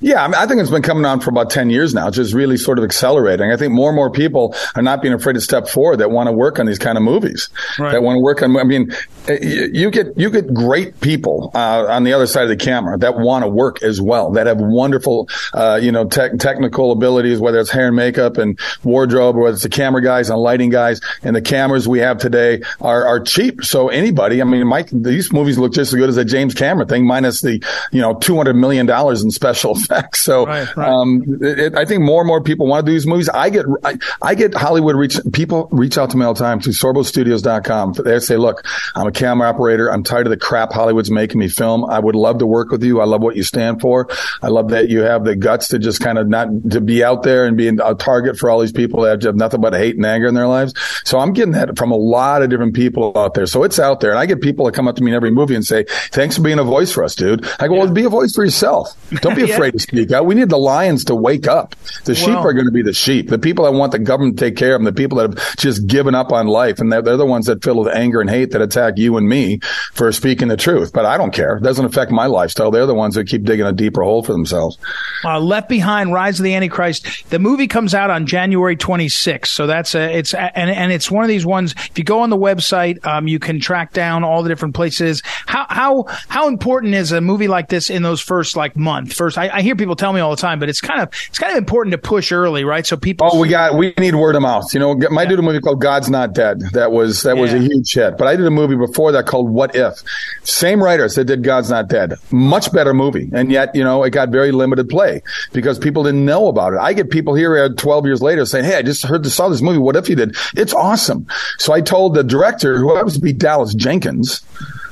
Yeah, 0.02 0.24
I, 0.24 0.28
mean, 0.28 0.36
I, 0.36 0.46
think 0.46 0.62
it's 0.62 0.70
been 0.70 0.82
coming 0.82 1.06
on 1.06 1.20
for 1.20 1.30
about 1.30 1.50
10 1.50 1.70
years 1.70 1.94
now, 1.94 2.10
just 2.10 2.34
really 2.34 2.58
sort 2.58 2.78
of 2.78 2.84
accelerating. 2.84 3.52
I 3.52 3.58
think 3.58 3.74
more 3.74 3.90
and 3.90 3.96
more 3.96 4.12
people 4.12 4.56
are 4.76 4.82
not 4.82 5.02
being 5.02 5.14
afraid 5.14 5.34
to 5.34 5.42
step 5.42 5.68
forward 5.68 5.98
that 5.98 6.12
want 6.12 6.28
to 6.28 6.34
work 6.34 6.60
on 6.60 6.66
these 6.66 6.80
kind 6.80 6.98
of 6.98 7.04
movies, 7.04 7.50
right. 7.80 7.92
that 7.92 8.04
want 8.04 8.18
to 8.18 8.20
work 8.20 8.42
on, 8.42 8.56
I 8.58 8.64
mean, 8.64 8.92
you 9.28 9.92
get, 9.92 10.18
you 10.18 10.30
get 10.30 10.54
great 10.54 11.00
people, 11.02 11.52
uh, 11.54 11.86
on 11.88 12.04
the 12.04 12.14
other 12.14 12.28
side 12.28 12.44
of 12.44 12.50
the 12.50 12.56
camera 12.56 12.98
that 12.98 13.18
want 13.18 13.44
to 13.44 13.48
work 13.48 13.84
as 13.84 14.02
well, 14.02 14.32
that 14.32 14.48
have 14.48 14.60
wonderful, 14.60 15.30
uh, 15.54 15.80
you 15.82 15.92
know, 15.92 16.08
te- 16.08 16.38
technical 16.38 16.92
abilities, 16.92 17.40
whether 17.40 17.60
it's 17.60 17.70
hair 17.70 17.88
and 17.88 17.96
makeup 17.96 18.38
and 18.38 18.60
wardrobe, 18.84 19.36
or 19.36 19.44
whether 19.44 19.54
it's 19.54 19.64
the 19.64 19.70
camera 19.70 20.02
guys 20.02 20.30
and 20.30 20.40
lighting 20.40 20.70
guys. 20.70 21.02
And 21.24 21.36
the 21.36 21.42
cameras 21.42 21.88
we 21.88 22.00
have 22.00 22.18
today 22.18 22.62
are, 22.80 23.06
are 23.06 23.20
cheap. 23.20 23.64
So 23.64 23.90
anybody, 23.90 24.42
I 24.42 24.46
mean, 24.46 24.66
Mike, 24.68 24.90
these 24.92 25.32
movies 25.32 25.58
look 25.58 25.74
just 25.74 25.94
as 25.94 26.00
good 26.00 26.10
as 26.10 26.18
a 26.18 26.26
James 26.26 26.54
Cameron 26.54 26.88
thing, 26.88 27.06
minus 27.06 27.42
the, 27.42 27.64
you 27.92 28.02
know, 28.02 28.16
$200 28.16 28.56
million 28.56 28.90
in 28.90 29.32
special 29.32 29.76
effects. 29.76 30.22
So 30.22 30.46
right, 30.46 30.76
right. 30.76 30.90
Um, 30.90 31.24
it, 31.42 31.76
I 31.76 31.86
think 31.86 32.02
more 32.02 32.22
and 32.22 32.28
more 32.28 32.42
people 32.42 32.68
want 32.68 32.86
to 32.86 32.92
do 32.92 32.94
these 32.96 33.08
movies. 33.08 33.30
I 33.30 33.50
get 33.50 33.66
I, 33.84 33.98
I, 34.22 34.36
get 34.36 34.54
Hollywood 34.54 34.96
reach 34.96 35.18
people 35.34 35.68
reach 35.72 35.98
out 35.98 36.10
to 36.12 36.18
me 36.18 36.26
all 36.26 36.34
the 36.34 36.40
time 36.40 36.60
to 36.62 36.70
sorbostudios.com. 36.70 37.94
They 38.04 38.20
say, 38.20 38.38
look, 38.38 38.66
I'm 38.96 39.11
a 39.16 39.20
camera 39.20 39.48
operator. 39.48 39.92
I'm 39.92 40.04
tired 40.04 40.28
of 40.28 40.32
the 40.32 40.38
crap 40.38 40.74
Hollywood's 40.74 41.10
making 41.10 41.40
me 41.40 41.48
film. 41.48 41.86
I 41.86 42.00
would 42.00 42.16
love 42.16 42.40
to 42.40 42.46
work 42.46 42.72
with 42.72 42.84
you. 42.84 43.02
I 43.02 43.06
love 43.06 43.22
what 43.22 43.36
you 43.36 43.44
stand 43.44 43.82
for. 43.82 44.10
I 44.42 44.50
love 44.50 44.70
that 44.70 44.90
you 44.90 45.02
have 45.02 45.24
the 45.24 45.36
guts 45.36 45.70
to 45.70 45.80
just 45.80 46.02
kind 46.02 46.18
of 46.18 46.28
not 46.28 46.48
to 46.72 46.82
be 46.82 47.04
out 47.04 47.24
there 47.24 47.46
and 47.46 47.56
be 47.56 47.68
a 47.68 47.96
target 47.96 48.38
for 48.38 48.50
all 48.50 48.60
these 48.60 48.72
people 48.72 49.02
that 49.02 49.24
have 49.24 49.36
nothing 49.36 49.62
but 49.62 49.74
hate 49.74 49.96
and 49.96 50.06
anger 50.06 50.28
in 50.28 50.36
their 50.36 50.48
lives. 50.48 50.74
So 51.06 51.20
I'm 51.20 51.34
getting 51.34 51.54
that 51.54 51.78
from 51.78 51.92
a 51.92 51.98
lot 51.98 52.42
of 52.42 52.50
different 52.50 52.74
people 52.74 53.14
out 53.16 53.34
there. 53.34 53.46
So 53.46 53.64
it's 53.64 53.80
out 53.80 54.02
there. 54.02 54.12
And 54.12 54.20
I 54.20 54.26
get 54.26 54.42
people 54.42 54.66
that 54.66 54.74
come 54.74 54.88
up 54.88 54.96
to 54.98 55.04
me 55.04 55.12
in 55.12 55.16
every 55.16 55.32
movie 55.32 55.56
and 55.56 55.66
say, 55.66 55.86
thanks 56.12 56.36
for 56.36 56.44
being 56.44 56.60
a 56.60 56.64
voice 56.64 56.92
for 56.92 57.04
us, 57.04 57.16
dude. 57.16 57.46
I 57.60 57.68
go, 57.68 57.76
yeah. 57.76 57.84
well, 57.84 57.94
be 57.94 58.06
a 58.06 58.10
voice 58.10 58.34
for 58.34 58.44
yourself. 58.44 58.96
Don't 59.22 59.36
be 59.36 59.44
afraid 59.50 59.62
afraid 59.62 59.74
to 59.74 59.80
speak 59.80 60.12
out. 60.12 60.26
We 60.26 60.36
need 60.36 60.50
the 60.50 60.58
lions 60.58 61.06
to 61.06 61.16
wake 61.16 61.48
up. 61.48 61.76
The 62.06 62.16
sheep 62.16 62.36
are 62.36 62.54
going 62.54 62.66
to 62.66 62.72
be 62.72 62.82
the 62.82 62.94
sheep. 62.94 63.30
The 63.30 63.40
people 63.40 63.66
that 63.66 63.72
want 63.72 63.92
the 63.92 64.00
government 64.00 64.38
to 64.38 64.46
take 64.46 64.56
care 64.56 64.76
of 64.76 64.80
them, 64.80 64.86
the 64.86 64.94
people 64.94 65.18
that 65.18 65.40
have 65.40 65.58
just 65.58 65.88
given 65.88 66.16
up 66.16 66.32
on 66.32 66.48
life, 66.48 66.80
and 66.80 66.92
they're, 66.92 67.02
they're 67.02 67.18
the 67.18 67.26
ones 67.26 67.46
that 67.46 67.64
fill 67.64 67.78
with 67.78 67.94
anger 67.94 68.22
and 68.22 68.30
hate 68.30 68.52
that 68.52 68.62
attack 68.62 68.98
you 69.02 69.18
and 69.18 69.28
me 69.28 69.60
for 69.94 70.12
speaking 70.12 70.48
the 70.48 70.58
truth. 70.58 70.94
But 70.94 71.06
I 71.06 71.18
don't 71.18 71.34
care. 71.34 71.58
It 71.58 71.64
doesn't 71.64 71.86
affect 71.86 72.12
my 72.12 72.28
lifestyle. 72.28 72.72
They're 72.72 72.86
the 72.86 72.96
ones 72.96 73.16
that 73.16 73.28
keep 73.28 73.44
digging 73.44 73.66
a 73.66 73.72
deeper 73.72 74.04
hole 74.04 74.24
for 74.24 74.32
themselves. 74.32 74.78
Uh, 75.24 75.40
Left 75.40 75.70
Behind: 75.70 76.14
Rise 76.14 76.40
of 76.40 76.44
the 76.44 76.56
Antichrist. 76.56 77.30
The 77.30 77.40
movie 77.40 77.68
comes 77.68 77.94
out 77.94 78.10
on 78.10 78.26
January 78.26 78.76
26th, 78.78 79.48
so 79.48 79.68
that's 79.68 79.96
a, 79.96 80.18
it's 80.18 80.34
a, 80.34 80.58
and 80.58 80.70
and 80.70 80.92
it's 80.92 81.10
one 81.10 81.24
of 81.24 81.30
these 81.30 81.46
ones. 81.46 81.74
If 81.90 81.98
you 81.98 82.04
go 82.04 82.22
on 82.22 82.30
the 82.30 82.38
website, 82.38 83.06
um, 83.06 83.28
you 83.28 83.40
can 83.40 83.60
track 83.60 83.94
down 83.94 84.24
all 84.24 84.44
the 84.44 84.50
different 84.50 84.76
places. 84.76 85.22
How 85.26 85.66
how 85.70 86.06
how 86.28 86.48
important 86.48 86.94
is 86.94 87.12
a 87.12 87.22
movie 87.22 87.48
like 87.48 87.70
this 87.70 87.90
in 87.90 88.04
those 88.04 88.22
first 88.22 88.56
like 88.56 88.76
month? 88.76 89.14
First, 89.14 89.38
I, 89.38 89.50
I 89.50 89.62
hear 89.62 89.76
people 89.76 89.96
tell 89.96 90.14
me 90.14 90.20
all 90.20 90.32
the 90.32 90.42
time, 90.42 90.60
but 90.60 90.70
it's 90.70 90.82
kind 90.82 91.02
of 91.02 91.10
it's 91.28 91.40
kind 91.40 91.52
of 91.52 91.58
important 91.58 91.92
to 91.94 91.98
push 91.98 92.32
early, 92.32 92.64
right? 92.64 92.86
So 92.86 92.98
people. 92.98 93.30
Oh, 93.32 93.40
we 93.40 93.48
got 93.48 93.76
we 93.76 93.94
need 93.98 94.16
word 94.16 94.36
of 94.36 94.42
mouth. 94.42 94.74
You 94.74 94.80
know, 94.80 95.00
I 95.18 95.26
did 95.26 95.40
a 95.40 95.42
movie 95.42 95.60
called 95.60 95.82
God's 95.82 96.10
Not 96.10 96.34
Dead. 96.34 96.62
That 96.74 96.92
was 96.92 97.24
that 97.24 97.36
yeah. 97.36 97.42
was 97.42 97.54
a 97.54 97.60
huge 97.60 97.94
hit. 97.94 98.18
But 98.18 98.28
I 98.28 98.36
did 98.36 98.46
a 98.46 98.52
movie 98.52 98.76
before 98.76 98.91
that 99.12 99.26
called 99.26 99.50
What 99.50 99.76
If. 99.76 100.02
Same 100.44 100.84
writers 100.84 101.16
that 101.16 101.26
did 101.26 101.44
God's 101.44 101.70
Not 101.70 101.88
Dead. 101.88 102.16
Much 102.32 102.72
better 102.72 102.94
movie, 102.94 103.30
and 103.34 103.52
yet 103.52 103.76
you 103.76 103.84
know 103.84 104.04
it 104.04 104.12
got 104.12 104.30
very 104.30 104.52
limited 104.52 104.90
play 104.90 105.22
because 105.54 105.80
people 105.80 106.04
didn't 106.04 106.26
know 106.26 106.48
about 106.48 106.74
it. 106.74 106.80
I 106.80 106.94
get 106.94 107.10
people 107.10 107.34
here 107.34 107.58
uh, 107.58 107.70
12 107.70 108.06
years 108.06 108.22
later 108.22 108.46
saying, 108.46 108.66
"Hey, 108.66 108.76
I 108.76 108.82
just 108.82 109.04
heard 109.04 109.26
saw 109.26 109.50
this 109.50 109.62
movie. 109.62 109.78
What 109.78 109.96
if 109.96 110.10
you 110.10 110.16
did? 110.16 110.36
It's 110.56 110.74
awesome." 110.74 111.28
So 111.58 111.74
I 111.74 111.82
told 111.82 112.14
the 112.14 112.24
director, 112.24 112.78
who 112.78 112.96
happens 112.96 113.16
to 113.16 113.22
be 113.22 113.34
Dallas 113.34 113.74
Jenkins 113.74 114.42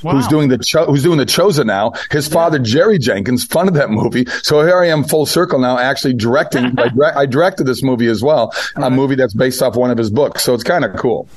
wow. 0.02 0.12
who's 0.12 0.26
doing 0.28 0.48
the 0.48 0.58
cho- 0.58 0.86
who's 0.86 1.02
doing 1.02 1.18
the 1.18 1.26
Chosen 1.26 1.66
now. 1.66 1.92
His 2.10 2.28
yeah. 2.28 2.34
father 2.34 2.58
Jerry 2.58 2.98
Jenkins 2.98 3.44
funded 3.44 3.74
that 3.74 3.90
movie, 3.90 4.26
so 4.42 4.64
here 4.64 4.78
I 4.78 4.88
am 4.88 5.04
full 5.04 5.26
circle 5.26 5.58
now, 5.58 5.78
actually 5.78 6.14
directing. 6.14 6.78
I, 6.78 7.20
I, 7.20 7.26
directed 7.26 7.64
this 7.64 7.82
movie 7.82 8.06
as 8.06 8.22
well, 8.22 8.52
a 8.76 8.90
movie 8.90 9.14
that's 9.14 9.34
based 9.34 9.62
off 9.62 9.76
one 9.76 9.90
of 9.90 9.98
his 9.98 10.10
books. 10.10 10.42
So 10.42 10.54
it's 10.54 10.64
kind 10.64 10.84
of 10.84 10.96
cool. 10.96 11.28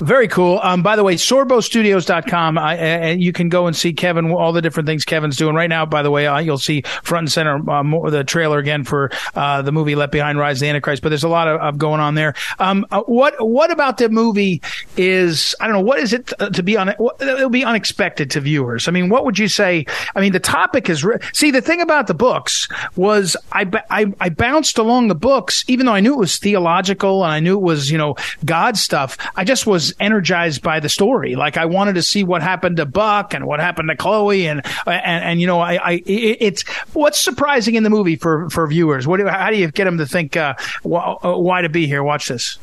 Very 0.00 0.28
cool. 0.28 0.60
Um, 0.62 0.82
by 0.82 0.96
the 0.96 1.04
way, 1.04 1.16
sorbostudios.com. 1.16 2.56
I, 2.56 2.76
and 2.76 3.22
you 3.22 3.32
can 3.32 3.50
go 3.50 3.66
and 3.66 3.76
see 3.76 3.92
Kevin, 3.92 4.30
all 4.30 4.52
the 4.52 4.62
different 4.62 4.86
things 4.86 5.04
Kevin's 5.04 5.36
doing 5.36 5.54
right 5.54 5.68
now. 5.68 5.84
By 5.84 6.02
the 6.02 6.10
way, 6.10 6.26
uh, 6.26 6.38
you'll 6.38 6.58
see 6.58 6.82
front 7.02 7.24
and 7.24 7.32
center 7.32 7.70
uh, 7.70 7.82
more, 7.82 8.10
the 8.10 8.24
trailer 8.24 8.58
again 8.58 8.84
for 8.84 9.10
uh, 9.34 9.60
the 9.60 9.72
movie 9.72 9.94
Left 9.94 10.10
Behind: 10.10 10.38
Rise 10.38 10.56
of 10.56 10.60
the 10.60 10.68
Antichrist. 10.68 11.02
But 11.02 11.10
there's 11.10 11.24
a 11.24 11.28
lot 11.28 11.48
of, 11.48 11.60
of 11.60 11.78
going 11.78 12.00
on 12.00 12.14
there. 12.14 12.34
Um, 12.58 12.86
uh, 12.90 13.02
what 13.02 13.34
what 13.46 13.70
about 13.70 13.98
the 13.98 14.08
movie 14.08 14.62
is 14.96 15.54
I 15.60 15.66
don't 15.66 15.74
know 15.74 15.82
what 15.82 15.98
is 15.98 16.14
it 16.14 16.32
to 16.52 16.62
be 16.62 16.78
on 16.78 16.88
it'll 16.88 17.50
be 17.50 17.64
unexpected 17.64 18.30
to 18.30 18.40
viewers. 18.40 18.88
I 18.88 18.92
mean, 18.92 19.10
what 19.10 19.26
would 19.26 19.38
you 19.38 19.48
say? 19.48 19.84
I 20.14 20.20
mean, 20.20 20.32
the 20.32 20.40
topic 20.40 20.88
is 20.88 21.04
re- 21.04 21.18
see 21.34 21.50
the 21.50 21.60
thing 21.60 21.82
about 21.82 22.06
the 22.06 22.14
books 22.14 22.68
was 22.96 23.36
I, 23.52 23.70
I 23.90 24.12
I 24.18 24.30
bounced 24.30 24.78
along 24.78 25.08
the 25.08 25.14
books 25.14 25.62
even 25.68 25.84
though 25.84 25.92
I 25.92 26.00
knew 26.00 26.14
it 26.14 26.18
was 26.18 26.38
theological 26.38 27.22
and 27.22 27.32
I 27.32 27.40
knew 27.40 27.58
it 27.58 27.62
was 27.62 27.90
you 27.90 27.98
know 27.98 28.16
God 28.46 28.78
stuff. 28.78 29.18
I 29.36 29.44
just 29.44 29.66
was 29.66 29.89
energized 29.98 30.62
by 30.62 30.80
the 30.80 30.88
story. 30.88 31.34
Like 31.36 31.56
I 31.56 31.66
wanted 31.66 31.94
to 31.94 32.02
see 32.02 32.24
what 32.24 32.42
happened 32.42 32.76
to 32.76 32.86
Buck 32.86 33.34
and 33.34 33.46
what 33.46 33.60
happened 33.60 33.88
to 33.88 33.96
Chloe, 33.96 34.46
and 34.46 34.62
and, 34.86 35.24
and 35.24 35.40
you 35.40 35.46
know, 35.46 35.60
I, 35.60 35.74
I 35.74 36.02
it's 36.06 36.68
what's 36.92 37.20
surprising 37.20 37.74
in 37.74 37.82
the 37.82 37.90
movie 37.90 38.16
for 38.16 38.48
for 38.50 38.66
viewers. 38.66 39.06
What 39.06 39.18
do, 39.18 39.26
how 39.26 39.50
do 39.50 39.56
you 39.56 39.70
get 39.70 39.84
them 39.84 39.98
to 39.98 40.06
think 40.06 40.36
uh, 40.36 40.54
why 40.82 41.62
to 41.62 41.68
be 41.68 41.86
here? 41.86 42.02
Watch 42.02 42.28
this. 42.28 42.58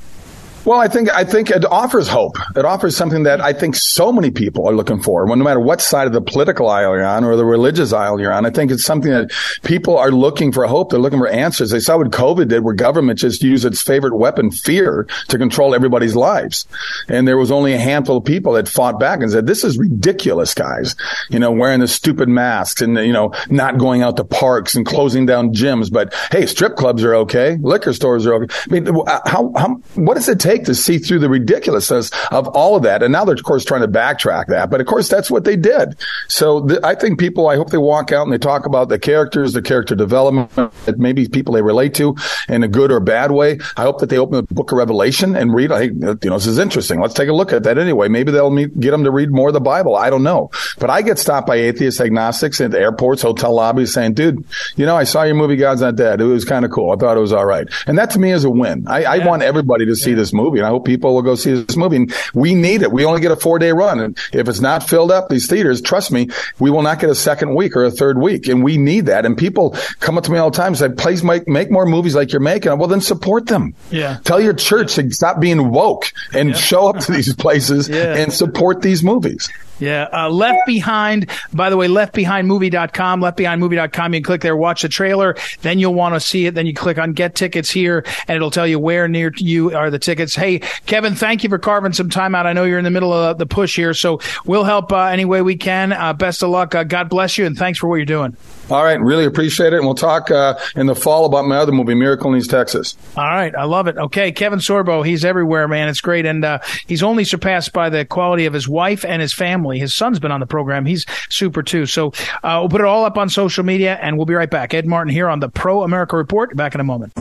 Well, 0.68 0.82
I 0.82 0.90
think 0.90 1.10
I 1.10 1.24
think 1.24 1.50
it 1.50 1.64
offers 1.64 2.10
hope. 2.10 2.36
It 2.58 2.66
offers 2.66 2.98
something 2.98 3.24
that 3.24 3.40
I 3.40 3.54
think 3.54 3.78
so 3.78 4.12
many 4.12 4.32
people 4.32 4.68
are 4.68 4.76
looking 4.76 5.02
for. 5.02 5.26
No 5.26 5.36
matter 5.38 5.62
what 5.62 5.80
side 5.80 6.08
of 6.08 6.12
the 6.12 6.20
political 6.20 6.68
aisle 6.68 6.94
you're 6.94 7.06
on 7.06 7.24
or 7.24 7.38
the 7.38 7.46
religious 7.46 7.94
aisle 7.94 8.20
you're 8.20 8.34
on, 8.34 8.46
I 8.46 8.50
think 8.50 8.72
it's 8.72 8.84
something 8.84 9.10
that 9.10 9.32
people 9.64 9.98
are 9.98 10.12
looking 10.12 10.52
for 10.52 10.66
hope. 10.66 10.90
They're 10.90 11.00
looking 11.00 11.20
for 11.20 11.28
answers. 11.30 11.70
They 11.70 11.80
saw 11.80 11.98
what 11.98 12.12
COVID 12.12 12.50
did, 12.50 12.66
where 12.66 12.74
government 12.74 13.18
just 13.18 13.42
used 13.42 13.64
its 13.64 13.82
favorite 13.82 14.18
weapon, 14.18 14.52
fear, 14.52 15.08
to 15.30 15.38
control 15.38 15.74
everybody's 15.74 16.18
lives. 16.18 16.68
And 17.08 17.26
there 17.26 17.38
was 17.38 17.50
only 17.50 17.72
a 17.72 17.80
handful 17.80 18.18
of 18.18 18.26
people 18.26 18.52
that 18.52 18.68
fought 18.68 19.00
back 19.00 19.22
and 19.22 19.32
said, 19.32 19.48
"This 19.48 19.64
is 19.64 19.78
ridiculous, 19.78 20.54
guys." 20.54 20.98
You 21.30 21.40
know, 21.40 21.50
wearing 21.50 21.80
the 21.80 21.88
stupid 21.88 22.28
masks 22.28 22.82
and 22.82 22.98
you 22.98 23.14
know 23.14 23.32
not 23.50 23.78
going 23.78 24.02
out 24.02 24.18
to 24.18 24.26
parks 24.26 24.76
and 24.76 24.86
closing 24.86 25.26
down 25.26 25.54
gyms. 25.54 25.90
But 25.90 26.14
hey, 26.30 26.46
strip 26.46 26.76
clubs 26.76 27.06
are 27.06 27.16
okay. 27.16 27.58
Liquor 27.62 27.94
stores 27.94 28.28
are 28.28 28.34
okay. 28.34 28.54
I 28.70 28.74
mean, 28.74 28.86
how, 29.26 29.54
how 29.56 29.76
what 29.96 30.16
does 30.16 30.28
it 30.28 30.42
take? 30.42 30.57
Take 30.58 30.66
to 30.66 30.76
see 30.76 30.98
through 30.98 31.20
the 31.20 31.30
ridiculousness 31.30 32.12
of 32.32 32.48
all 32.50 32.76
of 32.76 32.84
that. 32.84 33.04
And 33.04 33.12
now 33.12 33.26
they're, 33.26 33.36
of 33.36 33.44
course, 33.44 33.66
trying 33.66 33.82
to 33.82 33.88
backtrack 33.88 34.48
that. 34.48 34.70
But 34.70 34.82
of 34.82 34.88
course, 34.88 35.10
that's 35.10 35.30
what 35.32 35.44
they 35.44 35.56
did. 35.56 35.96
So 36.28 36.66
th- 36.68 36.80
I 36.84 36.96
think 36.96 37.20
people, 37.20 37.48
I 37.48 37.56
hope 37.56 37.70
they 37.70 37.78
walk 37.78 38.12
out 38.12 38.24
and 38.24 38.34
they 38.34 38.38
talk 38.38 38.66
about 38.66 38.90
the 38.90 39.00
characters, 39.00 39.54
the 39.54 39.62
character 39.62 39.96
development, 39.96 40.54
that 40.86 40.98
maybe 40.98 41.28
people 41.28 41.54
they 41.54 41.62
relate 41.62 41.94
to 41.96 42.16
in 42.50 42.64
a 42.64 42.68
good 42.68 42.92
or 42.92 43.00
bad 43.00 43.32
way. 43.32 43.60
I 43.76 43.84
hope 43.84 44.00
that 44.00 44.10
they 44.10 44.18
open 44.18 44.46
the 44.48 44.54
book 44.54 44.72
of 44.72 44.78
Revelation 44.78 45.36
and 45.36 45.54
read, 45.54 45.72
hey, 45.72 45.86
you 45.86 45.92
know, 46.00 46.14
this 46.14 46.48
is 46.48 46.58
interesting. 46.58 47.00
Let's 47.00 47.14
take 47.14 47.30
a 47.30 47.34
look 47.34 47.54
at 47.54 47.64
that 47.64 47.78
anyway. 47.78 48.08
Maybe 48.08 48.32
they'll 48.32 48.50
meet, 48.50 48.80
get 48.80 48.92
them 48.92 49.04
to 49.04 49.12
read 49.12 49.32
more 49.32 49.50
of 49.50 49.54
the 49.54 49.62
Bible. 49.62 49.96
I 49.96 50.10
don't 50.10 50.24
know. 50.24 50.50
But 50.80 50.90
I 50.90 51.02
get 51.02 51.20
stopped 51.20 51.48
by 51.48 51.56
atheists, 51.56 52.02
agnostics 52.02 52.62
at 52.62 52.74
airports, 52.74 53.22
hotel 53.22 53.54
lobbies 53.54 53.94
saying, 53.94 54.14
dude, 54.14 54.46
you 54.76 54.86
know, 54.86 54.96
I 54.96 55.04
saw 55.04 55.24
your 55.24 55.36
movie 55.36 55.56
God's 55.56 55.82
Not 55.82 55.96
Dead. 55.96 56.22
It 56.22 56.26
was 56.26 56.46
kind 56.46 56.66
of 56.66 56.72
cool. 56.72 56.92
I 56.92 56.96
thought 56.96 57.18
it 57.18 57.22
was 57.22 57.34
all 57.34 57.46
right. 57.46 57.68
And 57.86 57.98
that 57.98 58.12
to 58.12 58.20
me 58.20 58.32
is 58.32 58.44
a 58.44 58.50
win. 58.50 58.88
I, 58.88 59.04
I 59.04 59.26
want 59.26 59.44
everybody 59.44 59.86
to 59.86 59.96
see 59.96 60.14
this 60.14 60.34
movie 60.34 60.47
and 60.56 60.66
I 60.66 60.70
hope 60.70 60.86
people 60.86 61.14
will 61.14 61.22
go 61.22 61.36
see 61.36 61.62
this 61.62 61.76
movie. 61.76 61.98
And 61.98 62.14
we 62.34 62.56
need 62.56 62.82
it. 62.82 62.92
We 62.92 63.06
only 63.06 63.22
get 63.22 63.32
a 63.32 63.36
four 63.36 63.60
day 63.60 63.72
run. 63.72 64.00
And 64.00 64.18
if 64.34 64.48
it's 64.48 64.60
not 64.62 64.88
filled 64.88 65.12
up, 65.12 65.30
these 65.30 65.48
theaters, 65.48 65.82
trust 65.82 66.12
me, 66.12 66.30
we 66.60 66.70
will 66.72 66.82
not 66.82 67.00
get 67.00 67.10
a 67.10 67.16
second 67.16 67.56
week 67.56 67.76
or 67.76 67.84
a 67.84 67.92
third 67.92 68.20
week. 68.20 68.48
And 68.48 68.64
we 68.64 68.78
need 68.78 69.06
that. 69.08 69.26
And 69.26 69.38
people 69.38 69.76
come 70.00 70.18
up 70.18 70.24
to 70.26 70.32
me 70.32 70.38
all 70.38 70.50
the 70.52 70.58
time 70.58 70.68
and 70.68 70.78
say, 70.78 70.90
please 70.90 71.24
make, 71.24 71.48
make 71.48 71.70
more 71.70 71.86
movies 71.86 72.16
like 72.16 72.32
you're 72.32 72.40
making. 72.42 72.78
Well, 72.78 72.88
then 72.88 73.02
support 73.02 73.48
them. 73.48 73.74
Yeah. 73.92 74.20
Tell 74.24 74.40
your 74.42 74.54
church 74.54 74.96
to 74.96 75.12
stop 75.12 75.40
being 75.40 75.70
woke 75.72 76.12
and 76.34 76.56
show 76.56 76.88
up 76.88 77.00
to 77.00 77.12
these 77.12 77.34
places 77.36 77.90
Yeah. 77.98 78.16
and 78.16 78.32
support 78.32 78.82
these 78.82 79.04
movies. 79.04 79.50
Yeah. 79.80 80.08
Uh, 80.12 80.30
Left 80.30 80.66
Behind, 80.66 81.30
by 81.54 81.70
the 81.70 81.78
way, 81.78 81.88
leftbehindmovie.com, 81.88 83.22
leftbehindmovie.com. 83.22 84.14
You 84.14 84.20
can 84.20 84.26
click 84.26 84.42
there, 84.42 84.56
watch 84.56 84.82
the 84.82 84.90
trailer. 84.90 85.36
Then 85.62 85.80
you'll 85.80 85.94
want 85.94 86.16
to 86.16 86.20
see 86.20 86.46
it. 86.46 86.54
Then 86.54 86.66
you 86.66 86.74
click 86.74 86.98
on 86.98 87.14
get 87.14 87.36
tickets 87.36 87.70
here 87.70 88.06
and 88.28 88.36
it'll 88.36 88.52
tell 88.52 88.68
you 88.68 88.80
where 88.80 89.08
near 89.08 89.32
you 89.38 89.76
are 89.76 89.90
the 89.90 90.00
tickets. 90.00 90.36
Hey, 90.36 90.60
Kevin, 90.86 91.16
thank 91.16 91.44
you 91.44 91.50
for 91.50 91.60
carving 91.60 91.94
some 91.94 92.10
time 92.10 92.36
out. 92.36 92.46
I 92.46 92.54
know 92.54 92.64
you're 92.64 92.80
in 92.80 92.86
the 92.86 92.92
middle 92.92 93.14
of 93.14 93.38
the 93.38 93.46
push 93.46 93.76
here, 93.76 93.94
so 93.94 94.20
we'll 94.46 94.64
help 94.64 94.92
uh, 94.92 95.06
any 95.06 95.26
way 95.26 95.42
we 95.42 95.56
can. 95.56 95.94
Uh, 95.94 96.14
best 96.14 96.44
of 96.44 96.50
luck. 96.50 96.74
Uh, 96.76 96.84
God 96.84 97.10
bless 97.10 97.38
you 97.38 97.46
and 97.46 97.58
thanks 97.58 97.80
for 97.80 97.88
what 97.88 97.96
you're 97.96 98.06
doing. 98.06 98.36
All 98.70 98.84
right. 98.84 99.00
Really 99.00 99.26
appreciate 99.26 99.74
it. 99.74 99.78
And 99.78 99.86
we'll 99.86 99.96
talk 99.96 100.32
uh, 100.32 100.58
in 100.76 100.88
the 100.88 100.96
fall 100.96 101.26
about 101.26 101.46
my 101.46 101.58
other 101.58 101.72
movie, 101.72 101.96
Miracle 101.96 102.32
in 102.34 102.40
East 102.40 102.50
Texas. 102.50 102.98
All 103.16 103.24
right, 103.26 103.54
I 103.56 103.64
love 103.64 103.88
it. 103.88 103.98
Okay, 103.98 104.32
Kevin 104.32 104.60
Sorbo, 104.60 105.06
he's 105.06 105.24
everywhere, 105.26 105.68
man. 105.68 105.90
It's 105.90 106.02
great, 106.02 106.26
and 106.26 106.44
uh, 106.44 106.60
he's 106.86 107.04
only 107.04 107.24
surpassed 107.24 107.74
by 107.74 107.90
the 107.90 108.06
quality 108.06 108.46
of 108.46 108.54
his 108.54 108.68
wife 108.68 109.06
and 109.06 109.22
his 109.22 109.34
family. 109.34 109.67
His 109.70 109.94
son's 109.94 110.20
been 110.20 110.32
on 110.32 110.40
the 110.40 110.46
program; 110.46 110.86
he's 110.86 111.06
super 111.30 111.64
too. 111.64 111.86
So 111.86 112.14
uh, 112.44 112.60
we'll 112.62 112.70
put 112.70 112.82
it 112.82 112.88
all 112.88 113.06
up 113.06 113.18
on 113.18 113.30
social 113.30 113.64
media, 113.64 113.98
and 114.02 114.18
we'll 114.18 114.26
be 114.26 114.34
right 114.34 114.50
back. 114.50 114.74
Ed 114.74 114.86
Martin 114.86 115.14
here 115.14 115.30
on 115.30 115.40
the 115.40 115.50
Pro 115.50 115.84
America 115.84 116.16
Report. 116.16 116.56
Back 116.56 116.76
in 116.76 116.82
a 116.82 116.84
moment. 116.84 117.14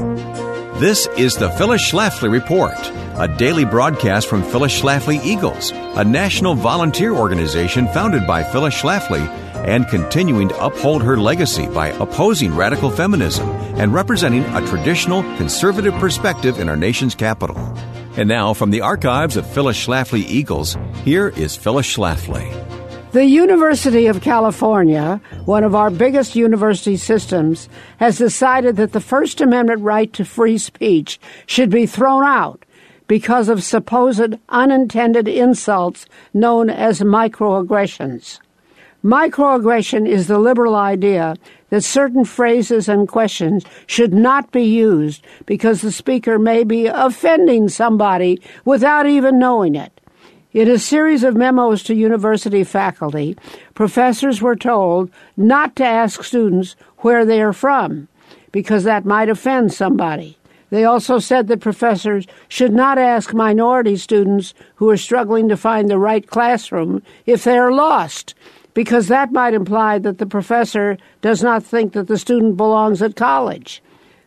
This 0.79 1.07
is 1.17 1.35
the 1.37 1.49
Phyllis 1.53 1.91
Schlafly 1.91 2.31
Report, 2.31 2.77
a 3.19 3.35
daily 3.39 3.65
broadcast 3.65 4.29
from 4.29 4.43
Phyllis 4.43 4.79
Schlafly 4.79 5.25
Eagles, 5.25 5.71
a 5.73 6.05
national 6.05 6.55
volunteer 6.55 7.15
organization 7.15 7.89
founded 7.89 8.27
by 8.27 8.43
Phyllis 8.43 8.75
Schlafly 8.75 9.27
and 9.67 9.89
continuing 9.89 10.49
to 10.49 10.65
uphold 10.65 11.03
her 11.03 11.17
legacy 11.17 11.67
by 11.69 11.89
opposing 11.89 12.55
radical 12.55 12.91
feminism 12.91 13.49
and 13.79 13.95
representing 13.95 14.45
a 14.55 14.67
traditional 14.67 15.23
conservative 15.39 15.95
perspective 15.95 16.61
in 16.61 16.69
our 16.69 16.77
nation's 16.77 17.15
capital. 17.15 17.57
And 18.17 18.31
now, 18.31 18.55
from 18.55 18.71
the 18.71 18.81
archives 18.81 19.37
of 19.37 19.47
Phyllis 19.47 19.77
Schlafly 19.77 20.21
Eagles, 20.21 20.79
here 21.05 21.29
is 21.29 21.55
Phyllis 21.55 21.87
Schlafly. 21.87 22.51
The 23.13 23.27
University 23.27 24.07
of 24.07 24.23
California, 24.23 25.21
one 25.45 25.65
of 25.65 25.75
our 25.75 25.91
biggest 25.91 26.35
university 26.35 26.97
systems, 26.97 27.69
has 27.99 28.17
decided 28.17 28.77
that 28.77 28.93
the 28.93 29.03
First 29.03 29.43
Amendment 29.43 29.83
right 29.83 30.11
to 30.15 30.25
free 30.25 30.57
speech 30.57 31.21
should 31.45 31.69
be 31.69 31.85
thrown 31.85 32.25
out 32.25 32.65
because 33.07 33.51
of 33.51 33.63
supposed 33.63 34.37
unintended 34.49 35.29
insults 35.29 36.07
known 36.33 36.71
as 36.71 37.01
microaggressions. 37.01 38.41
Microaggression 39.05 40.09
is 40.09 40.27
the 40.27 40.39
liberal 40.39 40.75
idea 40.75 41.37
that 41.71 41.83
certain 41.83 42.25
phrases 42.25 42.89
and 42.89 43.09
questions 43.09 43.65
should 43.87 44.13
not 44.13 44.53
be 44.53 44.63
used 44.63 45.25
because 45.47 45.81
the 45.81 45.93
speaker 45.93 46.39
may 46.39 46.65
be 46.65 46.87
offending 46.87 47.69
somebody 47.69 48.41
without 48.65 49.07
even 49.07 49.39
knowing 49.39 49.75
it. 49.75 50.01
In 50.53 50.71
a 50.71 50.79
series 50.79 51.23
of 51.23 51.37
memos 51.37 51.83
to 51.83 51.95
university 51.95 52.65
faculty, 52.65 53.37
professors 53.75 54.41
were 54.41 54.57
told 54.57 55.11
not 55.37 55.77
to 55.77 55.85
ask 55.85 56.25
students 56.25 56.77
where 56.99 57.27
they 57.27 57.43
are 57.43 57.53
from 57.53 58.09
because 58.53 58.85
that 58.85 59.05
might 59.05 59.29
offend 59.29 59.75
somebody. 59.75 60.39
They 60.71 60.85
also 60.85 61.19
said 61.19 61.49
that 61.49 61.61
professors 61.61 62.27
should 62.49 62.73
not 62.73 62.99
ask 62.99 63.35
minority 63.35 63.97
students 63.97 64.55
who 64.77 64.89
are 64.91 64.97
struggling 64.97 65.49
to 65.49 65.57
find 65.57 65.89
the 65.89 65.99
right 65.99 66.27
classroom 66.27 67.03
if 67.27 67.45
they 67.45 67.59
are 67.59 67.73
lost 67.73 68.35
because 68.77 69.09
that 69.09 69.33
might 69.33 69.55
imply 69.55 69.99
that 69.99 70.19
the 70.19 70.27
professor 70.27 70.99
does 71.23 71.43
not 71.43 71.65
think 71.65 71.95
that 71.95 72.09
the 72.09 72.19
student 72.19 72.59
belongs 72.59 73.01
at 73.01 73.17
college. 73.17 73.83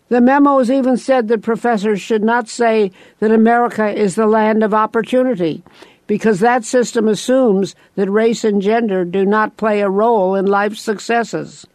The 0.08 0.22
memos 0.22 0.72
even 0.72 0.97
said 0.97 1.28
that 1.28 1.43
professors 1.43 2.02
should 2.02 2.24
not 2.24 2.50
say 2.50 2.91
that 3.20 3.32
America 3.32 3.88
is 3.88 4.16
the 4.16 4.26
land 4.26 4.64
of 4.64 4.74
opportunity 4.74 5.62
because 6.08 6.39
that 6.39 6.66
system 6.66 7.08
assumes 7.08 7.76
that 7.93 8.10
race 8.10 8.43
and 8.43 8.60
gender 8.60 9.06
do 9.06 9.24
not 9.24 9.56
play 9.56 9.82
a 9.82 9.89
role 9.89 10.34
in 10.34 10.47
life's 10.47 10.82
successes. 10.82 11.68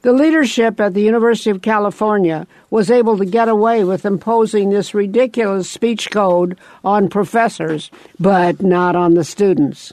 The 0.00 0.14
leadership 0.14 0.80
at 0.80 0.94
the 0.94 1.02
University 1.02 1.50
of 1.50 1.60
California 1.60 2.46
was 2.70 2.90
able 2.90 3.18
to 3.18 3.26
get 3.26 3.48
away 3.48 3.84
with 3.84 4.06
imposing 4.06 4.70
this 4.70 4.94
ridiculous 4.94 5.68
speech 5.68 6.10
code 6.10 6.56
on 6.82 7.10
professors, 7.10 7.90
but 8.18 8.62
not 8.62 8.96
on 8.96 9.12
the 9.12 9.24
students. 9.24 9.92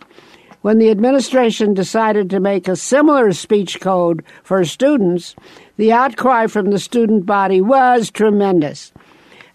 When 0.66 0.80
the 0.80 0.90
administration 0.90 1.76
decided 1.76 2.32
to 2.32 2.40
make 2.40 2.68
a 2.68 2.76
similar 2.76 3.34
speech 3.34 3.80
code 3.80 4.24
for 4.42 4.66
students, 4.66 5.36
the 5.78 5.94
outcry 5.94 6.48
from 6.48 6.72
the 6.72 6.80
student 6.80 7.28
body 7.28 7.62
was 7.62 8.10
tremendous. 8.10 8.92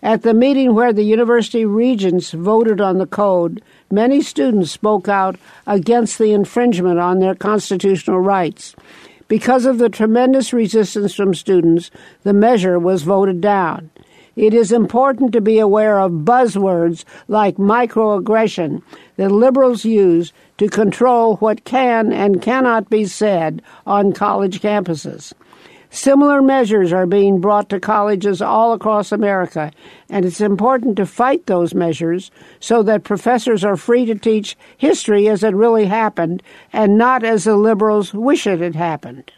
At 0.04 0.22
the 0.22 0.34
meeting 0.34 0.72
where 0.72 0.92
the 0.92 1.02
university 1.02 1.64
regents 1.64 2.30
voted 2.30 2.80
on 2.80 2.98
the 2.98 3.08
code, 3.08 3.60
many 3.90 4.22
students 4.22 4.70
spoke 4.70 5.08
out 5.08 5.34
against 5.66 6.16
the 6.16 6.32
infringement 6.32 7.00
on 7.00 7.18
their 7.18 7.34
constitutional 7.34 8.20
rights. 8.20 8.76
Because 9.26 9.66
of 9.66 9.78
the 9.78 9.88
tremendous 9.88 10.52
resistance 10.52 11.16
from 11.16 11.34
students, 11.34 11.90
the 12.22 12.32
measure 12.32 12.78
was 12.78 13.02
voted 13.02 13.40
down. 13.40 13.90
It 14.40 14.54
is 14.54 14.72
important 14.72 15.32
to 15.32 15.42
be 15.42 15.58
aware 15.58 16.00
of 16.00 16.24
buzzwords 16.24 17.04
like 17.28 17.58
microaggression 17.58 18.80
that 19.16 19.30
liberals 19.30 19.84
use 19.84 20.32
to 20.56 20.66
control 20.66 21.36
what 21.36 21.66
can 21.66 22.10
and 22.10 22.40
cannot 22.40 22.88
be 22.88 23.04
said 23.04 23.60
on 23.86 24.14
college 24.14 24.62
campuses. 24.62 25.34
Similar 25.90 26.40
measures 26.40 26.90
are 26.90 27.04
being 27.04 27.42
brought 27.42 27.68
to 27.68 27.78
colleges 27.78 28.40
all 28.40 28.72
across 28.72 29.12
America, 29.12 29.72
and 30.08 30.24
it's 30.24 30.40
important 30.40 30.96
to 30.96 31.04
fight 31.04 31.44
those 31.44 31.74
measures 31.74 32.30
so 32.60 32.82
that 32.84 33.04
professors 33.04 33.62
are 33.62 33.76
free 33.76 34.06
to 34.06 34.14
teach 34.14 34.56
history 34.78 35.28
as 35.28 35.44
it 35.44 35.54
really 35.54 35.84
happened 35.84 36.42
and 36.72 36.96
not 36.96 37.24
as 37.24 37.44
the 37.44 37.56
liberals 37.58 38.14
wish 38.14 38.46
it 38.46 38.60
had 38.60 38.74
happened. 38.74 39.30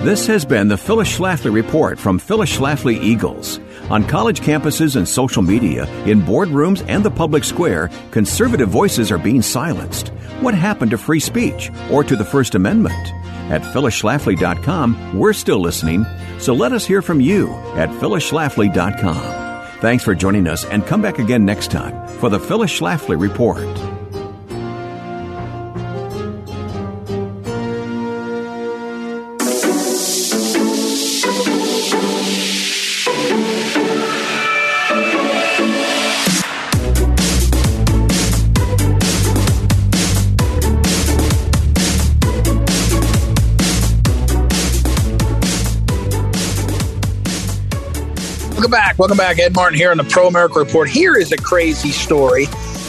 This 0.00 0.26
has 0.28 0.46
been 0.46 0.68
the 0.68 0.78
Phyllis 0.78 1.14
Schlafly 1.18 1.52
Report 1.52 1.98
from 1.98 2.18
Phyllis 2.18 2.56
Schlafly 2.56 2.98
Eagles. 3.02 3.60
On 3.90 4.02
college 4.02 4.40
campuses 4.40 4.96
and 4.96 5.06
social 5.06 5.42
media, 5.42 5.86
in 6.06 6.22
boardrooms 6.22 6.82
and 6.88 7.04
the 7.04 7.10
public 7.10 7.44
square, 7.44 7.90
conservative 8.10 8.70
voices 8.70 9.12
are 9.12 9.18
being 9.18 9.42
silenced. 9.42 10.08
What 10.40 10.54
happened 10.54 10.92
to 10.92 10.96
free 10.96 11.20
speech 11.20 11.70
or 11.90 12.02
to 12.02 12.16
the 12.16 12.24
First 12.24 12.54
Amendment? 12.54 13.12
At 13.50 13.60
phyllisschlafly.com, 13.60 15.18
we're 15.18 15.34
still 15.34 15.60
listening, 15.60 16.06
so 16.38 16.54
let 16.54 16.72
us 16.72 16.86
hear 16.86 17.02
from 17.02 17.20
you 17.20 17.52
at 17.76 17.90
phyllisschlafly.com. 17.90 19.80
Thanks 19.80 20.02
for 20.02 20.14
joining 20.14 20.48
us 20.48 20.64
and 20.64 20.86
come 20.86 21.02
back 21.02 21.18
again 21.18 21.44
next 21.44 21.70
time 21.70 22.08
for 22.20 22.30
the 22.30 22.40
Phyllis 22.40 22.72
Schlafly 22.72 23.20
Report. 23.20 23.99
Welcome 48.70 48.86
back. 48.86 48.98
Welcome 49.00 49.16
back. 49.16 49.38
Ed 49.40 49.52
Martin 49.52 49.76
here 49.76 49.90
on 49.90 49.96
the 49.96 50.04
Pro 50.04 50.28
America 50.28 50.60
Report. 50.60 50.88
Here 50.88 51.16
is 51.16 51.32
a 51.32 51.36
crazy 51.36 51.90
story. 51.90 52.46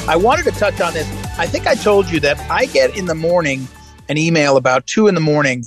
I 0.08 0.16
wanted 0.16 0.44
to 0.44 0.52
touch 0.52 0.80
on 0.80 0.94
this. 0.94 1.08
I 1.40 1.48
think 1.48 1.66
I 1.66 1.74
told 1.74 2.08
you 2.08 2.20
that 2.20 2.40
I 2.52 2.68
get 2.68 2.96
in 2.96 3.06
the 3.06 3.16
morning 3.16 3.68
an 4.08 4.16
email 4.16 4.58
about 4.58 4.86
two 4.86 5.08
in 5.08 5.16
the 5.16 5.22
morning. 5.22 5.64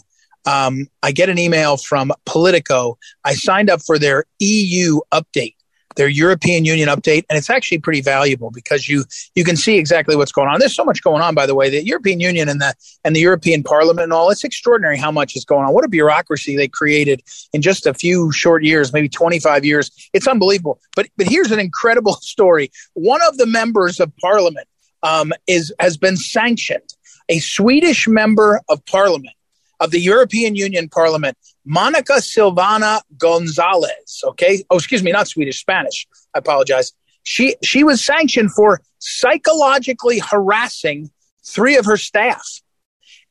Um, 0.46 0.86
I 1.02 1.10
get 1.10 1.30
an 1.30 1.38
email 1.40 1.76
from 1.76 2.12
Politico. 2.26 2.96
I 3.24 3.34
signed 3.34 3.68
up 3.68 3.82
for 3.82 3.98
their 3.98 4.24
EU 4.38 5.00
update. 5.12 5.56
Their 5.96 6.08
European 6.08 6.64
Union 6.64 6.88
update, 6.88 7.24
and 7.28 7.38
it's 7.38 7.50
actually 7.50 7.78
pretty 7.78 8.00
valuable 8.00 8.50
because 8.50 8.88
you 8.88 9.04
you 9.34 9.44
can 9.44 9.56
see 9.56 9.76
exactly 9.78 10.16
what's 10.16 10.32
going 10.32 10.48
on. 10.48 10.58
There's 10.60 10.74
so 10.74 10.84
much 10.84 11.02
going 11.02 11.22
on, 11.22 11.34
by 11.34 11.46
the 11.46 11.54
way. 11.54 11.70
The 11.70 11.84
European 11.84 12.20
Union 12.20 12.48
and 12.48 12.60
the 12.60 12.74
and 13.04 13.14
the 13.14 13.20
European 13.20 13.62
Parliament 13.62 14.04
and 14.04 14.12
all. 14.12 14.30
It's 14.30 14.44
extraordinary 14.44 14.96
how 14.96 15.10
much 15.10 15.36
is 15.36 15.44
going 15.44 15.66
on. 15.66 15.72
What 15.72 15.84
a 15.84 15.88
bureaucracy 15.88 16.56
they 16.56 16.68
created 16.68 17.22
in 17.52 17.62
just 17.62 17.86
a 17.86 17.94
few 17.94 18.32
short 18.32 18.64
years, 18.64 18.92
maybe 18.92 19.08
25 19.08 19.64
years. 19.64 19.90
It's 20.12 20.26
unbelievable. 20.26 20.80
But 20.96 21.08
but 21.16 21.26
here's 21.26 21.50
an 21.50 21.60
incredible 21.60 22.14
story. 22.20 22.70
One 22.94 23.20
of 23.26 23.36
the 23.38 23.46
members 23.46 24.00
of 24.00 24.12
Parliament 24.18 24.68
um, 25.02 25.32
is 25.46 25.72
has 25.78 25.96
been 25.96 26.16
sanctioned. 26.16 26.94
A 27.28 27.38
Swedish 27.38 28.06
member 28.06 28.60
of 28.68 28.84
Parliament 28.84 29.34
of 29.80 29.90
the 29.90 30.00
European 30.00 30.54
Union 30.54 30.88
Parliament, 30.88 31.36
Monica 31.64 32.14
Silvana 32.14 33.00
Gonzalez. 33.16 34.22
Okay. 34.24 34.64
Oh, 34.70 34.76
excuse 34.76 35.02
me, 35.02 35.12
not 35.12 35.28
Swedish, 35.28 35.60
Spanish. 35.60 36.06
I 36.34 36.38
apologize. 36.38 36.92
She 37.22 37.56
she 37.62 37.84
was 37.84 38.04
sanctioned 38.04 38.52
for 38.52 38.80
psychologically 38.98 40.18
harassing 40.18 41.10
three 41.46 41.76
of 41.76 41.86
her 41.86 41.96
staff. 41.96 42.60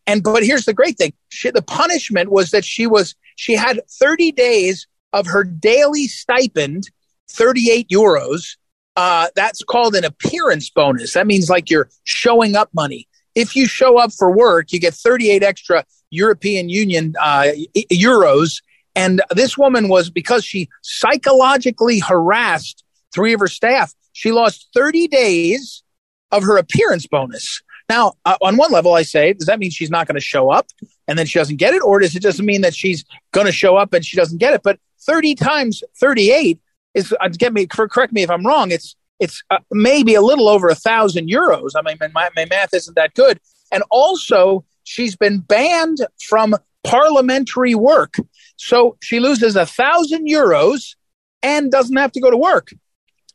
And 0.07 0.23
but 0.23 0.43
here's 0.43 0.65
the 0.65 0.73
great 0.73 0.97
thing: 0.97 1.13
she, 1.29 1.51
the 1.51 1.61
punishment 1.61 2.31
was 2.31 2.51
that 2.51 2.65
she 2.65 2.87
was 2.87 3.15
she 3.35 3.53
had 3.53 3.81
30 3.89 4.31
days 4.31 4.87
of 5.13 5.27
her 5.27 5.43
daily 5.43 6.07
stipend, 6.07 6.89
38 7.29 7.87
euros. 7.89 8.57
Uh, 8.95 9.27
that's 9.35 9.63
called 9.63 9.95
an 9.95 10.03
appearance 10.03 10.69
bonus. 10.69 11.13
That 11.13 11.25
means 11.25 11.49
like 11.49 11.69
you're 11.69 11.89
showing 12.03 12.55
up 12.55 12.69
money. 12.73 13.07
If 13.33 13.55
you 13.55 13.65
show 13.65 13.97
up 13.97 14.11
for 14.11 14.31
work, 14.31 14.71
you 14.71 14.79
get 14.79 14.93
38 14.93 15.41
extra 15.43 15.85
European 16.13 16.69
Union 16.69 17.15
uh, 17.19 17.51
euros. 17.91 18.61
And 18.95 19.21
this 19.31 19.57
woman 19.57 19.89
was 19.89 20.09
because 20.09 20.45
she 20.45 20.69
psychologically 20.81 21.99
harassed 21.99 22.83
three 23.13 23.33
of 23.33 23.39
her 23.39 23.47
staff. 23.47 23.93
She 24.13 24.31
lost 24.31 24.69
30 24.73 25.07
days 25.07 25.83
of 26.31 26.43
her 26.43 26.57
appearance 26.57 27.07
bonus. 27.07 27.61
Now, 27.89 28.13
uh, 28.25 28.37
on 28.41 28.57
one 28.57 28.71
level, 28.71 28.93
I 28.93 29.03
say, 29.03 29.33
does 29.33 29.47
that 29.47 29.59
mean 29.59 29.71
she's 29.71 29.89
not 29.89 30.07
going 30.07 30.15
to 30.15 30.21
show 30.21 30.49
up 30.49 30.67
and 31.07 31.17
then 31.17 31.25
she 31.25 31.39
doesn't 31.39 31.57
get 31.57 31.73
it? 31.73 31.81
Or 31.83 31.99
does 31.99 32.15
it 32.15 32.21
just 32.21 32.41
mean 32.41 32.61
that 32.61 32.75
she's 32.75 33.03
going 33.31 33.45
to 33.45 33.51
show 33.51 33.75
up 33.75 33.93
and 33.93 34.05
she 34.05 34.15
doesn't 34.15 34.37
get 34.37 34.53
it? 34.53 34.61
But 34.63 34.79
30 35.01 35.35
times 35.35 35.83
38 35.99 36.59
is, 36.93 37.13
uh, 37.19 37.27
get 37.29 37.53
me, 37.53 37.65
correct 37.65 38.13
me 38.13 38.23
if 38.23 38.29
I'm 38.29 38.45
wrong, 38.45 38.71
it's, 38.71 38.95
it's 39.19 39.43
uh, 39.49 39.59
maybe 39.71 40.15
a 40.15 40.21
little 40.21 40.47
over 40.47 40.67
a 40.69 40.75
thousand 40.75 41.29
euros. 41.29 41.71
I 41.75 41.81
mean, 41.81 41.97
my, 42.13 42.29
my 42.35 42.45
math 42.45 42.73
isn't 42.73 42.95
that 42.95 43.13
good. 43.15 43.39
And 43.71 43.83
also, 43.89 44.63
she's 44.83 45.15
been 45.15 45.39
banned 45.39 45.99
from 46.21 46.55
parliamentary 46.83 47.75
work. 47.75 48.15
So 48.57 48.97
she 49.01 49.19
loses 49.19 49.55
a 49.55 49.65
thousand 49.65 50.27
euros 50.27 50.95
and 51.41 51.71
doesn't 51.71 51.97
have 51.97 52.11
to 52.13 52.21
go 52.21 52.29
to 52.29 52.37
work 52.37 52.69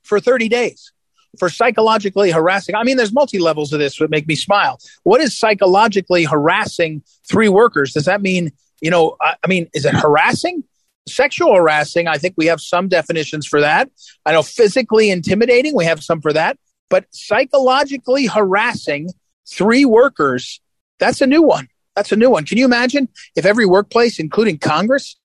for 0.02 0.20
30 0.20 0.48
days 0.48 0.92
for 1.38 1.48
psychologically 1.48 2.30
harassing. 2.30 2.74
I 2.74 2.84
mean, 2.84 2.96
there's 2.96 3.12
multi 3.12 3.38
levels 3.38 3.72
of 3.72 3.78
this 3.78 3.98
that 3.98 4.10
make 4.10 4.26
me 4.26 4.34
smile. 4.34 4.78
What 5.02 5.20
is 5.20 5.38
psychologically 5.38 6.24
harassing 6.24 7.02
three 7.28 7.48
workers? 7.48 7.92
Does 7.92 8.06
that 8.06 8.22
mean, 8.22 8.50
you 8.80 8.90
know, 8.90 9.16
I, 9.20 9.34
I 9.44 9.46
mean, 9.46 9.68
is 9.74 9.84
it 9.84 9.94
harassing? 9.94 10.64
Sexual 11.06 11.54
harassing, 11.54 12.06
I 12.06 12.18
think 12.18 12.34
we 12.36 12.46
have 12.46 12.60
some 12.60 12.88
definitions 12.88 13.46
for 13.46 13.60
that. 13.60 13.90
I 14.26 14.32
know 14.32 14.42
physically 14.42 15.10
intimidating, 15.10 15.74
we 15.74 15.86
have 15.86 16.02
some 16.02 16.20
for 16.20 16.32
that. 16.32 16.58
But 16.90 17.06
psychologically 17.10 18.26
harassing 18.26 19.10
three 19.46 19.84
workers 19.84 20.60
that's 20.98 21.20
a 21.20 21.26
new 21.26 21.42
one. 21.42 21.68
That's 21.96 22.12
a 22.12 22.16
new 22.16 22.30
one. 22.30 22.44
Can 22.44 22.58
you 22.58 22.64
imagine 22.64 23.08
if 23.34 23.44
every 23.44 23.66
workplace, 23.66 24.18
including 24.18 24.58
Congress, 24.58 25.16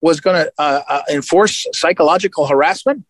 was 0.00 0.20
going 0.20 0.44
to 0.44 0.52
uh, 0.58 0.82
uh, 0.88 1.02
enforce 1.10 1.66
psychological 1.72 2.46
harassment? 2.46 3.04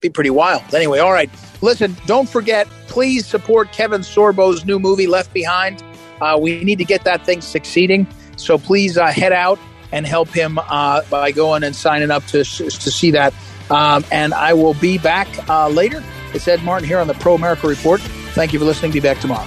Be 0.00 0.10
pretty 0.10 0.30
wild. 0.30 0.74
Anyway, 0.74 0.98
all 0.98 1.12
right. 1.12 1.30
Listen, 1.62 1.96
don't 2.06 2.28
forget, 2.28 2.66
please 2.88 3.24
support 3.24 3.72
Kevin 3.72 4.02
Sorbo's 4.02 4.64
new 4.64 4.78
movie, 4.78 5.06
Left 5.06 5.32
Behind. 5.32 5.82
Uh, 6.20 6.38
we 6.40 6.62
need 6.64 6.78
to 6.78 6.84
get 6.84 7.04
that 7.04 7.24
thing 7.24 7.40
succeeding. 7.40 8.06
So 8.36 8.58
please 8.58 8.98
uh, 8.98 9.06
head 9.06 9.32
out 9.32 9.58
and 9.92 10.06
help 10.06 10.28
him 10.28 10.58
uh, 10.58 11.02
by 11.08 11.32
going 11.32 11.62
and 11.62 11.74
signing 11.74 12.10
up 12.10 12.24
to, 12.26 12.44
to 12.44 12.70
see 12.70 13.10
that. 13.12 13.32
Um, 13.70 14.04
and 14.10 14.34
I 14.34 14.52
will 14.52 14.74
be 14.74 14.98
back 14.98 15.28
uh, 15.48 15.68
later. 15.68 16.02
It's 16.34 16.46
Ed 16.46 16.62
Martin 16.62 16.86
here 16.86 16.98
on 16.98 17.06
the 17.06 17.14
Pro 17.14 17.34
America 17.34 17.66
Report. 17.66 18.00
Thank 18.00 18.52
you 18.52 18.58
for 18.58 18.64
listening. 18.64 18.92
Be 18.92 19.00
back 19.00 19.18
tomorrow. 19.18 19.46